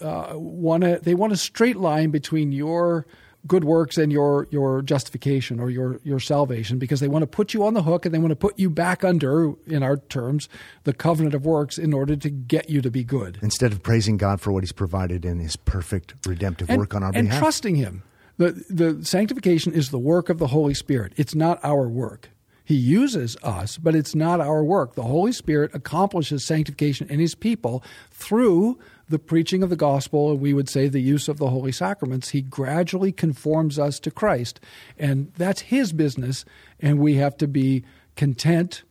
uh, 0.00 0.32
want 0.34 0.84
to 0.84 1.00
they 1.02 1.14
want 1.14 1.32
a 1.32 1.36
straight 1.36 1.76
line 1.76 2.10
between 2.10 2.52
your 2.52 3.06
good 3.46 3.64
works 3.64 3.96
and 3.96 4.12
your 4.12 4.46
your 4.50 4.82
justification 4.82 5.60
or 5.60 5.70
your 5.70 6.00
your 6.04 6.20
salvation 6.20 6.78
because 6.78 7.00
they 7.00 7.08
want 7.08 7.22
to 7.22 7.26
put 7.26 7.54
you 7.54 7.64
on 7.64 7.74
the 7.74 7.82
hook 7.82 8.04
and 8.04 8.14
they 8.14 8.18
want 8.18 8.30
to 8.30 8.36
put 8.36 8.58
you 8.58 8.68
back 8.68 9.04
under 9.04 9.54
in 9.66 9.82
our 9.82 9.96
terms 9.96 10.48
the 10.84 10.92
covenant 10.92 11.34
of 11.34 11.44
works 11.46 11.78
in 11.78 11.92
order 11.92 12.16
to 12.16 12.28
get 12.30 12.68
you 12.68 12.80
to 12.80 12.90
be 12.90 13.02
good. 13.02 13.38
Instead 13.42 13.72
of 13.72 13.82
praising 13.82 14.16
God 14.16 14.40
for 14.40 14.52
what 14.52 14.62
He's 14.62 14.72
provided 14.72 15.24
in 15.24 15.38
His 15.38 15.56
perfect 15.56 16.14
redemptive 16.26 16.68
and, 16.68 16.78
work 16.78 16.94
on 16.94 17.02
our 17.02 17.12
and 17.14 17.28
behalf. 17.28 17.40
trusting 17.40 17.76
him. 17.76 18.02
The 18.36 18.64
the 18.68 19.04
sanctification 19.04 19.72
is 19.72 19.90
the 19.90 19.98
work 19.98 20.28
of 20.28 20.38
the 20.38 20.48
holy 20.48 20.74
spirit. 20.74 21.12
It's 21.16 21.34
not 21.34 21.58
our 21.62 21.88
work. 21.88 22.30
He 22.64 22.76
uses 22.76 23.36
us 23.42 23.78
but 23.78 23.94
it's 23.94 24.14
not 24.14 24.40
our 24.40 24.62
work. 24.62 24.94
The 24.94 25.02
holy 25.02 25.32
spirit 25.32 25.74
accomplishes 25.74 26.44
sanctification 26.44 27.08
in 27.08 27.20
his 27.20 27.34
people 27.34 27.82
through 28.10 28.78
the 29.10 29.18
preaching 29.18 29.62
of 29.62 29.68
the 29.68 29.76
gospel 29.76 30.30
and 30.30 30.40
we 30.40 30.54
would 30.54 30.68
say 30.68 30.88
the 30.88 31.00
use 31.00 31.28
of 31.28 31.38
the 31.38 31.50
holy 31.50 31.72
sacraments 31.72 32.30
he 32.30 32.40
gradually 32.40 33.12
conforms 33.12 33.78
us 33.78 34.00
to 34.00 34.10
christ 34.10 34.58
and 34.98 35.32
that's 35.36 35.60
his 35.60 35.92
business 35.92 36.44
and 36.80 36.98
we 36.98 37.16
have 37.16 37.36
to 37.36 37.46
be 37.46 37.84
content 38.16 38.82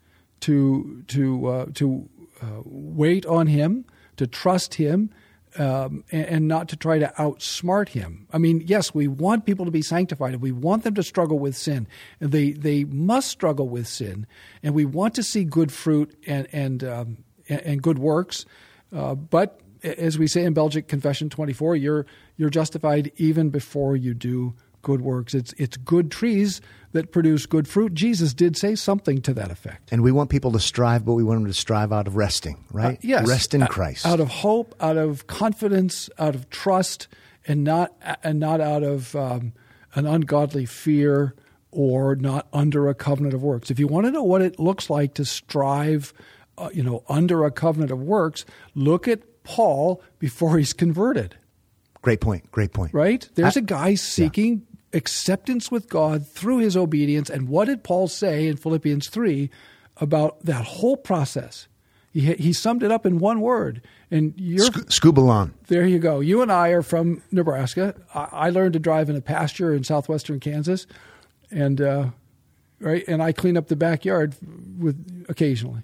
to 0.41 1.03
to 1.07 1.47
uh, 1.47 1.65
to 1.75 2.09
uh, 2.41 2.61
wait 2.65 3.25
on 3.25 3.47
Him, 3.47 3.85
to 4.17 4.27
trust 4.27 4.75
Him, 4.75 5.09
um, 5.57 6.03
and, 6.11 6.25
and, 6.25 6.47
not 6.47 6.69
to 6.69 6.75
try 6.75 6.99
to 6.99 7.11
outsmart 7.17 7.89
Him. 7.89 8.27
I 8.31 8.37
mean, 8.37 8.63
yes, 8.65 8.93
we 8.93 9.07
want 9.07 9.45
people 9.45 9.65
to 9.65 9.71
be 9.71 9.81
sanctified, 9.81 10.35
we 10.37 10.51
want 10.51 10.83
them 10.83 10.95
to 10.95 11.03
struggle 11.03 11.39
with 11.39 11.55
sin. 11.55 11.87
They 12.19 12.51
they 12.51 12.85
must 12.85 13.29
struggle 13.29 13.67
with 13.67 13.87
sin, 13.87 14.25
and 14.63 14.73
we 14.73 14.85
want 14.85 15.15
to 15.15 15.23
see 15.23 15.43
good 15.43 15.71
fruit 15.71 16.15
and 16.25 16.47
and 16.51 16.83
um, 16.83 17.17
and, 17.47 17.61
and, 17.61 17.81
good 17.81 17.99
works. 17.99 18.45
Uh, 18.95 19.15
but 19.15 19.61
as 19.83 20.17
we 20.17 20.27
say 20.27 20.43
in 20.43 20.53
Belgic 20.53 20.87
Confession 20.87 21.29
24, 21.29 21.75
you're 21.75 22.05
you're 22.37 22.49
justified 22.49 23.11
even 23.17 23.49
before 23.49 23.95
you 23.95 24.13
do 24.13 24.53
good 24.81 25.01
works. 25.01 25.33
It's 25.33 25.53
it's 25.53 25.77
good 25.77 26.11
trees 26.11 26.61
that 26.91 27.11
produce 27.11 27.45
good 27.45 27.67
fruit. 27.67 27.93
Jesus 27.93 28.33
did 28.33 28.57
say 28.57 28.75
something 28.75 29.21
to 29.21 29.33
that 29.35 29.51
effect. 29.51 29.91
And 29.91 30.01
we 30.01 30.11
want 30.11 30.29
people 30.29 30.51
to 30.53 30.59
strive, 30.59 31.05
but 31.05 31.13
we 31.13 31.23
want 31.23 31.41
them 31.41 31.47
to 31.47 31.53
strive 31.53 31.91
out 31.91 32.07
of 32.07 32.15
resting, 32.15 32.63
right? 32.71 32.97
Uh, 32.97 33.01
yes, 33.01 33.27
rest 33.27 33.53
in 33.53 33.65
Christ, 33.67 34.05
out 34.05 34.19
of 34.19 34.29
hope, 34.29 34.75
out 34.79 34.97
of 34.97 35.27
confidence, 35.27 36.09
out 36.17 36.35
of 36.35 36.49
trust, 36.49 37.07
and 37.47 37.63
not 37.63 37.93
and 38.23 38.39
not 38.39 38.61
out 38.61 38.83
of 38.83 39.15
um, 39.15 39.53
an 39.93 40.05
ungodly 40.05 40.65
fear 40.65 41.35
or 41.71 42.15
not 42.15 42.47
under 42.51 42.87
a 42.87 42.95
covenant 42.95 43.33
of 43.33 43.43
works. 43.43 43.69
If 43.69 43.79
you 43.79 43.87
want 43.87 44.07
to 44.07 44.11
know 44.11 44.23
what 44.23 44.41
it 44.41 44.59
looks 44.59 44.89
like 44.89 45.13
to 45.15 45.25
strive, 45.25 46.13
uh, 46.57 46.69
you 46.73 46.81
know, 46.81 47.03
under 47.07 47.45
a 47.45 47.51
covenant 47.51 47.91
of 47.91 48.01
works, 48.01 48.43
look 48.73 49.07
at 49.07 49.21
Paul 49.49 49.99
before 50.19 50.59
he's 50.59 50.73
converted. 50.73 51.35
Great 52.03 52.21
point. 52.21 52.51
Great 52.51 52.71
point. 52.71 52.93
Right? 52.93 53.27
There's 53.33 53.57
I, 53.57 53.61
a 53.61 53.63
guy 53.63 53.95
seeking 53.95 54.67
yeah. 54.93 54.99
acceptance 54.99 55.71
with 55.71 55.89
God 55.89 56.27
through 56.27 56.59
his 56.59 56.77
obedience. 56.77 57.31
And 57.31 57.49
what 57.49 57.65
did 57.65 57.83
Paul 57.83 58.07
say 58.07 58.45
in 58.47 58.57
Philippians 58.57 59.09
3 59.09 59.49
about 59.97 60.45
that 60.45 60.65
whole 60.65 60.95
process? 60.95 61.67
He, 62.13 62.31
he 62.35 62.53
summed 62.53 62.83
it 62.83 62.91
up 62.91 63.07
in 63.07 63.17
one 63.17 63.41
word. 63.41 63.81
And 64.11 64.35
you're 64.37 64.67
Sc- 64.67 65.01
Skubalon. 65.01 65.53
There 65.65 65.87
you 65.87 65.97
go. 65.97 66.19
You 66.19 66.43
and 66.43 66.51
I 66.51 66.69
are 66.69 66.83
from 66.83 67.23
Nebraska. 67.31 67.95
I, 68.13 68.27
I, 68.31 68.49
learned 68.51 68.73
to 68.73 68.79
drive 68.79 69.09
in 69.09 69.15
a 69.15 69.21
pasture 69.21 69.73
in 69.73 69.83
southwestern 69.83 70.39
Kansas, 70.39 70.87
and 71.51 71.79
uh, 71.79 72.09
right, 72.79 73.03
and 73.07 73.21
I 73.21 73.31
clean 73.31 73.55
up 73.55 73.67
the 73.67 73.75
backyard 73.75 74.35
with 74.79 75.25
occasionally. 75.29 75.83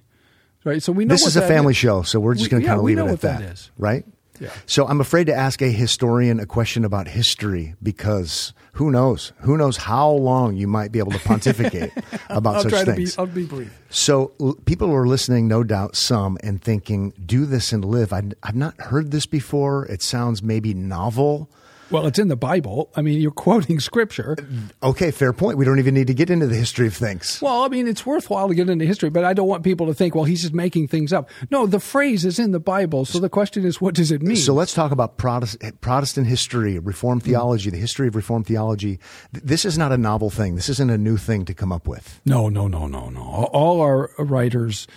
Right, 0.65 0.81
so 0.83 0.91
we 0.91 1.05
know 1.05 1.13
this 1.13 1.25
is 1.25 1.37
a 1.37 1.47
family 1.47 1.71
is. 1.71 1.77
show, 1.77 2.01
so 2.01 2.19
we're 2.19 2.33
just 2.35 2.49
going 2.49 2.61
to 2.61 2.67
kind 2.67 2.79
of 2.79 2.83
leave 2.83 2.97
it 2.97 3.05
at 3.05 3.21
that, 3.21 3.39
that 3.39 3.69
right? 3.77 4.03
Yeah. 4.39 4.49
So 4.65 4.87
I'm 4.87 4.99
afraid 4.99 5.27
to 5.27 5.33
ask 5.33 5.61
a 5.61 5.71
historian 5.71 6.39
a 6.39 6.45
question 6.45 6.83
about 6.83 7.07
history 7.07 7.75
because 7.81 8.53
who 8.73 8.91
knows? 8.91 9.31
Who 9.41 9.57
knows 9.57 9.77
how 9.77 10.09
long 10.09 10.55
you 10.55 10.67
might 10.67 10.91
be 10.91 10.99
able 10.99 11.13
to 11.13 11.19
pontificate 11.19 11.91
about 12.29 12.63
such 12.63 12.85
things. 12.85 13.15
Be, 13.15 13.19
I'll 13.19 13.27
be 13.27 13.45
brief. 13.45 13.79
So 13.89 14.33
l- 14.41 14.57
people 14.65 14.91
are 14.91 15.07
listening, 15.07 15.47
no 15.47 15.63
doubt, 15.63 15.95
some, 15.95 16.37
and 16.43 16.61
thinking, 16.61 17.13
"Do 17.25 17.45
this 17.45 17.71
and 17.71 17.85
live." 17.85 18.11
I, 18.11 18.23
I've 18.43 18.55
not 18.55 18.77
heard 18.81 19.11
this 19.11 19.25
before. 19.25 19.85
It 19.85 20.01
sounds 20.01 20.43
maybe 20.43 20.73
novel. 20.73 21.49
Well, 21.91 22.07
it's 22.07 22.17
in 22.17 22.29
the 22.29 22.35
Bible. 22.35 22.89
I 22.95 23.01
mean, 23.01 23.21
you're 23.21 23.31
quoting 23.31 23.79
scripture. 23.79 24.35
Okay, 24.81 25.11
fair 25.11 25.33
point. 25.33 25.57
We 25.57 25.65
don't 25.65 25.79
even 25.79 25.93
need 25.93 26.07
to 26.07 26.13
get 26.13 26.29
into 26.29 26.47
the 26.47 26.55
history 26.55 26.87
of 26.87 26.95
things. 26.95 27.39
Well, 27.41 27.63
I 27.63 27.67
mean, 27.67 27.87
it's 27.87 28.05
worthwhile 28.05 28.47
to 28.47 28.55
get 28.55 28.69
into 28.69 28.85
history, 28.85 29.09
but 29.09 29.23
I 29.23 29.33
don't 29.33 29.47
want 29.47 29.63
people 29.63 29.87
to 29.87 29.93
think, 29.93 30.15
well, 30.15 30.23
he's 30.23 30.41
just 30.41 30.53
making 30.53 30.87
things 30.87 31.13
up. 31.13 31.29
No, 31.51 31.67
the 31.67 31.79
phrase 31.79 32.25
is 32.25 32.39
in 32.39 32.51
the 32.51 32.59
Bible. 32.59 33.05
So 33.05 33.19
the 33.19 33.29
question 33.29 33.65
is, 33.65 33.79
what 33.79 33.93
does 33.93 34.11
it 34.11 34.21
mean? 34.21 34.37
So 34.37 34.53
let's 34.53 34.73
talk 34.73 34.91
about 34.91 35.17
Protestant, 35.17 35.81
Protestant 35.81 36.27
history, 36.27 36.79
Reformed 36.79 37.21
mm. 37.21 37.25
theology, 37.25 37.69
the 37.69 37.77
history 37.77 38.07
of 38.07 38.15
Reformed 38.15 38.47
theology. 38.47 38.99
This 39.31 39.65
is 39.65 39.77
not 39.77 39.91
a 39.91 39.97
novel 39.97 40.29
thing. 40.29 40.55
This 40.55 40.69
isn't 40.69 40.89
a 40.89 40.97
new 40.97 41.17
thing 41.17 41.45
to 41.45 41.53
come 41.53 41.71
up 41.71 41.87
with. 41.87 42.19
No, 42.25 42.49
no, 42.49 42.67
no, 42.67 42.87
no, 42.87 43.09
no. 43.09 43.21
All 43.21 43.81
our 43.81 44.09
writers 44.17 44.87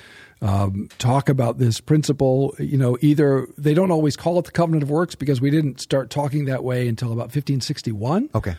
um, 0.40 0.88
talk 0.98 1.28
about 1.28 1.58
this 1.58 1.80
principle. 1.80 2.54
You 2.58 2.76
know, 2.76 2.98
either 3.00 3.48
they 3.56 3.74
don't 3.74 3.90
always 3.90 4.16
call 4.16 4.38
it 4.38 4.44
the 4.44 4.52
covenant 4.52 4.82
of 4.82 4.90
works 4.90 5.14
because 5.14 5.40
we 5.40 5.50
didn't 5.50 5.80
start 5.80 6.10
talking 6.10 6.46
that 6.46 6.64
way 6.64 6.88
until 6.88 7.08
about 7.08 7.26
1561. 7.26 8.30
Okay. 8.34 8.56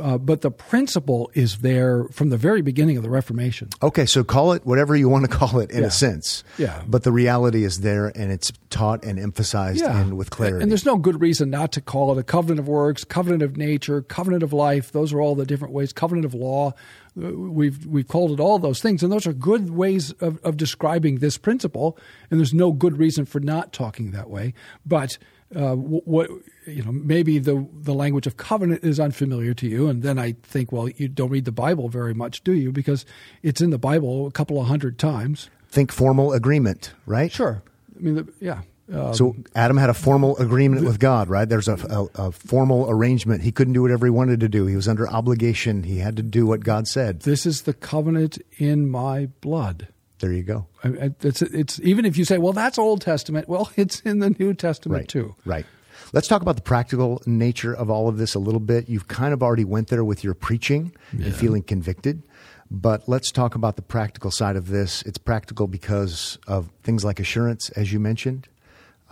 Uh, 0.00 0.16
but 0.16 0.40
the 0.40 0.50
principle 0.50 1.30
is 1.34 1.58
there 1.58 2.04
from 2.04 2.30
the 2.30 2.36
very 2.38 2.62
beginning 2.62 2.96
of 2.96 3.02
the 3.02 3.10
Reformation. 3.10 3.68
Okay, 3.82 4.06
so 4.06 4.24
call 4.24 4.52
it 4.52 4.64
whatever 4.64 4.96
you 4.96 5.08
want 5.08 5.30
to 5.30 5.36
call 5.36 5.60
it 5.60 5.70
in 5.70 5.80
yeah. 5.80 5.88
a 5.88 5.90
sense. 5.90 6.44
Yeah. 6.56 6.82
But 6.86 7.02
the 7.02 7.12
reality 7.12 7.64
is 7.64 7.80
there 7.80 8.06
and 8.06 8.32
it's 8.32 8.52
taught 8.70 9.04
and 9.04 9.18
emphasized 9.18 9.80
yeah. 9.80 10.00
and 10.00 10.16
with 10.16 10.30
clarity. 10.30 10.62
And 10.62 10.70
there's 10.70 10.86
no 10.86 10.96
good 10.96 11.20
reason 11.20 11.50
not 11.50 11.72
to 11.72 11.82
call 11.82 12.10
it 12.12 12.18
a 12.18 12.22
covenant 12.22 12.60
of 12.60 12.68
works, 12.68 13.04
covenant 13.04 13.42
of 13.42 13.56
nature, 13.58 14.00
covenant 14.00 14.42
of 14.42 14.54
life. 14.54 14.92
Those 14.92 15.12
are 15.12 15.20
all 15.20 15.34
the 15.34 15.44
different 15.44 15.74
ways, 15.74 15.92
covenant 15.92 16.24
of 16.24 16.32
law. 16.32 16.72
We've 17.14 17.84
we've 17.86 18.08
called 18.08 18.32
it 18.32 18.40
all 18.40 18.58
those 18.58 18.80
things, 18.80 19.02
and 19.02 19.12
those 19.12 19.26
are 19.26 19.34
good 19.34 19.70
ways 19.70 20.12
of, 20.12 20.42
of 20.42 20.56
describing 20.56 21.18
this 21.18 21.36
principle. 21.36 21.98
And 22.30 22.40
there's 22.40 22.54
no 22.54 22.72
good 22.72 22.98
reason 22.98 23.26
for 23.26 23.38
not 23.38 23.72
talking 23.72 24.12
that 24.12 24.30
way. 24.30 24.54
But 24.86 25.18
uh, 25.54 25.74
what 25.74 26.30
you 26.66 26.82
know, 26.82 26.92
maybe 26.92 27.38
the 27.38 27.66
the 27.72 27.92
language 27.92 28.26
of 28.26 28.38
covenant 28.38 28.82
is 28.82 28.98
unfamiliar 28.98 29.52
to 29.54 29.68
you, 29.68 29.88
and 29.88 30.02
then 30.02 30.18
I 30.18 30.36
think, 30.42 30.72
well, 30.72 30.88
you 30.88 31.08
don't 31.08 31.28
read 31.28 31.44
the 31.44 31.52
Bible 31.52 31.88
very 31.88 32.14
much, 32.14 32.42
do 32.44 32.52
you? 32.52 32.72
Because 32.72 33.04
it's 33.42 33.60
in 33.60 33.70
the 33.70 33.78
Bible 33.78 34.26
a 34.26 34.30
couple 34.30 34.58
of 34.58 34.68
hundred 34.68 34.98
times. 34.98 35.50
Think 35.68 35.92
formal 35.92 36.32
agreement, 36.32 36.92
right? 37.04 37.30
Sure. 37.30 37.62
I 37.96 38.00
mean, 38.00 38.14
the, 38.14 38.32
yeah. 38.40 38.62
Um, 38.92 39.14
so 39.14 39.36
Adam 39.54 39.76
had 39.76 39.90
a 39.90 39.94
formal 39.94 40.36
agreement 40.38 40.84
with 40.84 40.98
God, 40.98 41.28
right? 41.28 41.48
There's 41.48 41.68
a, 41.68 41.74
a, 41.88 42.26
a, 42.26 42.32
formal 42.32 42.90
arrangement. 42.90 43.42
He 43.42 43.52
couldn't 43.52 43.74
do 43.74 43.82
whatever 43.82 44.06
he 44.06 44.10
wanted 44.10 44.40
to 44.40 44.48
do. 44.48 44.66
He 44.66 44.76
was 44.76 44.88
under 44.88 45.08
obligation. 45.08 45.84
He 45.84 45.98
had 45.98 46.16
to 46.16 46.22
do 46.22 46.46
what 46.46 46.60
God 46.60 46.88
said. 46.88 47.20
This 47.20 47.46
is 47.46 47.62
the 47.62 47.74
covenant 47.74 48.38
in 48.58 48.90
my 48.90 49.26
blood. 49.40 49.88
There 50.18 50.32
you 50.32 50.42
go. 50.42 50.66
It's, 50.84 51.42
it's 51.42 51.80
even 51.80 52.04
if 52.04 52.16
you 52.16 52.24
say, 52.24 52.38
well, 52.38 52.52
that's 52.52 52.78
Old 52.78 53.00
Testament. 53.00 53.48
Well, 53.48 53.70
it's 53.76 54.00
in 54.00 54.18
the 54.18 54.30
New 54.30 54.54
Testament 54.54 55.02
right, 55.02 55.08
too. 55.08 55.34
Right. 55.44 55.66
Let's 56.12 56.28
talk 56.28 56.42
about 56.42 56.56
the 56.56 56.62
practical 56.62 57.22
nature 57.24 57.74
of 57.74 57.88
all 57.88 58.08
of 58.08 58.18
this 58.18 58.34
a 58.34 58.38
little 58.38 58.60
bit. 58.60 58.88
You've 58.88 59.08
kind 59.08 59.32
of 59.32 59.42
already 59.42 59.64
went 59.64 59.88
there 59.88 60.04
with 60.04 60.22
your 60.22 60.34
preaching 60.34 60.92
yeah. 61.16 61.26
and 61.26 61.34
feeling 61.34 61.62
convicted. 61.62 62.22
But 62.70 63.08
let's 63.08 63.30
talk 63.30 63.54
about 63.54 63.76
the 63.76 63.82
practical 63.82 64.30
side 64.30 64.56
of 64.56 64.68
this. 64.68 65.02
It's 65.02 65.18
practical 65.18 65.66
because 65.66 66.38
of 66.46 66.70
things 66.82 67.04
like 67.04 67.20
assurance, 67.20 67.70
as 67.70 67.92
you 67.92 68.00
mentioned. 68.00 68.48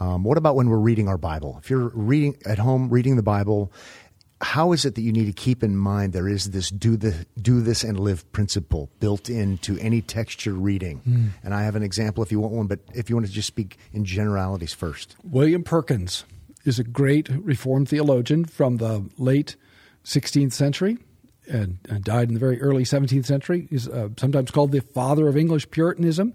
Um, 0.01 0.25
what 0.25 0.39
about 0.39 0.57
when 0.57 0.69
we're 0.69 0.79
reading 0.79 1.09
our 1.09 1.19
Bible? 1.19 1.59
If 1.63 1.71
you're 1.71 1.91
reading 1.95 2.37
at 2.47 2.59
home, 2.59 2.89
reading 2.89 3.17
the 3.17 3.23
Bible, 3.23 3.71
how 4.41 4.73
is 4.73 4.87
it 4.87 4.95
that 4.95 5.03
you 5.03 5.13
need 5.13 5.27
to 5.27 5.33
keep 5.33 5.63
in 5.63 5.77
mind 5.77 6.15
there 6.15 6.29
is 6.29 6.51
this 6.51 6.71
do 6.71 6.97
the 6.97 7.27
do 7.41 7.61
this 7.61 7.85
and 7.85 8.01
live 8.01 8.31
principle 8.33 8.91
built 8.99 9.29
into 9.29 9.77
any 9.79 10.01
text 10.01 10.47
you're 10.47 10.55
reading? 10.55 11.03
Mm. 11.07 11.31
And 11.45 11.55
I 11.55 11.65
have 11.65 11.77
an 11.77 11.83
example 11.83 12.23
if 12.23 12.33
you 12.33 12.41
want 12.41 12.55
one, 12.55 12.67
but 12.67 12.81
if 12.95 13.11
you 13.11 13.17
want 13.17 13.27
to 13.27 13.33
just 13.33 13.49
speak 13.49 13.77
in 13.93 14.05
generalities 14.07 14.73
first. 14.73 15.17
William 15.23 15.63
Perkins 15.63 16.25
is 16.65 16.79
a 16.79 16.85
great 16.85 17.29
Reformed 17.29 17.89
theologian 17.89 18.47
from 18.47 18.79
the 18.79 19.09
late 19.19 19.57
16th 20.05 20.53
century 20.53 20.97
and, 21.47 21.79
and 21.89 22.05
died 22.05 22.29
in 22.29 22.35
the 22.35 22.41
very 22.41 22.61
early 22.63 22.85
17th 22.85 23.27
century. 23.27 23.67
He's 23.69 23.89
uh, 23.89 24.09
sometimes 24.17 24.51
called 24.51 24.73
the 24.73 24.81
father 24.81 25.29
of 25.29 25.37
English 25.37 25.71
Puritanism 25.71 26.35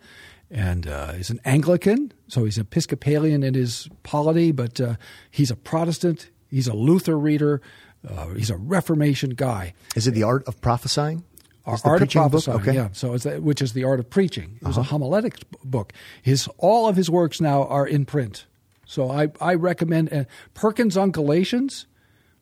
and 0.51 0.88
uh, 0.88 1.13
he's 1.13 1.29
an 1.29 1.39
Anglican, 1.45 2.13
so 2.27 2.45
he's 2.45 2.58
Episcopalian 2.58 3.43
in 3.43 3.53
his 3.53 3.89
polity, 4.03 4.51
but 4.51 4.79
uh, 4.79 4.95
he's 5.31 5.51
a 5.51 5.55
Protestant. 5.55 6.29
He's 6.49 6.67
a 6.67 6.73
Luther 6.73 7.17
reader. 7.17 7.62
Uh, 8.08 8.27
he's 8.29 8.49
a 8.49 8.58
Reformation 8.58 9.31
guy. 9.31 9.73
Is 9.95 10.08
it 10.08 10.12
the 10.12 10.23
art 10.23 10.47
of 10.47 10.62
prophesying? 10.62 11.23
Art 11.65 11.84
of 11.84 12.10
prophesying, 12.12 12.58
okay. 12.60 12.73
yeah. 12.73 12.89
So, 12.91 13.17
that, 13.17 13.41
which 13.41 13.60
is 13.60 13.73
the 13.73 13.84
art 13.84 13.99
of 13.99 14.10
preaching. 14.10 14.60
It 14.62 14.67
was 14.67 14.77
uh-huh. 14.77 14.95
a 14.95 14.99
homiletic 14.99 15.43
book. 15.63 15.93
His 16.21 16.47
all 16.60 16.88
of 16.88 16.95
his 16.95 17.10
works 17.10 17.41
now 17.41 17.63
are 17.63 17.88
in 17.88 18.05
print. 18.05 18.45
So 18.86 19.10
I 19.10 19.31
I 19.41 19.55
recommend 19.55 20.13
uh, 20.13 20.25
Perkins 20.53 20.95
on 20.95 21.10
Galatians, 21.10 21.88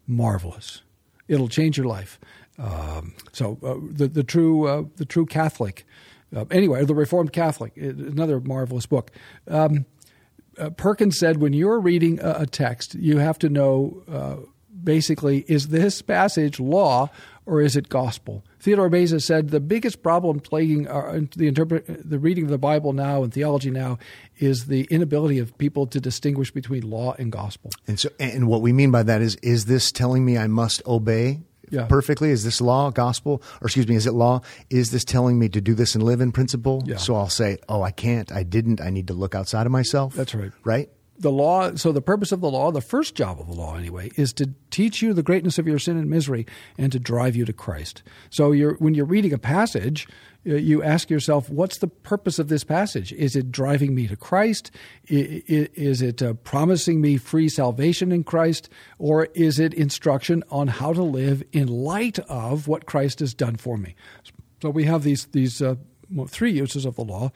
marvelous. 0.06 0.82
It'll 1.30 1.48
change 1.48 1.78
your 1.78 1.88
life. 1.88 2.20
Um, 2.60 3.14
so 3.32 3.58
uh, 3.64 3.76
the 3.82 4.10
the 4.10 4.24
true 4.24 4.68
uh, 4.68 4.84
the 4.98 5.06
true 5.06 5.26
Catholic 5.26 5.86
uh, 6.36 6.46
anyway, 6.52 6.86
The 6.86 6.96
Reformed 6.96 7.34
Catholic, 7.34 7.76
another 7.78 8.40
marvelous 8.40 8.86
book. 8.86 9.12
Um, 9.48 9.86
uh, 10.58 10.70
Perkins 10.72 11.18
said 11.18 11.38
when 11.38 11.54
you're 11.54 11.80
reading 11.80 12.20
a, 12.20 12.42
a 12.42 12.46
text, 12.46 12.96
you 12.96 13.18
have 13.18 13.40
to 13.40 13.50
know 13.50 14.04
uh, 14.12 14.36
basically 14.84 15.46
is 15.48 15.70
this 15.70 16.02
passage 16.02 16.60
law 16.60 17.10
or 17.46 17.62
is 17.62 17.76
it 17.76 17.90
gospel? 17.90 18.44
Theodore 18.60 18.90
Beza 18.90 19.20
said 19.20 19.50
the 19.50 19.60
biggest 19.60 20.02
problem 20.02 20.40
plaguing 20.40 20.88
our, 20.88 21.20
the 21.36 21.48
interpret 21.48 21.86
the 22.10 22.20
reading 22.20 22.46
of 22.46 22.50
the 22.50 22.58
Bible 22.58 22.94
now 22.94 23.24
and 23.24 23.34
theology 23.34 23.72
now 23.72 23.98
is 24.40 24.68
the 24.68 24.84
inability 24.90 25.40
of 25.40 25.58
people 25.58 25.88
to 25.88 26.00
distinguish 26.00 26.52
between 26.52 26.90
law 26.90 27.16
and 27.18 27.32
gospel. 27.32 27.72
And 27.88 28.00
so, 28.00 28.10
and 28.20 28.48
what 28.48 28.62
we 28.62 28.72
mean 28.72 28.92
by 28.92 29.04
that 29.04 29.22
is, 29.22 29.36
is 29.38 29.66
this 29.66 29.92
telling 29.92 30.24
me 30.24 30.38
I 30.38 30.48
must 30.48 30.86
obey 30.86 31.42
yeah. 31.74 31.86
perfectly? 31.86 32.30
Is 32.30 32.44
this 32.44 32.62
law, 32.62 32.92
gospel, 32.92 33.42
or 33.62 33.68
excuse 33.68 33.88
me, 33.88 33.96
is 33.96 34.08
it 34.08 34.14
law? 34.14 34.42
Is 34.70 34.92
this 34.92 35.04
telling 35.04 35.40
me 35.40 35.50
to 35.50 35.62
do 35.62 35.74
this 35.74 35.96
and 35.96 36.04
live 36.04 36.22
in 36.22 36.32
principle? 36.32 36.84
Yeah. 36.86 36.98
So 36.98 37.16
I'll 37.16 37.30
say, 37.30 37.58
oh, 37.68 37.82
I 37.82 37.92
can't, 37.92 38.32
I 38.32 38.44
didn't, 38.44 38.82
I 38.82 38.90
need 38.90 39.08
to 39.08 39.14
look 39.14 39.36
outside 39.36 39.66
of 39.66 39.72
myself. 39.72 40.14
That's 40.14 40.36
right. 40.36 40.52
Right? 40.64 40.90
the 41.18 41.32
law, 41.32 41.76
so 41.76 41.92
the 41.92 42.02
purpose 42.02 42.32
of 42.32 42.42
the 42.42 42.50
law, 42.50 42.72
the 42.72 42.82
first 42.82 43.16
job 43.16 43.40
of 43.40 43.48
the 43.48 43.54
law 43.54 43.76
anyway, 43.76 44.12
is 44.16 44.34
to 44.34 44.50
teach 44.72 45.02
you 45.02 45.14
the 45.14 45.24
greatness 45.24 45.58
of 45.58 45.68
your 45.68 45.80
sin 45.80 45.98
and 45.98 46.10
misery 46.10 46.46
and 46.78 46.92
to 46.92 47.00
drive 47.00 47.36
you 47.36 47.46
to 47.46 47.54
Christ. 47.54 48.04
So 48.30 48.52
you're, 48.52 48.76
when 48.76 48.94
you're 48.94 49.06
reading 49.06 49.34
a 49.34 49.38
passage, 49.38 50.08
you 50.44 50.84
ask 50.84 51.10
yourself, 51.10 51.50
what's 51.50 51.78
the 51.78 51.88
purpose 51.88 52.38
of 52.38 52.50
this 52.50 52.64
passage? 52.64 53.14
Is 53.14 53.36
it 53.36 53.52
driving 53.52 53.96
me 53.96 54.08
to 54.08 54.16
Christ? 54.16 54.72
Is 55.08 56.02
it 56.02 56.22
uh, 56.22 56.34
promising 56.34 57.00
me 57.00 57.18
free 57.18 57.48
salvation 57.48 58.12
in 58.12 58.24
Christ? 58.24 58.70
Or 59.00 59.26
is 59.34 59.60
it 59.60 59.74
instruction 59.74 60.44
on 60.50 60.68
how 60.68 60.94
to 60.94 61.04
live 61.04 61.44
in 61.52 61.68
light 61.68 62.20
of 62.20 62.68
what 62.68 62.86
Christ 62.86 63.20
has 63.20 63.34
done 63.34 63.56
for 63.56 63.78
me? 63.78 63.96
So 64.62 64.70
we 64.70 64.84
have 64.84 65.04
these, 65.04 65.26
these 65.28 65.62
uh, 65.62 65.76
three 66.28 66.52
uses 66.52 66.86
of 66.86 66.96
the 66.96 67.04
law. 67.04 67.32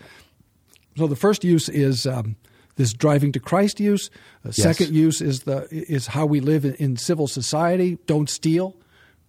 So 0.97 1.07
the 1.07 1.15
first 1.15 1.43
use 1.43 1.69
is 1.69 2.05
um, 2.05 2.35
this 2.75 2.93
driving 2.93 3.31
to 3.33 3.39
Christ 3.39 3.79
use. 3.79 4.09
The 4.43 4.49
yes. 4.49 4.63
second 4.63 4.95
use 4.95 5.21
is 5.21 5.41
the 5.41 5.67
is 5.71 6.07
how 6.07 6.25
we 6.25 6.39
live 6.39 6.65
in, 6.65 6.73
in 6.75 6.97
civil 6.97 7.27
society. 7.27 7.97
Don't 8.05 8.29
steal, 8.29 8.75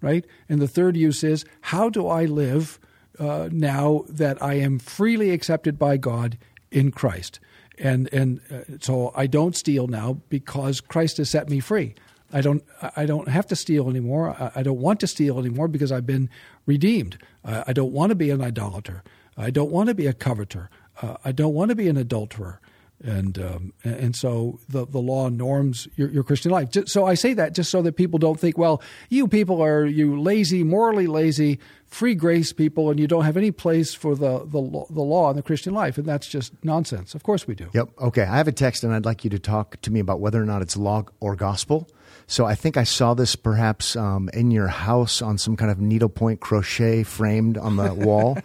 right? 0.01 0.25
And 0.49 0.61
the 0.63 0.69
third 0.69 0.97
use 0.97 1.23
is 1.23 1.45
how 1.61 1.91
do 1.91 2.09
I 2.09 2.25
live 2.25 2.79
uh, 3.19 3.49
now 3.51 4.05
that 4.09 4.43
I 4.43 4.55
am 4.55 4.79
freely 4.79 5.31
accepted 5.31 5.79
by 5.79 5.97
God 5.97 6.39
in 6.71 6.91
Christ, 6.91 7.41
and 7.79 8.13
and 8.13 8.41
uh, 8.51 8.79
so 8.81 9.13
I 9.15 9.27
don't 9.27 9.57
steal 9.57 9.87
now 9.87 10.21
because 10.29 10.81
Christ 10.81 11.19
has 11.19 11.31
set 11.31 11.49
me 11.49 11.61
free. 11.61 11.95
I 12.33 12.41
don't 12.41 12.63
I 12.97 13.07
don't 13.07 13.29
have 13.29 13.47
to 13.49 13.57
steal 13.57 13.89
anymore. 13.89 14.37
I, 14.55 14.63
don't 14.63 14.81
want 14.81 15.01
to 15.01 15.07
steal 15.07 15.39
anymore 15.39 15.67
because 15.67 15.91
I've 15.91 16.07
been 16.07 16.29
redeemed. 16.67 17.19
I, 17.45 17.65
I 17.69 17.73
don't 17.73 17.93
want 17.93 18.11
to 18.11 18.15
be 18.15 18.31
an 18.31 18.43
idolater. 18.43 19.03
I 19.37 19.51
don't 19.51 19.71
want 19.71 19.89
to 19.89 19.95
be 19.95 20.07
a 20.07 20.13
coveter. 20.13 20.69
Uh, 21.01 21.17
I 21.25 21.33
don't 21.33 21.55
want 21.55 21.71
to 21.71 21.75
be 21.75 21.89
an 21.89 21.97
adulterer 21.97 22.61
and 23.03 23.39
um, 23.39 23.73
and 23.85 24.17
so 24.17 24.59
the 24.69 24.87
the 24.87 24.99
law 24.99 25.29
norms 25.29 25.87
your, 25.97 26.11
your 26.11 26.25
Christian 26.25 26.51
life. 26.51 26.69
So 26.87 27.07
I 27.07 27.15
say 27.15 27.33
that 27.35 27.55
just 27.55 27.71
so 27.71 27.83
that 27.83 27.93
people 27.97 28.19
don't 28.19 28.39
think, 28.39 28.59
well, 28.59 28.83
you 29.09 29.29
people 29.29 29.63
are 29.63 29.87
you 29.87 30.21
lazy, 30.21 30.65
morally 30.65 31.07
lazy, 31.07 31.59
free 31.87 32.15
grace 32.15 32.53
people, 32.53 32.91
and 32.91 32.99
you 32.99 33.07
don't 33.07 33.25
have 33.25 33.37
any 33.37 33.51
place 33.51 33.95
for 33.95 34.17
the 34.17 34.45
the 34.45 34.59
law, 34.59 34.87
the 34.91 35.03
law 35.03 35.31
in 35.31 35.37
the 35.37 35.43
Christian 35.43 35.75
life, 35.75 35.97
and 35.99 36.07
that's 36.07 36.27
just 36.27 36.53
nonsense. 36.65 37.15
Of 37.15 37.23
course 37.23 37.47
we 37.47 37.55
do. 37.55 37.71
Yep. 37.73 37.91
Okay. 38.01 38.23
I 38.23 38.37
have 38.37 38.49
a 38.49 38.53
text, 38.53 38.83
and 38.83 38.93
I'd 38.93 39.05
like 39.05 39.25
you 39.25 39.31
to 39.31 39.39
talk 39.39 39.81
to 39.83 39.91
me 39.91 40.01
about 40.01 40.21
whether 40.21 40.43
or 40.43 40.47
not 40.47 40.63
it's 40.63 40.77
law 40.77 41.05
or 41.21 41.37
gospel. 41.37 41.89
So 42.31 42.45
I 42.45 42.55
think 42.55 42.77
I 42.77 42.85
saw 42.85 43.15
this 43.15 43.37
perhaps 43.37 43.97
um, 43.97 44.29
in 44.35 44.51
your 44.51 44.69
house 44.69 45.23
on 45.23 45.39
some 45.39 45.57
kind 45.57 45.71
of 45.71 45.81
needlepoint 45.81 46.41
crochet 46.41 47.03
framed 47.03 47.57
on 47.57 47.77
the 47.77 47.95
wall. 48.07 48.37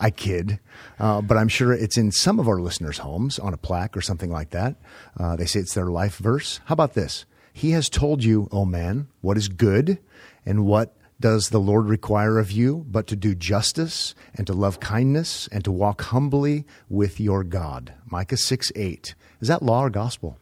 I 0.00 0.10
kid, 0.10 0.58
uh, 0.98 1.20
but 1.20 1.36
I'm 1.36 1.48
sure 1.48 1.74
it's 1.74 1.98
in 1.98 2.12
some 2.12 2.40
of 2.40 2.48
our 2.48 2.58
listeners' 2.58 2.96
homes 2.98 3.38
on 3.38 3.52
a 3.52 3.58
plaque 3.58 3.94
or 3.94 4.00
something 4.00 4.30
like 4.30 4.50
that. 4.50 4.76
Uh, 5.18 5.36
they 5.36 5.44
say 5.44 5.60
it's 5.60 5.74
their 5.74 5.90
life 5.90 6.16
verse. 6.16 6.60
How 6.64 6.72
about 6.72 6.94
this? 6.94 7.26
He 7.52 7.72
has 7.72 7.90
told 7.90 8.24
you, 8.24 8.48
oh 8.52 8.64
man, 8.64 9.08
what 9.20 9.36
is 9.36 9.48
good 9.48 9.98
and 10.46 10.64
what 10.64 10.96
does 11.20 11.50
the 11.50 11.60
Lord 11.60 11.90
require 11.90 12.38
of 12.38 12.50
you 12.50 12.86
but 12.90 13.06
to 13.08 13.16
do 13.16 13.34
justice 13.34 14.14
and 14.34 14.46
to 14.46 14.54
love 14.54 14.80
kindness 14.80 15.46
and 15.52 15.62
to 15.64 15.70
walk 15.70 16.00
humbly 16.04 16.64
with 16.88 17.20
your 17.20 17.44
God? 17.44 17.92
Micah 18.06 18.38
6 18.38 18.72
8. 18.74 19.14
Is 19.42 19.48
that 19.48 19.62
law 19.62 19.84
or 19.84 19.90
gospel? 19.90 20.38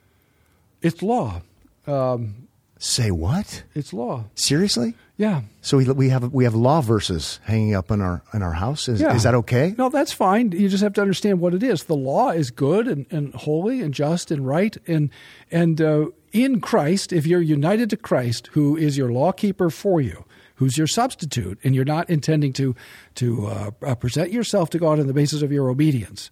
It's 0.81 1.03
law. 1.03 1.43
Um, 1.89 2.48
Say 2.79 3.11
what? 3.11 3.65
It's 3.75 3.93
law. 3.93 4.27
Seriously? 4.37 4.95
Yeah. 5.17 5.43
So 5.63 5.79
we, 5.79 5.85
we 5.91 6.09
have 6.11 6.33
we 6.33 6.45
have 6.45 6.55
law 6.55 6.81
verses 6.81 7.41
hanging 7.43 7.75
up 7.75 7.91
in 7.91 8.01
our 8.01 8.23
in 8.33 8.43
our 8.43 8.53
house. 8.53 8.89
Is, 8.89 9.01
yeah. 9.01 9.17
is 9.17 9.25
that 9.25 9.35
okay? 9.35 9.75
No, 9.77 9.89
that's 9.89 10.13
fine. 10.13 10.53
You 10.53 10.69
just 10.69 10.83
have 10.85 10.93
to 10.95 11.01
understand 11.01 11.41
what 11.41 11.55
it 11.55 11.63
is. 11.65 11.85
The 11.85 11.97
law 11.97 12.31
is 12.31 12.53
good 12.53 12.87
and, 12.87 13.05
and 13.11 13.35
holy 13.35 13.83
and 13.83 13.93
just 13.93 14.31
and 14.31 14.47
right 14.47 14.77
and 14.87 15.11
and 15.51 15.81
uh, 15.81 16.07
in 16.31 16.61
Christ, 16.61 17.13
if 17.13 17.27
you're 17.27 17.43
united 17.43 17.91
to 17.91 17.97
Christ, 17.97 18.49
who 18.53 18.77
is 18.77 18.97
your 18.97 19.11
law 19.11 19.33
keeper 19.33 19.71
for 19.71 20.01
you, 20.01 20.25
who's 20.57 20.79
your 20.79 20.87
substitute, 20.87 21.59
and 21.65 21.75
you're 21.75 21.85
not 21.85 22.09
intending 22.09 22.53
to 22.55 22.77
to 23.17 23.47
uh, 23.47 23.71
uh 23.83 23.95
present 23.97 24.31
yourself 24.31 24.71
to 24.71 24.79
God 24.79 25.01
on 25.01 25.09
the 25.09 25.15
basis 25.15 25.43
of 25.43 25.51
your 25.51 25.69
obedience 25.69 26.31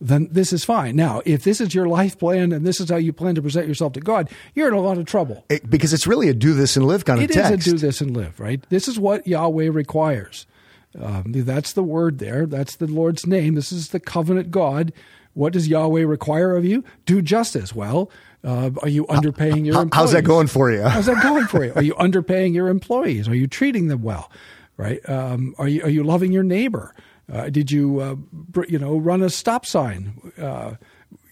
then 0.00 0.28
this 0.30 0.52
is 0.52 0.64
fine. 0.64 0.96
Now, 0.96 1.22
if 1.24 1.44
this 1.44 1.60
is 1.60 1.74
your 1.74 1.86
life 1.86 2.18
plan 2.18 2.52
and 2.52 2.66
this 2.66 2.80
is 2.80 2.90
how 2.90 2.96
you 2.96 3.12
plan 3.12 3.34
to 3.36 3.42
present 3.42 3.66
yourself 3.66 3.94
to 3.94 4.00
God, 4.00 4.30
you're 4.54 4.68
in 4.68 4.74
a 4.74 4.80
lot 4.80 4.98
of 4.98 5.06
trouble. 5.06 5.44
It, 5.48 5.68
because 5.68 5.92
it's 5.92 6.06
really 6.06 6.28
a 6.28 6.34
do 6.34 6.54
this 6.54 6.76
and 6.76 6.86
live 6.86 7.04
kind 7.04 7.18
of 7.20 7.30
it 7.30 7.32
text. 7.32 7.52
It 7.52 7.58
is 7.58 7.66
a 7.66 7.70
do 7.70 7.78
this 7.78 8.00
and 8.00 8.16
live, 8.16 8.38
right? 8.38 8.64
This 8.68 8.88
is 8.88 8.98
what 8.98 9.26
Yahweh 9.26 9.70
requires. 9.70 10.46
Um, 11.00 11.24
that's 11.28 11.72
the 11.72 11.82
word 11.82 12.18
there. 12.18 12.46
That's 12.46 12.76
the 12.76 12.86
Lord's 12.86 13.26
name. 13.26 13.54
This 13.54 13.72
is 13.72 13.88
the 13.88 14.00
covenant 14.00 14.50
God. 14.50 14.92
What 15.34 15.52
does 15.52 15.68
Yahweh 15.68 16.04
require 16.04 16.56
of 16.56 16.64
you? 16.64 16.82
Do 17.04 17.20
justice. 17.20 17.74
Well, 17.74 18.10
uh, 18.42 18.70
are 18.82 18.88
you 18.88 19.04
underpaying 19.06 19.66
your 19.66 19.82
employees? 19.82 19.90
How's 19.92 20.12
that 20.12 20.22
going 20.22 20.46
for 20.46 20.70
you? 20.70 20.82
How's 20.82 21.06
that 21.06 21.22
going 21.22 21.46
for 21.46 21.64
you? 21.64 21.72
Are 21.74 21.82
you 21.82 21.94
underpaying 21.98 22.54
your 22.54 22.68
employees? 22.68 23.28
Are 23.28 23.34
you 23.34 23.46
treating 23.46 23.88
them 23.88 24.02
well? 24.02 24.30
Right? 24.78 25.06
Um, 25.08 25.54
are 25.58 25.68
you 25.68 25.82
are 25.82 25.88
you 25.88 26.04
loving 26.04 26.32
your 26.32 26.42
neighbor? 26.42 26.94
Uh, 27.32 27.48
did 27.50 27.70
you, 27.70 28.00
uh, 28.00 28.16
you 28.68 28.78
know, 28.78 28.96
run 28.96 29.22
a 29.22 29.30
stop 29.30 29.66
sign? 29.66 30.32
Uh, 30.40 30.74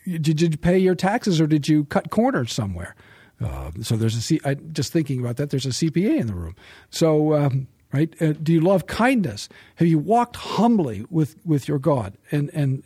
did, 0.07 0.41
you 0.41 0.51
pay 0.57 0.79
your 0.79 0.95
taxes 0.95 1.41
or 1.41 1.47
did 1.47 1.69
you 1.69 1.85
cut 1.85 2.11
corners 2.11 2.53
somewhere? 2.53 2.95
Uh, 3.43 3.71
so 3.83 3.97
there's 3.97 4.17
a 4.17 4.21
C- 4.21 4.41
I, 4.45 4.55
just 4.55 4.93
thinking 4.93 5.21
about 5.21 5.37
that. 5.37 5.51
There's 5.51 5.67
a 5.67 5.71
CPA 5.71 6.19
in 6.21 6.27
the 6.27 6.35
room. 6.35 6.57
So 6.91 7.35
um, 7.35 7.69
right, 7.93 8.15
uh, 8.21 8.33
do 8.33 8.53
you 8.53 8.61
love 8.61 8.87
kindness? 8.87 9.49
Have 9.77 9.89
you 9.89 9.99
walked 9.99 10.37
humbly 10.37 11.05
with 11.11 11.37
with 11.45 11.69
your 11.69 11.79
God 11.79 12.17
and 12.31 12.51
and 12.55 12.83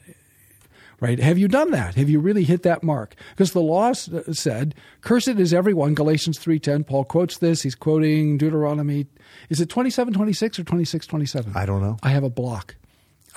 right? 1.00 1.18
Have 1.18 1.38
you 1.38 1.48
done 1.48 1.70
that? 1.72 1.96
Have 1.96 2.08
you 2.08 2.18
really 2.18 2.44
hit 2.44 2.62
that 2.62 2.82
mark? 2.82 3.14
Because 3.30 3.52
the 3.52 3.60
law 3.60 3.92
said, 3.92 4.74
"Cursed 5.02 5.28
is 5.28 5.52
everyone." 5.52 5.94
Galatians 5.94 6.38
three 6.38 6.58
ten. 6.58 6.82
Paul 6.82 7.04
quotes 7.04 7.38
this. 7.38 7.62
He's 7.62 7.74
quoting 7.74 8.38
Deuteronomy. 8.38 9.06
Is 9.50 9.60
it 9.60 9.68
twenty 9.68 9.90
seven 9.90 10.14
twenty 10.14 10.32
six 10.32 10.58
or 10.58 10.64
twenty 10.64 10.84
six 10.84 11.06
twenty 11.06 11.26
seven? 11.26 11.52
I 11.54 11.66
don't 11.66 11.82
know. 11.82 11.98
I 12.02 12.08
have 12.08 12.24
a 12.24 12.30
block. 12.30 12.74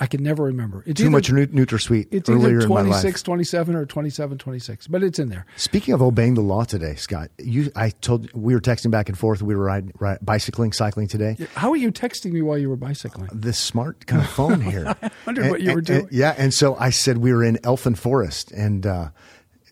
I 0.02 0.06
can 0.06 0.24
never 0.24 0.42
remember. 0.42 0.82
It's 0.84 0.98
Too 0.98 1.04
either, 1.04 1.10
much 1.12 1.30
NutraSweet. 1.30 2.08
It's 2.10 2.28
earlier 2.28 2.56
either 2.56 2.66
26, 2.66 3.22
27, 3.22 3.76
or 3.76 3.86
27, 3.86 4.36
26, 4.36 4.88
but 4.88 5.00
it's 5.04 5.20
in 5.20 5.28
there. 5.28 5.46
Speaking 5.54 5.94
of 5.94 6.02
obeying 6.02 6.34
the 6.34 6.40
law 6.40 6.64
today, 6.64 6.96
Scott, 6.96 7.30
you, 7.38 7.70
I 7.76 7.90
told 7.90 8.28
we 8.32 8.52
were 8.52 8.60
texting 8.60 8.90
back 8.90 9.08
and 9.08 9.16
forth. 9.16 9.42
We 9.42 9.54
were 9.54 9.62
riding, 9.62 9.92
ride, 10.00 10.18
bicycling, 10.20 10.72
cycling 10.72 11.06
today. 11.06 11.36
How 11.54 11.70
are 11.70 11.76
you 11.76 11.92
texting 11.92 12.32
me 12.32 12.42
while 12.42 12.58
you 12.58 12.68
were 12.68 12.76
bicycling? 12.76 13.30
This 13.32 13.60
smart 13.60 14.04
kind 14.06 14.22
of 14.22 14.28
phone 14.28 14.60
here. 14.72 14.92
I 15.00 15.10
wondered 15.24 15.42
and, 15.42 15.50
what 15.52 15.60
you 15.60 15.68
and, 15.68 15.76
were 15.76 15.82
doing. 15.82 16.00
And, 16.00 16.12
yeah, 16.12 16.34
and 16.36 16.52
so 16.52 16.74
I 16.74 16.90
said 16.90 17.18
we 17.18 17.32
were 17.32 17.44
in 17.44 17.60
Elfin 17.62 17.94
Forest, 17.94 18.50
and 18.50 18.84
uh, 18.84 19.10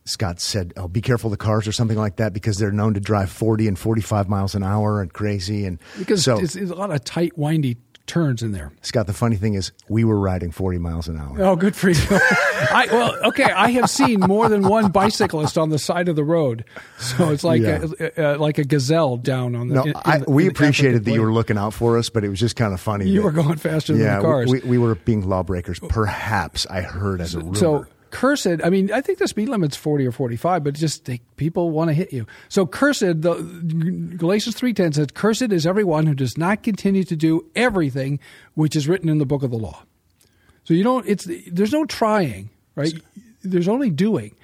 Scott 0.05 0.41
said, 0.41 0.73
"Oh, 0.77 0.87
be 0.87 1.01
careful 1.01 1.31
the 1.31 1.39
cars 1.39 1.67
or 1.67 1.73
something 1.73 1.99
like 1.99 2.17
that 2.17 2.33
because 2.33 2.57
they're 2.57 2.71
known 2.71 2.95
to 2.95 3.01
drive 3.01 3.33
40 3.33 3.67
and 3.67 3.77
45 3.77 4.29
miles 4.29 4.55
an 4.55 4.63
hour 4.63 5.03
and 5.03 5.13
crazy." 5.13 5.67
And 5.67 5.81
because 5.99 6.23
so, 6.23 6.39
it's, 6.39 6.55
it's 6.55 6.71
a 6.71 6.77
lot 6.77 6.93
of 6.93 7.03
tight, 7.03 7.37
windy 7.37 7.79
turns 8.11 8.43
in 8.43 8.51
there. 8.51 8.73
Scott, 8.83 9.07
the 9.07 9.13
funny 9.13 9.37
thing 9.37 9.55
is, 9.55 9.71
we 9.89 10.03
were 10.03 10.19
riding 10.19 10.51
40 10.51 10.79
miles 10.79 11.07
an 11.07 11.17
hour. 11.17 11.41
Oh, 11.41 11.55
good 11.55 11.77
for 11.77 11.91
you. 11.91 12.03
I, 12.11 12.89
well, 12.91 13.17
okay, 13.29 13.45
I 13.45 13.71
have 13.71 13.89
seen 13.89 14.19
more 14.19 14.49
than 14.49 14.63
one 14.63 14.91
bicyclist 14.91 15.57
on 15.57 15.71
the 15.71 15.79
side 15.79 16.09
of 16.09 16.17
the 16.17 16.25
road, 16.25 16.65
so 16.99 17.31
it's 17.31 17.45
like 17.45 17.63
yeah. 17.63 17.87
a, 18.01 18.35
a, 18.35 18.37
like 18.37 18.59
a 18.59 18.65
gazelle 18.65 19.17
down 19.17 19.55
on 19.55 19.69
the. 19.69 19.75
No, 19.77 19.83
in, 19.85 19.93
I, 20.05 20.17
in 20.17 20.25
we 20.27 20.49
appreciated 20.49 21.05
that 21.05 21.13
you 21.13 21.23
were 21.23 21.33
looking 21.33 21.57
out 21.57 21.73
for 21.73 21.99
us, 21.99 22.11
but 22.11 22.25
it 22.25 22.29
was 22.29 22.41
just 22.41 22.57
kind 22.57 22.75
of 22.75 22.81
funny. 22.81 23.09
You 23.09 23.21
that, 23.21 23.25
were 23.25 23.33
going 23.33 23.57
faster 23.57 23.95
yeah, 23.95 23.99
than 23.99 24.17
the 24.17 24.23
cars. 24.23 24.51
We, 24.51 24.61
we 24.61 24.79
were 24.79 24.97
being 24.97 25.29
lawbreakers. 25.29 25.79
Perhaps 25.79 26.67
I 26.67 26.81
heard 26.81 27.21
as 27.21 27.37
a 27.37 27.39
rumor. 27.39 27.55
So 27.55 27.87
cursed. 28.11 28.47
I 28.65 28.71
mean, 28.71 28.93
I 28.93 29.01
think 29.01 29.19
the 29.19 29.29
speed 29.29 29.49
limit's 29.49 29.77
forty 29.77 30.07
or 30.07 30.13
forty-five, 30.13 30.65
but 30.65 30.75
just 30.75 31.05
they, 31.05 31.21
people 31.37 31.71
want 31.71 31.89
to 31.89 31.95
hit 31.95 32.13
you. 32.13 32.27
So 32.49 32.67
cursed. 32.67 33.01
The, 33.01 34.15
Galatians 34.17 34.57
three 34.57 34.73
ten 34.75 34.93
says, 34.93 35.09
"Cursed 35.15 35.53
is 35.53 35.67
everyone 35.67 36.07
who 36.07 36.15
does 36.15 36.37
not 36.37 36.63
continue 36.63 37.05
to 37.05 37.17
do 37.17 37.47
everything 37.55 38.21
which 38.55 38.77
is 38.77 38.89
written 38.89 39.09
in 39.09 39.19
the 39.19 39.27
book 39.27 39.43
of 39.43 39.51
the 39.51 39.59
law." 39.59 39.85
So 40.65 40.75
you 40.75 40.85
don't. 40.85 41.07
It's 41.09 41.27
there's 41.51 41.73
no 41.73 41.85
trying, 41.85 42.51
right? 42.75 42.93
There's 43.43 43.69
only 43.69 43.91
doing. 43.91 44.35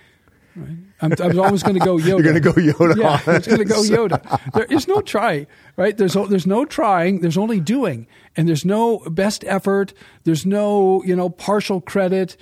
Right? 0.56 0.76
I'm, 1.02 1.12
I'm 1.20 1.38
always 1.38 1.62
going 1.62 1.78
to 1.78 1.84
go 1.84 1.96
Yoda. 1.98 2.06
You're 2.06 2.22
going 2.22 2.34
to 2.34 2.40
go 2.40 2.52
Yoda. 2.52 2.96
Yeah, 2.96 3.36
it's 3.36 3.46
going 3.46 3.58
to 3.58 3.64
go 3.64 3.82
Yoda. 3.82 4.52
There 4.52 4.64
is 4.64 4.88
no 4.88 5.02
try, 5.02 5.46
right? 5.76 5.96
There's 5.96 6.14
there's 6.14 6.46
no 6.46 6.64
trying. 6.64 7.20
There's 7.20 7.36
only 7.36 7.60
doing, 7.60 8.06
and 8.36 8.48
there's 8.48 8.64
no 8.64 9.00
best 9.10 9.44
effort. 9.44 9.92
There's 10.24 10.46
no 10.46 11.02
you 11.04 11.14
know 11.14 11.28
partial 11.28 11.80
credit 11.80 12.36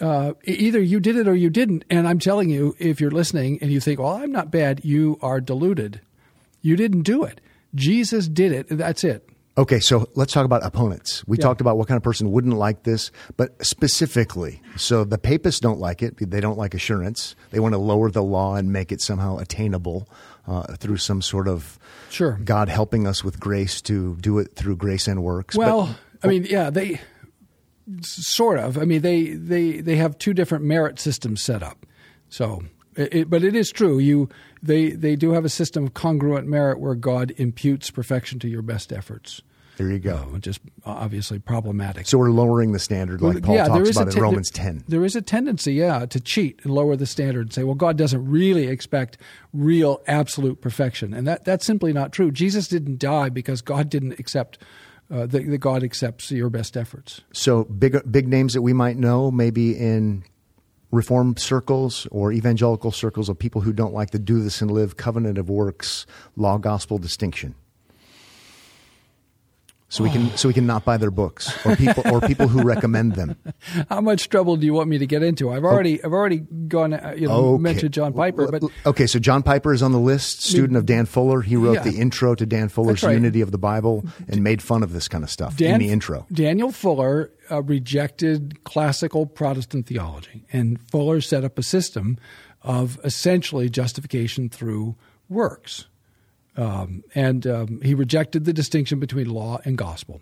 uh, 0.00 0.32
either 0.44 0.80
you 0.80 1.00
did 1.00 1.16
it 1.16 1.28
or 1.28 1.34
you 1.34 1.50
didn't. 1.50 1.84
And 1.90 2.08
I'm 2.08 2.18
telling 2.18 2.50
you, 2.50 2.74
if 2.78 3.00
you're 3.00 3.10
listening 3.10 3.58
and 3.60 3.70
you 3.70 3.80
think, 3.80 4.00
well, 4.00 4.12
I'm 4.12 4.32
not 4.32 4.50
bad, 4.50 4.84
you 4.84 5.18
are 5.22 5.40
deluded. 5.40 6.00
You 6.62 6.76
didn't 6.76 7.02
do 7.02 7.24
it. 7.24 7.40
Jesus 7.74 8.28
did 8.28 8.52
it. 8.52 8.66
That's 8.68 9.04
it. 9.04 9.28
Okay, 9.58 9.80
so 9.80 10.08
let's 10.14 10.32
talk 10.32 10.44
about 10.44 10.64
opponents. 10.64 11.26
We 11.26 11.36
yeah. 11.36 11.42
talked 11.42 11.60
about 11.60 11.76
what 11.76 11.88
kind 11.88 11.96
of 11.96 12.02
person 12.04 12.30
wouldn't 12.30 12.54
like 12.54 12.84
this, 12.84 13.10
but 13.36 13.64
specifically, 13.66 14.62
so 14.76 15.02
the 15.02 15.18
papists 15.18 15.58
don't 15.58 15.80
like 15.80 16.00
it. 16.00 16.16
They 16.16 16.40
don't 16.40 16.56
like 16.56 16.74
assurance. 16.74 17.34
They 17.50 17.58
want 17.58 17.72
to 17.72 17.78
lower 17.78 18.08
the 18.08 18.22
law 18.22 18.54
and 18.54 18.72
make 18.72 18.92
it 18.92 19.00
somehow 19.00 19.38
attainable 19.38 20.08
uh, 20.46 20.74
through 20.76 20.98
some 20.98 21.20
sort 21.22 21.48
of 21.48 21.76
sure 22.08 22.38
God 22.44 22.68
helping 22.68 23.04
us 23.08 23.24
with 23.24 23.40
grace 23.40 23.82
to 23.82 24.16
do 24.20 24.38
it 24.38 24.54
through 24.54 24.76
grace 24.76 25.08
and 25.08 25.24
works. 25.24 25.56
Well, 25.56 25.98
but, 26.20 26.28
I 26.28 26.30
mean, 26.30 26.46
yeah, 26.48 26.70
they 26.70 27.00
sort 28.02 28.58
of. 28.58 28.78
I 28.78 28.84
mean, 28.84 29.02
they 29.02 29.24
they 29.30 29.80
they 29.80 29.96
have 29.96 30.18
two 30.18 30.34
different 30.34 30.64
merit 30.64 30.98
systems 30.98 31.42
set 31.42 31.62
up. 31.62 31.86
So 32.28 32.62
It, 32.96 33.30
but 33.30 33.44
it 33.44 33.54
is 33.54 33.70
true. 33.70 33.98
You 33.98 34.28
they 34.62 34.90
they 34.90 35.16
do 35.16 35.32
have 35.32 35.44
a 35.44 35.48
system 35.48 35.84
of 35.86 35.94
congruent 35.94 36.46
merit 36.46 36.80
where 36.80 36.94
God 36.94 37.32
imputes 37.36 37.90
perfection 37.90 38.38
to 38.40 38.48
your 38.48 38.62
best 38.62 38.92
efforts. 38.92 39.40
There 39.76 39.88
you 39.92 40.00
go. 40.00 40.36
Just 40.40 40.60
obviously 40.84 41.38
problematic. 41.38 42.08
So 42.08 42.18
we're 42.18 42.32
lowering 42.32 42.72
the 42.72 42.80
standard, 42.80 43.22
like 43.22 43.44
Paul 43.44 43.54
yeah, 43.54 43.68
talks 43.68 43.90
about 43.90 44.12
in 44.12 44.20
Romans 44.20 44.50
there- 44.50 44.64
ten. 44.64 44.82
There 44.88 45.04
is 45.04 45.14
a 45.14 45.22
tendency, 45.22 45.74
yeah, 45.74 46.04
to 46.06 46.18
cheat 46.18 46.58
and 46.64 46.74
lower 46.74 46.96
the 46.96 47.06
standard 47.06 47.42
and 47.42 47.52
say, 47.52 47.62
well, 47.62 47.76
God 47.76 47.96
doesn't 47.96 48.28
really 48.28 48.66
expect 48.66 49.18
real 49.52 50.02
absolute 50.08 50.60
perfection, 50.60 51.14
and 51.14 51.28
that 51.28 51.44
that's 51.44 51.64
simply 51.64 51.92
not 51.92 52.12
true. 52.12 52.32
Jesus 52.32 52.66
didn't 52.66 52.98
die 52.98 53.28
because 53.28 53.62
God 53.62 53.88
didn't 53.88 54.18
accept. 54.18 54.58
Uh, 55.10 55.24
that, 55.24 55.48
that 55.48 55.58
God 55.58 55.82
accepts 55.82 56.30
your 56.30 56.50
best 56.50 56.76
efforts. 56.76 57.22
So 57.32 57.64
big 57.64 57.98
big 58.12 58.28
names 58.28 58.52
that 58.52 58.60
we 58.60 58.74
might 58.74 58.98
know, 58.98 59.30
maybe 59.30 59.74
in 59.74 60.22
reform 60.90 61.36
circles 61.36 62.06
or 62.10 62.30
evangelical 62.32 62.92
circles 62.92 63.30
of 63.30 63.38
people 63.38 63.62
who 63.62 63.72
don't 63.72 63.94
like 63.94 64.10
the 64.10 64.18
do 64.18 64.42
this 64.42 64.60
and 64.60 64.70
live 64.70 64.96
covenant 64.96 65.38
of 65.38 65.48
works 65.48 66.06
law 66.36 66.58
gospel 66.58 66.98
distinction. 66.98 67.54
So 69.90 70.04
we 70.04 70.10
can 70.10 70.36
so 70.36 70.48
we 70.48 70.54
can 70.54 70.66
not 70.66 70.84
buy 70.84 70.98
their 70.98 71.10
books 71.10 71.50
or 71.64 71.74
people 71.74 72.02
or 72.12 72.20
people 72.20 72.46
who 72.46 72.62
recommend 72.62 73.14
them. 73.14 73.36
How 73.88 74.02
much 74.02 74.28
trouble 74.28 74.56
do 74.56 74.66
you 74.66 74.74
want 74.74 74.90
me 74.90 74.98
to 74.98 75.06
get 75.06 75.22
into? 75.22 75.50
I've 75.50 75.64
already 75.64 76.04
I've 76.04 76.12
already 76.12 76.38
gone 76.40 76.92
uh, 76.92 77.14
you 77.16 77.26
know 77.26 77.54
Okay. 77.54 77.62
mentioned 77.62 77.94
John 77.94 78.12
Piper, 78.12 78.48
but 78.52 78.62
okay, 78.84 79.06
so 79.06 79.18
John 79.18 79.42
Piper 79.42 79.72
is 79.72 79.82
on 79.82 79.92
the 79.92 79.98
list, 79.98 80.42
student 80.42 80.76
of 80.76 80.84
Dan 80.84 81.06
Fuller. 81.06 81.40
He 81.40 81.56
wrote 81.56 81.72
Yeah. 81.76 81.84
the 81.84 81.96
intro 81.98 82.34
to 82.34 82.44
Dan 82.44 82.68
Fuller's 82.68 83.02
right. 83.02 83.14
Unity 83.14 83.40
of 83.40 83.50
the 83.50 83.56
Bible 83.56 84.04
and 84.28 84.44
made 84.44 84.60
fun 84.60 84.82
of 84.82 84.92
this 84.92 85.08
kind 85.08 85.24
of 85.24 85.30
stuff 85.30 85.58
in 85.58 85.78
the 85.78 85.88
intro. 85.88 86.26
Daniel 86.30 86.70
Fuller 86.70 87.30
uh, 87.50 87.62
rejected 87.62 88.62
classical 88.64 89.24
Protestant 89.24 89.86
theology, 89.86 90.44
and 90.52 90.78
Fuller 90.90 91.22
set 91.22 91.44
up 91.44 91.58
a 91.58 91.62
system 91.62 92.18
of 92.62 93.00
essentially 93.04 93.70
justification 93.70 94.50
through 94.50 94.96
works. 95.30 95.86
Um, 96.58 97.04
and 97.14 97.46
um, 97.46 97.80
he 97.82 97.94
rejected 97.94 98.44
the 98.44 98.52
distinction 98.52 98.98
between 98.98 99.30
law 99.30 99.60
and 99.64 99.78
gospel. 99.78 100.20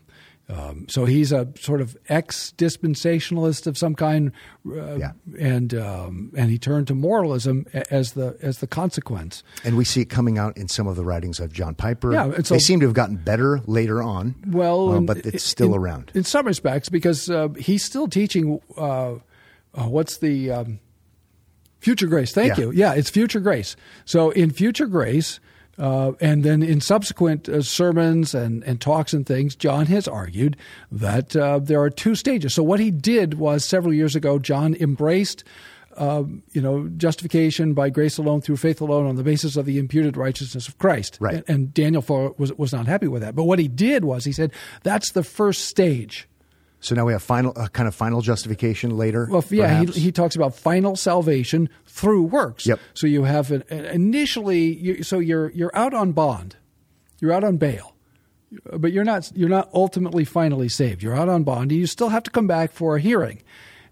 Um, 0.48 0.86
so 0.88 1.06
he's 1.06 1.32
a 1.32 1.48
sort 1.58 1.80
of 1.80 1.96
ex 2.08 2.52
dispensationalist 2.56 3.66
of 3.66 3.76
some 3.76 3.94
kind, 3.96 4.30
uh, 4.70 4.94
Yeah. 4.96 5.12
and 5.40 5.74
um, 5.74 6.30
and 6.36 6.50
he 6.50 6.58
turned 6.58 6.86
to 6.88 6.94
moralism 6.94 7.66
as 7.90 8.12
the 8.12 8.36
as 8.42 8.58
the 8.58 8.68
consequence. 8.68 9.42
And 9.64 9.76
we 9.76 9.84
see 9.84 10.02
it 10.02 10.10
coming 10.10 10.38
out 10.38 10.56
in 10.56 10.68
some 10.68 10.86
of 10.86 10.94
the 10.94 11.02
writings 11.04 11.40
of 11.40 11.52
John 11.52 11.74
Piper. 11.74 12.12
Yeah, 12.12 12.30
so- 12.42 12.54
they 12.54 12.60
seem 12.60 12.78
to 12.80 12.86
have 12.86 12.94
gotten 12.94 13.16
better 13.16 13.60
later 13.66 14.00
on. 14.02 14.36
Well, 14.46 14.92
uh, 14.92 15.00
but 15.00 15.16
it's 15.26 15.42
still 15.42 15.72
in- 15.74 15.80
around. 15.80 16.12
in 16.14 16.22
some 16.22 16.46
respects 16.46 16.88
because 16.90 17.28
uh, 17.28 17.48
he's 17.58 17.82
still 17.82 18.06
teaching. 18.06 18.60
Uh, 18.76 19.14
uh, 19.74 19.88
what's 19.88 20.18
the 20.18 20.50
um, 20.52 20.78
future 21.80 22.06
grace? 22.06 22.32
Thank 22.32 22.56
Yeah. 22.56 22.64
you. 22.66 22.70
Yeah, 22.72 22.92
it's 22.94 23.10
future 23.10 23.40
grace. 23.40 23.74
So 24.04 24.30
in 24.30 24.50
future 24.50 24.86
grace. 24.86 25.40
Uh, 25.78 26.12
and 26.20 26.42
then 26.42 26.62
in 26.62 26.80
subsequent 26.80 27.48
uh, 27.48 27.60
sermons 27.60 28.34
and, 28.34 28.62
and 28.64 28.80
talks 28.80 29.12
and 29.12 29.26
things, 29.26 29.54
John 29.54 29.86
has 29.86 30.08
argued 30.08 30.56
that 30.90 31.36
uh, 31.36 31.58
there 31.58 31.80
are 31.82 31.90
two 31.90 32.14
stages. 32.14 32.54
So 32.54 32.62
what 32.62 32.80
he 32.80 32.90
did 32.90 33.34
was 33.34 33.64
several 33.64 33.92
years 33.92 34.16
ago, 34.16 34.38
John 34.38 34.74
embraced 34.74 35.44
um, 35.96 36.42
you 36.52 36.60
know, 36.60 36.88
justification 36.88 37.72
by 37.72 37.88
grace 37.88 38.18
alone 38.18 38.40
through 38.42 38.58
faith 38.58 38.80
alone 38.80 39.06
on 39.06 39.16
the 39.16 39.22
basis 39.22 39.56
of 39.56 39.64
the 39.64 39.78
imputed 39.78 40.16
righteousness 40.16 40.68
of 40.68 40.78
Christ. 40.78 41.16
Right. 41.20 41.36
And, 41.36 41.44
and 41.48 41.74
Daniel 41.74 42.04
was 42.36 42.52
was 42.54 42.72
not 42.72 42.86
happy 42.86 43.08
with 43.08 43.22
that. 43.22 43.34
But 43.34 43.44
what 43.44 43.58
he 43.58 43.68
did 43.68 44.04
was 44.04 44.24
he 44.24 44.32
said 44.32 44.52
that's 44.82 45.12
the 45.12 45.22
first 45.22 45.64
stage. 45.64 46.28
So 46.86 46.94
now 46.94 47.04
we 47.04 47.12
have 47.14 47.22
final, 47.22 47.52
uh, 47.56 47.66
kind 47.66 47.88
of 47.88 47.96
final 47.96 48.20
justification 48.20 48.96
later. 48.96 49.26
Well, 49.28 49.44
yeah, 49.50 49.82
he, 49.82 49.86
he 49.86 50.12
talks 50.12 50.36
about 50.36 50.54
final 50.54 50.94
salvation 50.94 51.68
through 51.84 52.22
works. 52.22 52.64
Yep. 52.64 52.78
So 52.94 53.08
you 53.08 53.24
have 53.24 53.50
an, 53.50 53.62
initially, 53.70 54.76
you, 54.76 55.02
so 55.02 55.18
you're 55.18 55.50
you're 55.50 55.74
out 55.74 55.94
on 55.94 56.12
bond, 56.12 56.54
you're 57.18 57.32
out 57.32 57.42
on 57.42 57.56
bail, 57.56 57.96
but 58.78 58.92
you're 58.92 59.02
not 59.02 59.32
you're 59.34 59.48
not 59.48 59.68
ultimately 59.74 60.24
finally 60.24 60.68
saved. 60.68 61.02
You're 61.02 61.16
out 61.16 61.28
on 61.28 61.42
bond. 61.42 61.72
You 61.72 61.88
still 61.88 62.10
have 62.10 62.22
to 62.22 62.30
come 62.30 62.46
back 62.46 62.70
for 62.70 62.94
a 62.94 63.00
hearing, 63.00 63.42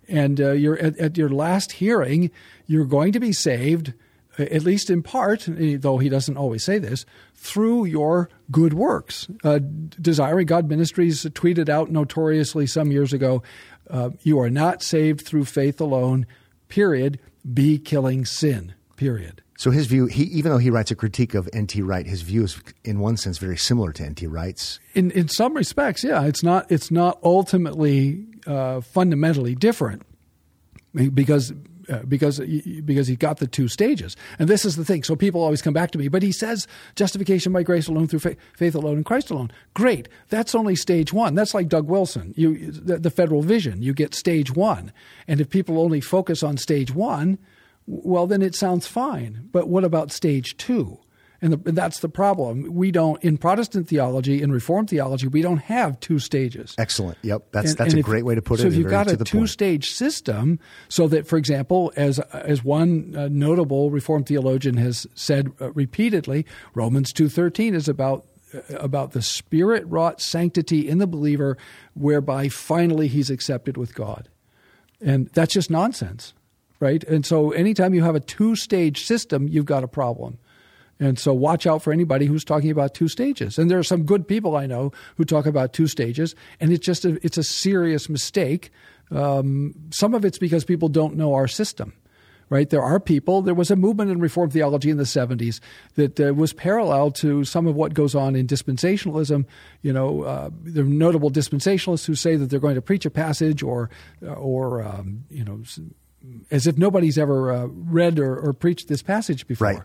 and 0.06 0.40
uh, 0.40 0.52
you're 0.52 0.78
at, 0.78 0.96
at 0.98 1.16
your 1.16 1.30
last 1.30 1.72
hearing. 1.72 2.30
You're 2.68 2.86
going 2.86 3.10
to 3.10 3.18
be 3.18 3.32
saved, 3.32 3.92
at 4.38 4.62
least 4.62 4.90
in 4.90 5.02
part, 5.02 5.46
though 5.48 5.98
he 5.98 6.08
doesn't 6.08 6.36
always 6.36 6.64
say 6.64 6.78
this, 6.78 7.06
through 7.34 7.84
your 7.84 8.28
good 8.50 8.74
works. 8.74 9.28
Uh, 9.42 9.60
Desiring 10.00 10.46
God 10.46 10.68
Ministries 10.68 11.24
tweeted 11.24 11.68
out 11.68 11.90
notoriously 11.90 12.66
some 12.66 12.90
years 12.90 13.12
ago, 13.12 13.42
uh, 13.90 14.10
"You 14.22 14.38
are 14.40 14.50
not 14.50 14.82
saved 14.82 15.22
through 15.22 15.44
faith 15.44 15.80
alone." 15.80 16.26
Period. 16.68 17.18
Be 17.52 17.78
killing 17.78 18.24
sin. 18.24 18.74
Period. 18.96 19.42
So 19.56 19.70
his 19.70 19.86
view, 19.86 20.06
he 20.06 20.24
even 20.24 20.50
though 20.50 20.58
he 20.58 20.70
writes 20.70 20.90
a 20.90 20.96
critique 20.96 21.34
of 21.34 21.48
N.T. 21.52 21.80
Wright, 21.82 22.06
his 22.06 22.22
view 22.22 22.42
is 22.44 22.60
in 22.84 22.98
one 22.98 23.16
sense 23.16 23.38
very 23.38 23.56
similar 23.56 23.92
to 23.92 24.04
N.T. 24.04 24.26
Wright's. 24.26 24.80
in 24.94 25.10
in 25.12 25.28
some 25.28 25.54
respects, 25.54 26.02
yeah, 26.02 26.24
it's 26.24 26.42
not 26.42 26.70
it's 26.70 26.90
not 26.90 27.18
ultimately 27.22 28.24
uh, 28.46 28.80
fundamentally 28.80 29.54
different 29.54 30.02
because 31.12 31.52
uh, 31.88 32.00
because 32.08 32.40
because 32.84 33.06
he 33.06 33.16
got 33.16 33.38
the 33.38 33.46
two 33.46 33.68
stages, 33.68 34.16
and 34.38 34.48
this 34.48 34.64
is 34.64 34.76
the 34.76 34.84
thing. 34.84 35.02
So 35.02 35.16
people 35.16 35.42
always 35.42 35.62
come 35.62 35.74
back 35.74 35.90
to 35.92 35.98
me, 35.98 36.08
but 36.08 36.22
he 36.22 36.32
says 36.32 36.66
justification 36.96 37.52
by 37.52 37.62
grace 37.62 37.88
alone 37.88 38.06
through 38.06 38.20
faith, 38.20 38.74
alone 38.74 38.98
in 38.98 39.04
Christ 39.04 39.30
alone. 39.30 39.50
Great, 39.74 40.08
that's 40.28 40.54
only 40.54 40.76
stage 40.76 41.12
one. 41.12 41.34
That's 41.34 41.54
like 41.54 41.68
Doug 41.68 41.88
Wilson, 41.88 42.34
you 42.36 42.70
the, 42.70 42.98
the 42.98 43.10
federal 43.10 43.42
vision. 43.42 43.82
You 43.82 43.94
get 43.94 44.14
stage 44.14 44.54
one, 44.54 44.92
and 45.28 45.40
if 45.40 45.50
people 45.50 45.80
only 45.80 46.00
focus 46.00 46.42
on 46.42 46.56
stage 46.56 46.94
one, 46.94 47.38
well, 47.86 48.26
then 48.26 48.42
it 48.42 48.54
sounds 48.54 48.86
fine. 48.86 49.48
But 49.52 49.68
what 49.68 49.84
about 49.84 50.12
stage 50.12 50.56
two? 50.56 50.98
And, 51.44 51.52
the, 51.52 51.68
and 51.68 51.76
that's 51.76 52.00
the 52.00 52.08
problem. 52.08 52.72
We 52.74 52.90
don't 52.90 53.22
in 53.22 53.36
Protestant 53.36 53.86
theology, 53.86 54.40
in 54.40 54.50
Reformed 54.50 54.88
theology, 54.88 55.26
we 55.28 55.42
don't 55.42 55.58
have 55.58 56.00
two 56.00 56.18
stages. 56.18 56.74
Excellent. 56.78 57.18
Yep, 57.20 57.48
that's 57.52 57.70
And- 57.72 57.78
that's 57.78 57.90
and 57.92 57.98
a 57.98 58.00
if- 58.00 58.06
great 58.06 58.24
way 58.24 58.34
to 58.34 58.40
put 58.40 58.60
so 58.60 58.64
it. 58.64 58.68
if 58.68 58.72
and 58.72 58.82
you've 58.82 58.90
got 58.90 59.10
a 59.12 59.16
two-stage 59.18 59.90
system, 59.90 60.58
so 60.88 61.06
that, 61.08 61.26
for 61.26 61.36
example, 61.36 61.92
as 61.96 62.18
as 62.32 62.64
one 62.64 63.14
uh, 63.14 63.28
notable 63.30 63.90
Reformed 63.90 64.26
theologian 64.26 64.78
has 64.78 65.06
said 65.14 65.52
uh, 65.60 65.70
repeatedly, 65.72 66.46
Romans 66.74 67.12
two 67.12 67.28
thirteen 67.28 67.74
is 67.74 67.88
about 67.90 68.24
uh, 68.54 68.60
about 68.78 69.12
the 69.12 69.20
spirit 69.20 69.84
wrought 69.86 70.22
sanctity 70.22 70.88
in 70.88 70.96
the 70.96 71.06
believer, 71.06 71.58
whereby 71.92 72.48
finally 72.48 73.06
he's 73.06 73.28
accepted 73.28 73.76
with 73.76 73.94
God, 73.94 74.30
and 75.02 75.28
that's 75.34 75.52
just 75.52 75.70
nonsense, 75.70 76.32
right? 76.80 77.04
And 77.04 77.26
so, 77.26 77.50
anytime 77.50 77.92
you 77.92 78.02
have 78.02 78.14
a 78.16 78.20
two-stage 78.20 79.04
system, 79.04 79.46
you've 79.46 79.66
got 79.66 79.84
a 79.84 79.88
problem. 79.88 80.38
And 81.00 81.18
so 81.18 81.32
watch 81.32 81.66
out 81.66 81.82
for 81.82 81.92
anybody 81.92 82.26
who's 82.26 82.44
talking 82.44 82.70
about 82.70 82.94
two 82.94 83.08
stages. 83.08 83.58
And 83.58 83.70
there 83.70 83.78
are 83.78 83.84
some 83.84 84.04
good 84.04 84.28
people 84.28 84.56
I 84.56 84.66
know 84.66 84.92
who 85.16 85.24
talk 85.24 85.46
about 85.46 85.72
two 85.72 85.86
stages, 85.88 86.34
and 86.60 86.72
it's 86.72 86.86
just 86.86 87.04
a, 87.04 87.18
it's 87.24 87.36
a 87.38 87.42
serious 87.42 88.08
mistake. 88.08 88.70
Um, 89.10 89.74
some 89.90 90.14
of 90.14 90.24
it's 90.24 90.38
because 90.38 90.64
people 90.64 90.88
don't 90.88 91.16
know 91.16 91.34
our 91.34 91.48
system. 91.48 91.94
Right, 92.50 92.68
there 92.68 92.82
are 92.82 93.00
people. 93.00 93.40
There 93.40 93.54
was 93.54 93.70
a 93.70 93.74
movement 93.74 94.10
in 94.10 94.20
Reformed 94.20 94.52
theology 94.52 94.90
in 94.90 94.98
the 94.98 95.04
'70s 95.04 95.60
that 95.94 96.20
uh, 96.20 96.34
was 96.34 96.52
parallel 96.52 97.10
to 97.12 97.42
some 97.42 97.66
of 97.66 97.74
what 97.74 97.94
goes 97.94 98.14
on 98.14 98.36
in 98.36 98.46
dispensationalism. 98.46 99.46
You 99.80 99.94
know, 99.94 100.22
uh, 100.22 100.50
there 100.62 100.84
are 100.84 100.86
notable 100.86 101.30
dispensationalists 101.30 102.04
who 102.04 102.14
say 102.14 102.36
that 102.36 102.50
they're 102.50 102.60
going 102.60 102.74
to 102.74 102.82
preach 102.82 103.06
a 103.06 103.10
passage, 103.10 103.62
or, 103.62 103.88
or 104.22 104.82
um, 104.82 105.24
you 105.30 105.42
know, 105.42 105.62
as 106.50 106.66
if 106.66 106.76
nobody's 106.76 107.16
ever 107.16 107.50
uh, 107.50 107.66
read 107.66 108.18
or, 108.18 108.38
or 108.38 108.52
preached 108.52 108.88
this 108.88 109.02
passage 109.02 109.46
before 109.46 109.68
Right. 109.68 109.82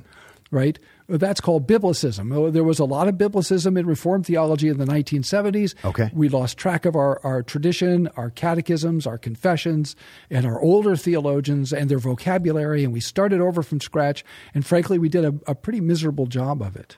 right? 0.52 0.80
That's 1.10 1.42
called 1.42 1.68
biblicism. 1.68 2.54
There 2.54 2.64
was 2.64 2.78
a 2.78 2.86
lot 2.86 3.08
of 3.08 3.16
biblicism 3.16 3.78
in 3.80 3.88
Reformed 3.88 4.28
theology 4.28 4.70
in 4.70 4.78
the 4.78 4.86
1970s. 4.86 5.74
Okay. 5.84 6.12
We 6.14 6.30
lost 6.30 6.58
track 6.58 6.86
of 6.86 6.96
our, 6.96 7.20
our 7.24 7.42
tradition, 7.42 8.08
our 8.16 8.30
catechisms, 8.30 9.08
our 9.08 9.18
confessions, 9.18 9.96
and 10.30 10.46
our 10.46 10.62
older 10.62 10.96
theologians 10.96 11.74
and 11.74 11.90
their 11.90 11.98
vocabulary, 11.98 12.84
and 12.84 12.94
we 12.94 13.00
started 13.00 13.42
over 13.42 13.64
from 13.64 13.82
scratch. 13.82 14.24
And 14.54 14.66
frankly, 14.66 15.00
we 15.00 15.10
did 15.10 15.26
a, 15.26 15.34
a 15.48 15.56
pretty 15.56 15.82
miserable 15.82 16.28
job 16.28 16.62
of 16.62 16.76
it. 16.76 16.98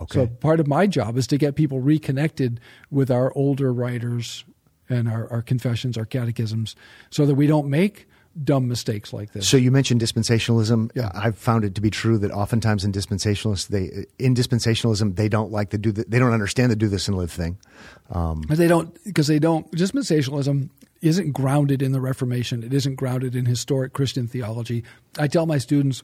Okay. 0.00 0.14
So 0.14 0.26
part 0.26 0.58
of 0.58 0.66
my 0.66 0.88
job 0.88 1.16
is 1.16 1.28
to 1.28 1.38
get 1.38 1.54
people 1.54 1.80
reconnected 1.80 2.60
with 2.90 3.10
our 3.10 3.32
older 3.36 3.72
writers 3.72 4.44
and 4.88 5.08
our, 5.08 5.30
our 5.30 5.42
confessions, 5.42 5.96
our 5.96 6.04
catechisms, 6.04 6.74
so 7.10 7.24
that 7.26 7.36
we 7.36 7.46
don't 7.46 7.68
make 7.68 8.08
dumb 8.42 8.68
mistakes 8.68 9.12
like 9.12 9.32
this. 9.32 9.48
So 9.48 9.56
you 9.56 9.70
mentioned 9.70 10.00
dispensationalism. 10.00 10.90
Yeah. 10.94 11.10
I've 11.14 11.36
found 11.36 11.64
it 11.64 11.74
to 11.74 11.80
be 11.80 11.90
true 11.90 12.18
that 12.18 12.30
oftentimes 12.30 12.84
in 12.84 12.92
dispensationalists, 12.92 13.68
they 13.68 14.06
in 14.18 14.34
dispensationalism 14.34 15.16
they 15.16 15.28
don't 15.28 15.52
like 15.52 15.70
the 15.70 15.78
do 15.78 15.92
the, 15.92 16.04
they 16.08 16.18
don't 16.18 16.32
understand 16.32 16.70
the 16.70 16.76
do 16.76 16.88
this 16.88 17.08
and 17.08 17.16
live 17.16 17.30
thing. 17.30 17.58
Um, 18.10 18.42
but 18.48 18.58
they 18.58 18.68
don't 18.68 18.96
because 19.04 19.26
they 19.26 19.38
don't 19.38 19.70
dispensationalism 19.72 20.70
isn't 21.00 21.32
grounded 21.32 21.82
in 21.82 21.92
the 21.92 22.00
Reformation. 22.00 22.62
It 22.62 22.72
isn't 22.72 22.94
grounded 22.94 23.34
in 23.34 23.46
historic 23.46 23.92
Christian 23.92 24.28
theology. 24.28 24.84
I 25.18 25.26
tell 25.26 25.46
my 25.46 25.58
students, 25.58 26.02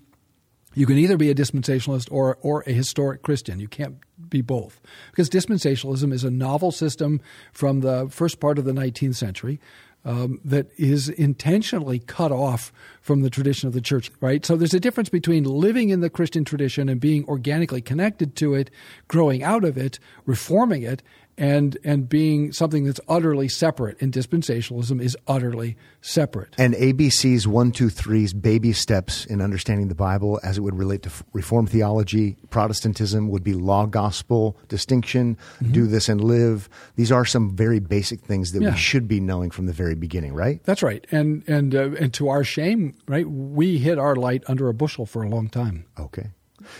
you 0.74 0.87
can 0.87 0.99
either 0.99 1.16
be 1.16 1.31
a 1.31 1.35
dispensationalist 1.35 2.09
or 2.11 2.39
or 2.43 2.62
a 2.66 2.72
historic 2.72 3.22
Christian. 3.22 3.59
You 3.61 3.68
can't 3.68 3.97
be 4.29 4.43
both 4.43 4.81
because 5.11 5.31
dispensationalism 5.31 6.12
is 6.12 6.24
a 6.24 6.31
novel 6.31 6.72
system 6.72 7.20
from 7.53 7.81
the 7.81 8.09
first 8.11 8.41
part 8.41 8.59
of 8.59 8.64
the 8.64 8.72
19th 8.72 9.14
century. 9.14 9.61
Um, 10.09 10.40
that 10.42 10.68
is 10.78 11.11
intentionally 11.11 11.98
cut 11.98 12.32
off 12.32 12.72
from 13.02 13.20
the 13.20 13.28
tradition 13.28 13.66
of 13.66 13.74
the 13.74 13.80
church, 13.82 14.11
right? 14.22 14.44
So 14.44 14.56
there's 14.56 14.72
a 14.72 14.80
difference 14.80 15.11
between 15.11 15.44
living 15.44 15.90
in 15.90 16.00
the 16.00 16.09
Christian 16.09 16.46
tradition 16.46 16.88
and 16.88 16.98
being 16.98 17.26
organically 17.26 17.82
connected 17.82 18.34
to 18.36 18.54
it, 18.54 18.70
growing 19.06 19.42
out 19.42 19.64
of 19.64 19.76
it, 19.76 19.98
reforming 20.24 20.82
it, 20.82 21.02
and 21.39 21.78
and 21.84 22.09
being 22.09 22.53
something 22.53 22.84
that's 22.84 23.01
utterly 23.09 23.49
separate. 23.49 24.01
And 24.03 24.12
dispensationalism 24.12 25.01
is 25.01 25.16
utterly 25.26 25.76
separate. 26.01 26.55
And 26.59 26.74
ABC's 26.74 27.47
one, 27.47 27.72
two, 27.72 27.89
three's 27.89 28.34
baby 28.34 28.72
steps 28.72 29.24
in 29.26 29.41
understanding 29.41 29.89
the 29.89 29.95
Bible 29.95 30.41
as 30.43 30.59
it 30.59 30.62
would 30.62 30.76
relate 30.76 31.03
to 31.05 31.11
Reformed 31.32 31.70
theology, 31.70 32.36
Protestantism 32.51 33.28
would 33.28 33.45
be 33.45 33.55
law, 33.55 33.86
gospel, 33.86 34.57
distinction, 34.68 35.36
mm-hmm. 35.36 35.72
do 35.72 35.86
this 35.86 36.09
and 36.09 36.22
live. 36.22 36.68
These 36.97 37.12
are 37.12 37.24
some 37.24 37.55
very 37.57 37.78
basic 37.78 38.20
things 38.20 38.53
that 38.53 38.62
yeah. 38.62 38.70
we 38.70 38.76
should 38.76 39.07
be 39.07 39.20
knowing 39.20 39.51
from 39.51 39.66
the 39.66 39.72
very 39.72 39.95
beginning, 39.95 40.34
right? 40.34 40.62
That's 40.64 40.82
right. 40.82 41.07
And 41.12 41.45
and 41.47 41.74
uh, 41.74 41.93
and 41.93 42.12
to 42.14 42.28
our 42.28 42.45
shame, 42.45 42.95
right, 43.07 43.28
we 43.28 43.78
hid 43.78 43.99
our 43.99 44.16
light 44.16 44.43
under 44.49 44.68
a 44.68 44.74
bushel 44.74 45.07
for 45.07 45.22
a 45.22 45.28
long 45.28 45.49
time. 45.49 45.86
Okay. 45.99 46.30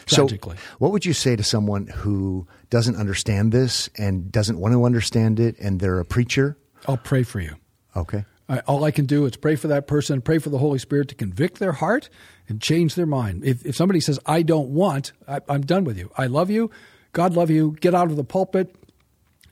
Tragically. 0.07 0.57
So, 0.57 0.62
what 0.78 0.93
would 0.93 1.05
you 1.05 1.12
say 1.12 1.36
to 1.36 1.43
someone 1.43 1.86
who 1.86 2.47
doesn't 2.70 2.97
understand 2.97 3.53
this 3.53 3.89
and 3.97 4.30
doesn't 4.30 4.59
want 4.59 4.72
to 4.74 4.84
understand 4.84 5.41
it, 5.41 5.59
and 5.59 5.80
they're 5.80 6.01
a 6.01 6.05
preacher? 6.05 6.57
I'll 6.86 6.97
pray 6.97 7.22
for 7.22 7.41
you. 7.41 7.57
Okay. 7.97 8.24
I, 8.49 8.61
all 8.61 8.84
I 8.84 8.91
can 8.91 9.07
do 9.07 9.26
is 9.26 9.36
pray 9.36 9.57
for 9.57 9.68
that 9.68 9.86
person, 9.86 10.22
pray 10.22 10.39
for 10.39 10.51
the 10.51 10.59
Holy 10.59 10.78
Spirit 10.78 11.09
to 11.09 11.14
convict 11.14 11.59
their 11.59 11.72
heart 11.72 12.09
and 12.49 12.61
change 12.61 12.95
their 12.95 13.07
mind. 13.07 13.45
If, 13.45 13.64
if 13.66 13.76
somebody 13.76 14.01
says, 14.01 14.18
I 14.24 14.43
don't 14.43 14.70
want, 14.70 15.12
I, 15.26 15.41
I'm 15.49 15.62
done 15.62 15.84
with 15.84 15.99
you. 15.99 16.11
I 16.16 16.26
love 16.26 16.49
you. 16.51 16.70
God 17.12 17.34
love 17.34 17.51
you. 17.51 17.76
Get 17.80 17.95
out 17.95 18.11
of 18.11 18.16
the 18.16 18.24
pulpit. 18.24 18.74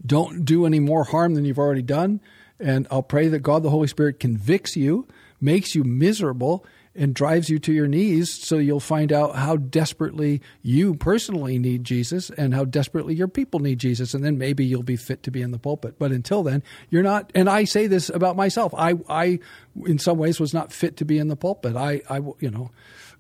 Don't 0.05 0.45
do 0.45 0.67
any 0.67 0.81
more 0.81 1.05
harm 1.05 1.35
than 1.35 1.45
you've 1.45 1.59
already 1.59 1.83
done. 1.83 2.21
And 2.59 2.87
I'll 2.91 3.03
pray 3.03 3.29
that 3.29 3.41
God 3.41 3.63
the 3.63 3.71
Holy 3.71 3.89
Spirit 3.89 4.19
convicts 4.19 4.77
you, 4.77 5.07
makes 5.41 5.75
you 5.75 5.85
miserable, 5.85 6.65
and 6.97 7.15
drives 7.15 7.49
you 7.49 7.59
to 7.61 7.73
your 7.73 7.87
knees 7.87 8.31
so 8.31 8.59
you'll 8.59 8.81
find 8.81 9.13
out 9.13 9.37
how 9.37 9.57
desperately 9.57 10.41
you 10.63 10.95
personally 10.95 11.59
need 11.59 11.85
Jesus 11.85 12.31
and 12.31 12.55
how 12.55 12.65
desperately 12.65 13.15
your 13.15 13.29
people 13.29 13.61
need 13.61 13.79
Jesus. 13.79 14.15
And 14.15 14.25
then 14.25 14.39
maybe 14.39 14.65
you'll 14.65 14.83
be 14.83 14.97
fit 14.97 15.23
to 15.25 15.31
be 15.31 15.43
in 15.43 15.51
the 15.51 15.59
pulpit. 15.59 15.99
But 15.99 16.13
until 16.13 16.43
then 16.43 16.63
you're 16.91 17.03
not 17.03 17.31
and 17.35 17.49
I 17.49 17.65
say 17.65 17.87
this 17.87 18.09
about 18.09 18.37
myself. 18.37 18.75
I 18.77 18.95
I 19.09 19.39
in 19.85 19.99
some 19.99 20.19
ways 20.19 20.41
was 20.41 20.55
not 20.55 20.73
fit 20.73 20.97
to 20.99 21.05
be 21.05 21.19
in 21.19 21.29
the 21.29 21.37
pulpit. 21.37 21.77
I 21.77 22.03
I 22.09 22.19
you 22.41 22.51
know 22.51 22.71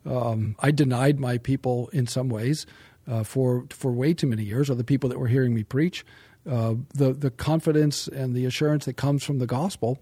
um, 0.07 0.57
I 0.61 0.71
denied 0.71 1.19
my 1.19 1.39
people 1.39 1.89
in 1.93 2.07
some 2.07 2.29
ways 2.29 2.67
uh, 3.09 3.25
for 3.25 3.67
for 3.71 3.93
way 3.93 4.15
too 4.15 4.27
many 4.27 4.45
years 4.45 4.71
or 4.71 4.75
the 4.75 4.85
people 4.85 5.11
that 5.11 5.19
were 5.19 5.29
hearing 5.29 5.55
me 5.55 5.65
preach. 5.65 6.05
Uh, 6.49 6.75
the 6.95 7.13
the 7.13 7.31
confidence 7.31 8.07
and 8.07 8.35
the 8.35 8.45
assurance 8.45 8.85
that 8.85 8.97
comes 8.97 9.25
from 9.25 9.39
the 9.39 9.47
gospel 9.47 9.99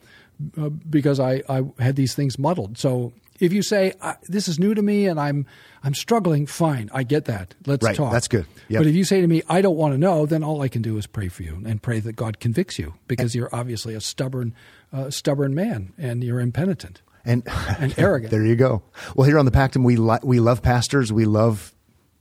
uh, 0.59 0.69
because 0.69 1.19
I, 1.19 1.43
I 1.49 1.63
had 1.79 1.97
these 1.97 2.15
things 2.15 2.39
muddled. 2.39 2.77
So 2.77 3.13
if 3.41 3.53
you 3.53 3.63
say 3.63 3.93
this 4.25 4.49
is 4.49 4.59
new 4.59 4.75
to 4.75 4.83
me 4.83 5.07
and 5.07 5.19
I'm 5.19 5.47
I'm 5.83 5.95
struggling, 5.95 6.47
fine, 6.47 6.91
I 6.95 7.03
get 7.03 7.27
that. 7.27 7.55
Let's 7.67 7.85
right, 7.85 7.95
talk. 7.95 8.13
That's 8.13 8.29
good. 8.29 8.47
Yep. 8.69 8.81
But 8.81 8.87
if 8.87 8.95
you 8.95 9.05
say 9.05 9.21
to 9.21 9.27
me, 9.27 9.43
I 9.49 9.61
don't 9.61 9.77
want 9.77 9.93
to 9.93 9.99
know, 9.99 10.25
then 10.25 10.43
all 10.43 10.63
I 10.63 10.69
can 10.69 10.81
do 10.81 10.97
is 10.97 11.07
pray 11.07 11.29
for 11.29 11.43
you 11.43 11.63
and 11.67 11.83
pray 11.83 12.01
that 12.01 12.15
God 12.15 12.41
convicts 12.41 12.79
you 12.79 12.95
because 13.07 13.35
you're 13.35 13.55
obviously 13.55 13.95
a 13.95 14.01
stubborn, 14.01 14.55
uh, 14.93 15.11
stubborn 15.11 15.55
man 15.55 15.93
and 15.99 16.25
you're 16.25 16.41
impenitent 16.41 17.03
and 17.25 17.43
and 17.79 17.95
arrogant. 17.99 18.31
there 18.33 18.45
you 18.45 18.57
go. 18.57 18.83
Well, 19.15 19.27
here 19.27 19.39
on 19.39 19.45
the 19.45 19.51
Pactum, 19.51 19.85
we 19.85 19.97
li- 19.97 20.19
we 20.23 20.41
love 20.41 20.63
pastors. 20.63 21.13
We 21.13 21.25
love 21.25 21.74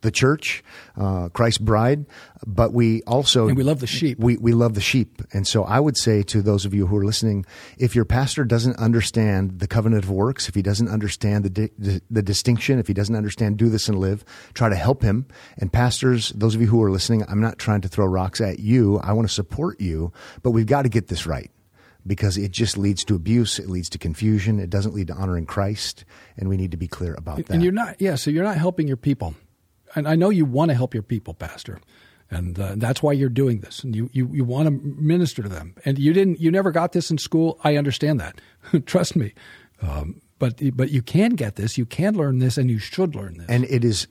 the 0.03 0.11
church, 0.11 0.63
uh, 0.95 1.29
Christ's 1.29 1.57
bride, 1.57 2.05
but 2.45 2.73
we 2.73 3.01
also 3.03 3.47
and 3.47 3.57
we 3.57 3.63
love 3.63 3.79
the 3.79 3.87
sheep. 3.87 4.19
We 4.19 4.37
we 4.37 4.51
love 4.51 4.75
the 4.75 4.81
sheep, 4.81 5.23
and 5.31 5.47
so 5.47 5.63
I 5.63 5.79
would 5.79 5.97
say 5.97 6.21
to 6.23 6.41
those 6.41 6.65
of 6.65 6.73
you 6.73 6.85
who 6.85 6.97
are 6.97 7.05
listening, 7.05 7.45
if 7.77 7.95
your 7.95 8.05
pastor 8.05 8.43
doesn't 8.43 8.77
understand 8.77 9.59
the 9.59 9.67
covenant 9.67 10.03
of 10.03 10.11
works, 10.11 10.47
if 10.47 10.55
he 10.55 10.61
doesn't 10.61 10.89
understand 10.89 11.45
the 11.45 11.49
di- 11.49 11.71
the, 11.79 12.01
the 12.11 12.21
distinction, 12.21 12.77
if 12.77 12.87
he 12.87 12.93
doesn't 12.93 13.15
understand 13.15 13.57
do 13.57 13.69
this 13.69 13.87
and 13.89 13.97
live, 13.97 14.23
try 14.53 14.69
to 14.69 14.75
help 14.75 15.01
him. 15.01 15.25
And 15.57 15.71
pastors, 15.71 16.29
those 16.35 16.53
of 16.53 16.61
you 16.61 16.67
who 16.67 16.83
are 16.83 16.91
listening, 16.91 17.23
I'm 17.27 17.41
not 17.41 17.57
trying 17.57 17.81
to 17.81 17.87
throw 17.87 18.05
rocks 18.05 18.41
at 18.41 18.59
you. 18.59 18.99
I 18.99 19.13
want 19.13 19.27
to 19.27 19.33
support 19.33 19.81
you, 19.81 20.11
but 20.43 20.51
we've 20.51 20.67
got 20.67 20.83
to 20.83 20.89
get 20.89 21.07
this 21.07 21.25
right 21.25 21.49
because 22.05 22.37
it 22.37 22.51
just 22.51 22.77
leads 22.77 23.03
to 23.05 23.15
abuse. 23.15 23.59
It 23.59 23.69
leads 23.69 23.89
to 23.89 23.97
confusion. 23.97 24.59
It 24.59 24.69
doesn't 24.69 24.93
lead 24.93 25.07
to 25.07 25.13
honoring 25.13 25.45
Christ, 25.45 26.05
and 26.37 26.49
we 26.49 26.57
need 26.57 26.71
to 26.71 26.77
be 26.77 26.87
clear 26.87 27.13
about 27.13 27.37
that. 27.37 27.49
And 27.49 27.63
you're 27.63 27.71
not, 27.71 28.01
yeah. 28.01 28.15
So 28.15 28.31
you're 28.31 28.43
not 28.43 28.57
helping 28.57 28.87
your 28.87 28.97
people 28.97 29.35
and 29.95 30.07
I 30.07 30.15
know 30.15 30.29
you 30.29 30.45
want 30.45 30.69
to 30.69 30.75
help 30.75 30.93
your 30.93 31.03
people, 31.03 31.33
Pastor, 31.33 31.79
and 32.29 32.59
uh, 32.59 32.73
that's 32.77 33.03
why 33.03 33.13
you're 33.13 33.29
doing 33.29 33.59
this, 33.59 33.83
and 33.83 33.95
you, 33.95 34.09
you 34.13 34.29
you 34.31 34.43
want 34.43 34.67
to 34.67 34.71
minister 34.71 35.43
to 35.43 35.49
them. 35.49 35.75
And 35.85 35.99
you 35.99 36.13
didn't, 36.13 36.39
you 36.39 36.51
never 36.51 36.71
got 36.71 36.91
this 36.91 37.11
in 37.11 37.17
school. 37.17 37.59
I 37.63 37.77
understand 37.77 38.19
that. 38.19 38.41
Trust 38.85 39.15
me. 39.15 39.33
Um, 39.81 40.21
but 40.39 40.59
but 40.75 40.89
you 40.89 41.01
can 41.01 41.31
get 41.31 41.55
this. 41.55 41.77
You 41.77 41.85
can 41.85 42.15
learn 42.15 42.39
this, 42.39 42.57
and 42.57 42.69
you 42.69 42.79
should 42.79 43.15
learn 43.15 43.37
this. 43.37 43.47
And 43.49 43.65
it 43.65 43.85
is 43.85 44.07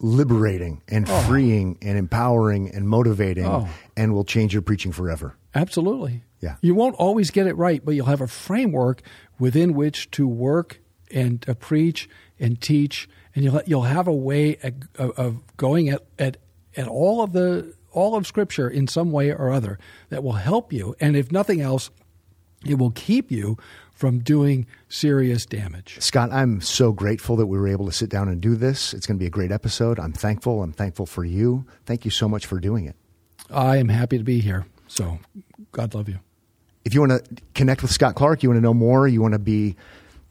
liberating 0.00 0.80
and 0.88 1.06
oh. 1.08 1.20
freeing 1.22 1.76
and 1.82 1.98
empowering 1.98 2.70
and 2.70 2.88
motivating, 2.88 3.46
oh. 3.46 3.68
and 3.96 4.14
will 4.14 4.24
change 4.24 4.52
your 4.52 4.62
preaching 4.62 4.92
forever. 4.92 5.36
Absolutely. 5.54 6.22
Yeah. 6.40 6.56
You 6.60 6.74
won't 6.74 6.94
always 6.96 7.30
get 7.30 7.46
it 7.46 7.56
right, 7.56 7.84
but 7.84 7.94
you'll 7.94 8.06
have 8.06 8.20
a 8.20 8.28
framework 8.28 9.02
within 9.38 9.74
which 9.74 10.10
to 10.12 10.26
work 10.26 10.80
and 11.10 11.44
uh, 11.48 11.54
preach 11.54 12.08
and 12.38 12.60
teach 12.60 13.08
and 13.38 13.44
you'll 13.44 13.62
you'll 13.66 13.82
have 13.82 14.08
a 14.08 14.12
way 14.12 14.56
of, 14.96 15.10
of 15.12 15.56
going 15.56 15.88
at, 15.88 16.04
at 16.18 16.38
at 16.76 16.88
all 16.88 17.22
of 17.22 17.32
the 17.32 17.72
all 17.92 18.16
of 18.16 18.26
Scripture 18.26 18.68
in 18.68 18.88
some 18.88 19.12
way 19.12 19.30
or 19.30 19.52
other 19.52 19.78
that 20.08 20.22
will 20.22 20.32
help 20.32 20.72
you, 20.72 20.94
and 21.00 21.16
if 21.16 21.30
nothing 21.30 21.60
else, 21.60 21.90
it 22.66 22.78
will 22.78 22.90
keep 22.90 23.30
you 23.30 23.56
from 23.92 24.18
doing 24.20 24.66
serious 24.88 25.46
damage. 25.46 25.96
Scott, 26.00 26.30
I'm 26.32 26.60
so 26.60 26.92
grateful 26.92 27.36
that 27.36 27.46
we 27.46 27.58
were 27.58 27.68
able 27.68 27.86
to 27.86 27.92
sit 27.92 28.10
down 28.10 28.28
and 28.28 28.40
do 28.40 28.54
this. 28.54 28.94
It's 28.94 29.06
going 29.06 29.16
to 29.16 29.22
be 29.22 29.26
a 29.26 29.30
great 29.30 29.50
episode. 29.50 29.98
I'm 29.98 30.12
thankful. 30.12 30.62
I'm 30.62 30.72
thankful 30.72 31.06
for 31.06 31.24
you. 31.24 31.64
Thank 31.86 32.04
you 32.04 32.10
so 32.10 32.28
much 32.28 32.46
for 32.46 32.60
doing 32.60 32.86
it. 32.86 32.94
I 33.50 33.78
am 33.78 33.88
happy 33.88 34.18
to 34.18 34.24
be 34.24 34.40
here. 34.40 34.66
So, 34.86 35.18
God 35.72 35.94
love 35.94 36.08
you. 36.08 36.18
If 36.84 36.94
you 36.94 37.00
want 37.00 37.24
to 37.24 37.42
connect 37.54 37.82
with 37.82 37.90
Scott 37.90 38.14
Clark, 38.14 38.42
you 38.42 38.48
want 38.48 38.58
to 38.58 38.62
know 38.62 38.74
more, 38.74 39.08
you 39.08 39.20
want 39.20 39.32
to 39.32 39.38
be 39.38 39.76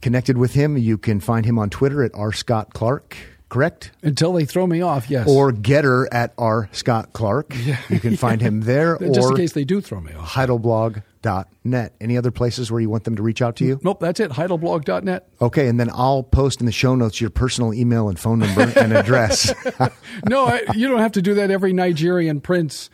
connected 0.01 0.37
with 0.37 0.53
him, 0.53 0.77
you 0.77 0.97
can 0.97 1.19
find 1.19 1.45
him 1.45 1.57
on 1.59 1.69
Twitter 1.69 2.03
at 2.03 2.11
R. 2.13 2.31
Scott 2.33 2.73
Clark. 2.73 3.15
Correct? 3.49 3.91
Until 4.03 4.33
they 4.33 4.43
throw 4.43 4.67
me 4.67 4.81
off, 4.81 5.09
yes. 5.09 5.25
Or 5.27 5.51
Gettr 5.53 6.05
at 6.11 6.33
R. 6.37 6.67
Scott 6.73 7.13
Clark. 7.13 7.53
Yeah. 7.63 7.77
You 7.89 7.99
can 7.99 8.17
find 8.17 8.41
him 8.41 8.61
there. 8.63 8.97
Just 8.97 9.29
in 9.31 9.37
case 9.37 9.53
they 9.53 9.63
do 9.63 9.79
throw 9.79 10.01
me 10.01 10.11
off. 10.13 10.33
Heidelblog 10.33 11.01
heidelblog.net. 11.21 11.93
Any 11.99 12.17
other 12.17 12.31
places 12.31 12.71
where 12.71 12.81
you 12.81 12.89
want 12.89 13.03
them 13.03 13.15
to 13.15 13.23
reach 13.23 13.41
out 13.41 13.55
to 13.57 13.65
you? 13.65 13.77
Mm, 13.77 13.83
nope, 13.83 13.99
that's 13.99 14.19
it. 14.19 14.31
Heidelblog.net. 14.31 15.27
Okay, 15.41 15.67
and 15.67 15.79
then 15.79 15.89
I'll 15.93 16.23
post 16.23 16.59
in 16.59 16.65
the 16.65 16.71
show 16.71 16.95
notes 16.95 17.19
your 17.21 17.29
personal 17.29 17.73
email 17.73 18.09
and 18.09 18.19
phone 18.19 18.39
number 18.39 18.71
and 18.75 18.93
address. 18.93 19.53
no, 20.29 20.45
I, 20.45 20.63
you 20.75 20.87
don't 20.87 20.99
have 20.99 21.13
to 21.13 21.21
do 21.21 21.35
that. 21.35 21.51
Every 21.51 21.73
Nigerian 21.73 22.41
prince 22.41 22.89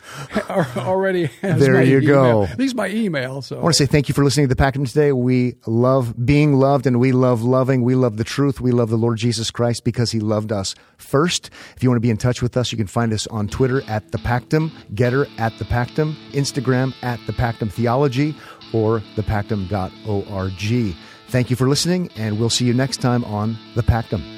already 0.76 1.26
has 1.42 1.60
There 1.60 1.82
you 1.82 1.98
email. 1.98 2.46
go. 2.46 2.54
These 2.56 2.74
my 2.74 2.88
email. 2.88 3.42
So 3.42 3.58
I 3.58 3.62
want 3.62 3.74
to 3.74 3.78
say 3.78 3.86
thank 3.86 4.08
you 4.08 4.14
for 4.14 4.24
listening 4.24 4.48
to 4.48 4.54
the 4.54 4.60
Pactum 4.60 4.86
today. 4.86 5.12
We 5.12 5.54
love 5.66 6.14
being 6.24 6.54
loved 6.54 6.86
and 6.86 7.00
we 7.00 7.12
love 7.12 7.42
loving. 7.42 7.82
We 7.82 7.94
love 7.94 8.16
the 8.16 8.24
truth. 8.24 8.60
We 8.60 8.72
love 8.72 8.90
the 8.90 8.96
Lord 8.96 9.18
Jesus 9.18 9.50
Christ 9.50 9.84
because 9.84 10.10
he 10.10 10.20
loved 10.20 10.52
us 10.52 10.74
first. 10.96 11.50
If 11.76 11.82
you 11.82 11.88
want 11.90 11.96
to 11.96 12.00
be 12.00 12.10
in 12.10 12.16
touch 12.16 12.42
with 12.42 12.56
us, 12.56 12.72
you 12.72 12.78
can 12.78 12.86
find 12.86 13.12
us 13.12 13.26
on 13.28 13.48
Twitter 13.48 13.82
at 13.88 14.12
the 14.12 14.18
Pactum, 14.18 14.70
Gettr 14.94 15.28
at 15.38 15.56
the 15.58 15.64
Pactum, 15.64 16.14
Instagram 16.32 16.94
at 17.02 17.20
the 17.26 17.32
Pactum 17.32 17.70
Theology 18.14 18.38
or 18.72 19.00
thepactum.org. 19.16 20.96
Thank 21.28 21.50
you 21.50 21.56
for 21.56 21.68
listening, 21.68 22.10
and 22.16 22.38
we'll 22.38 22.50
see 22.50 22.64
you 22.64 22.74
next 22.74 22.98
time 22.98 23.24
on 23.24 23.58
The 23.74 23.82
Pactum. 23.82 24.33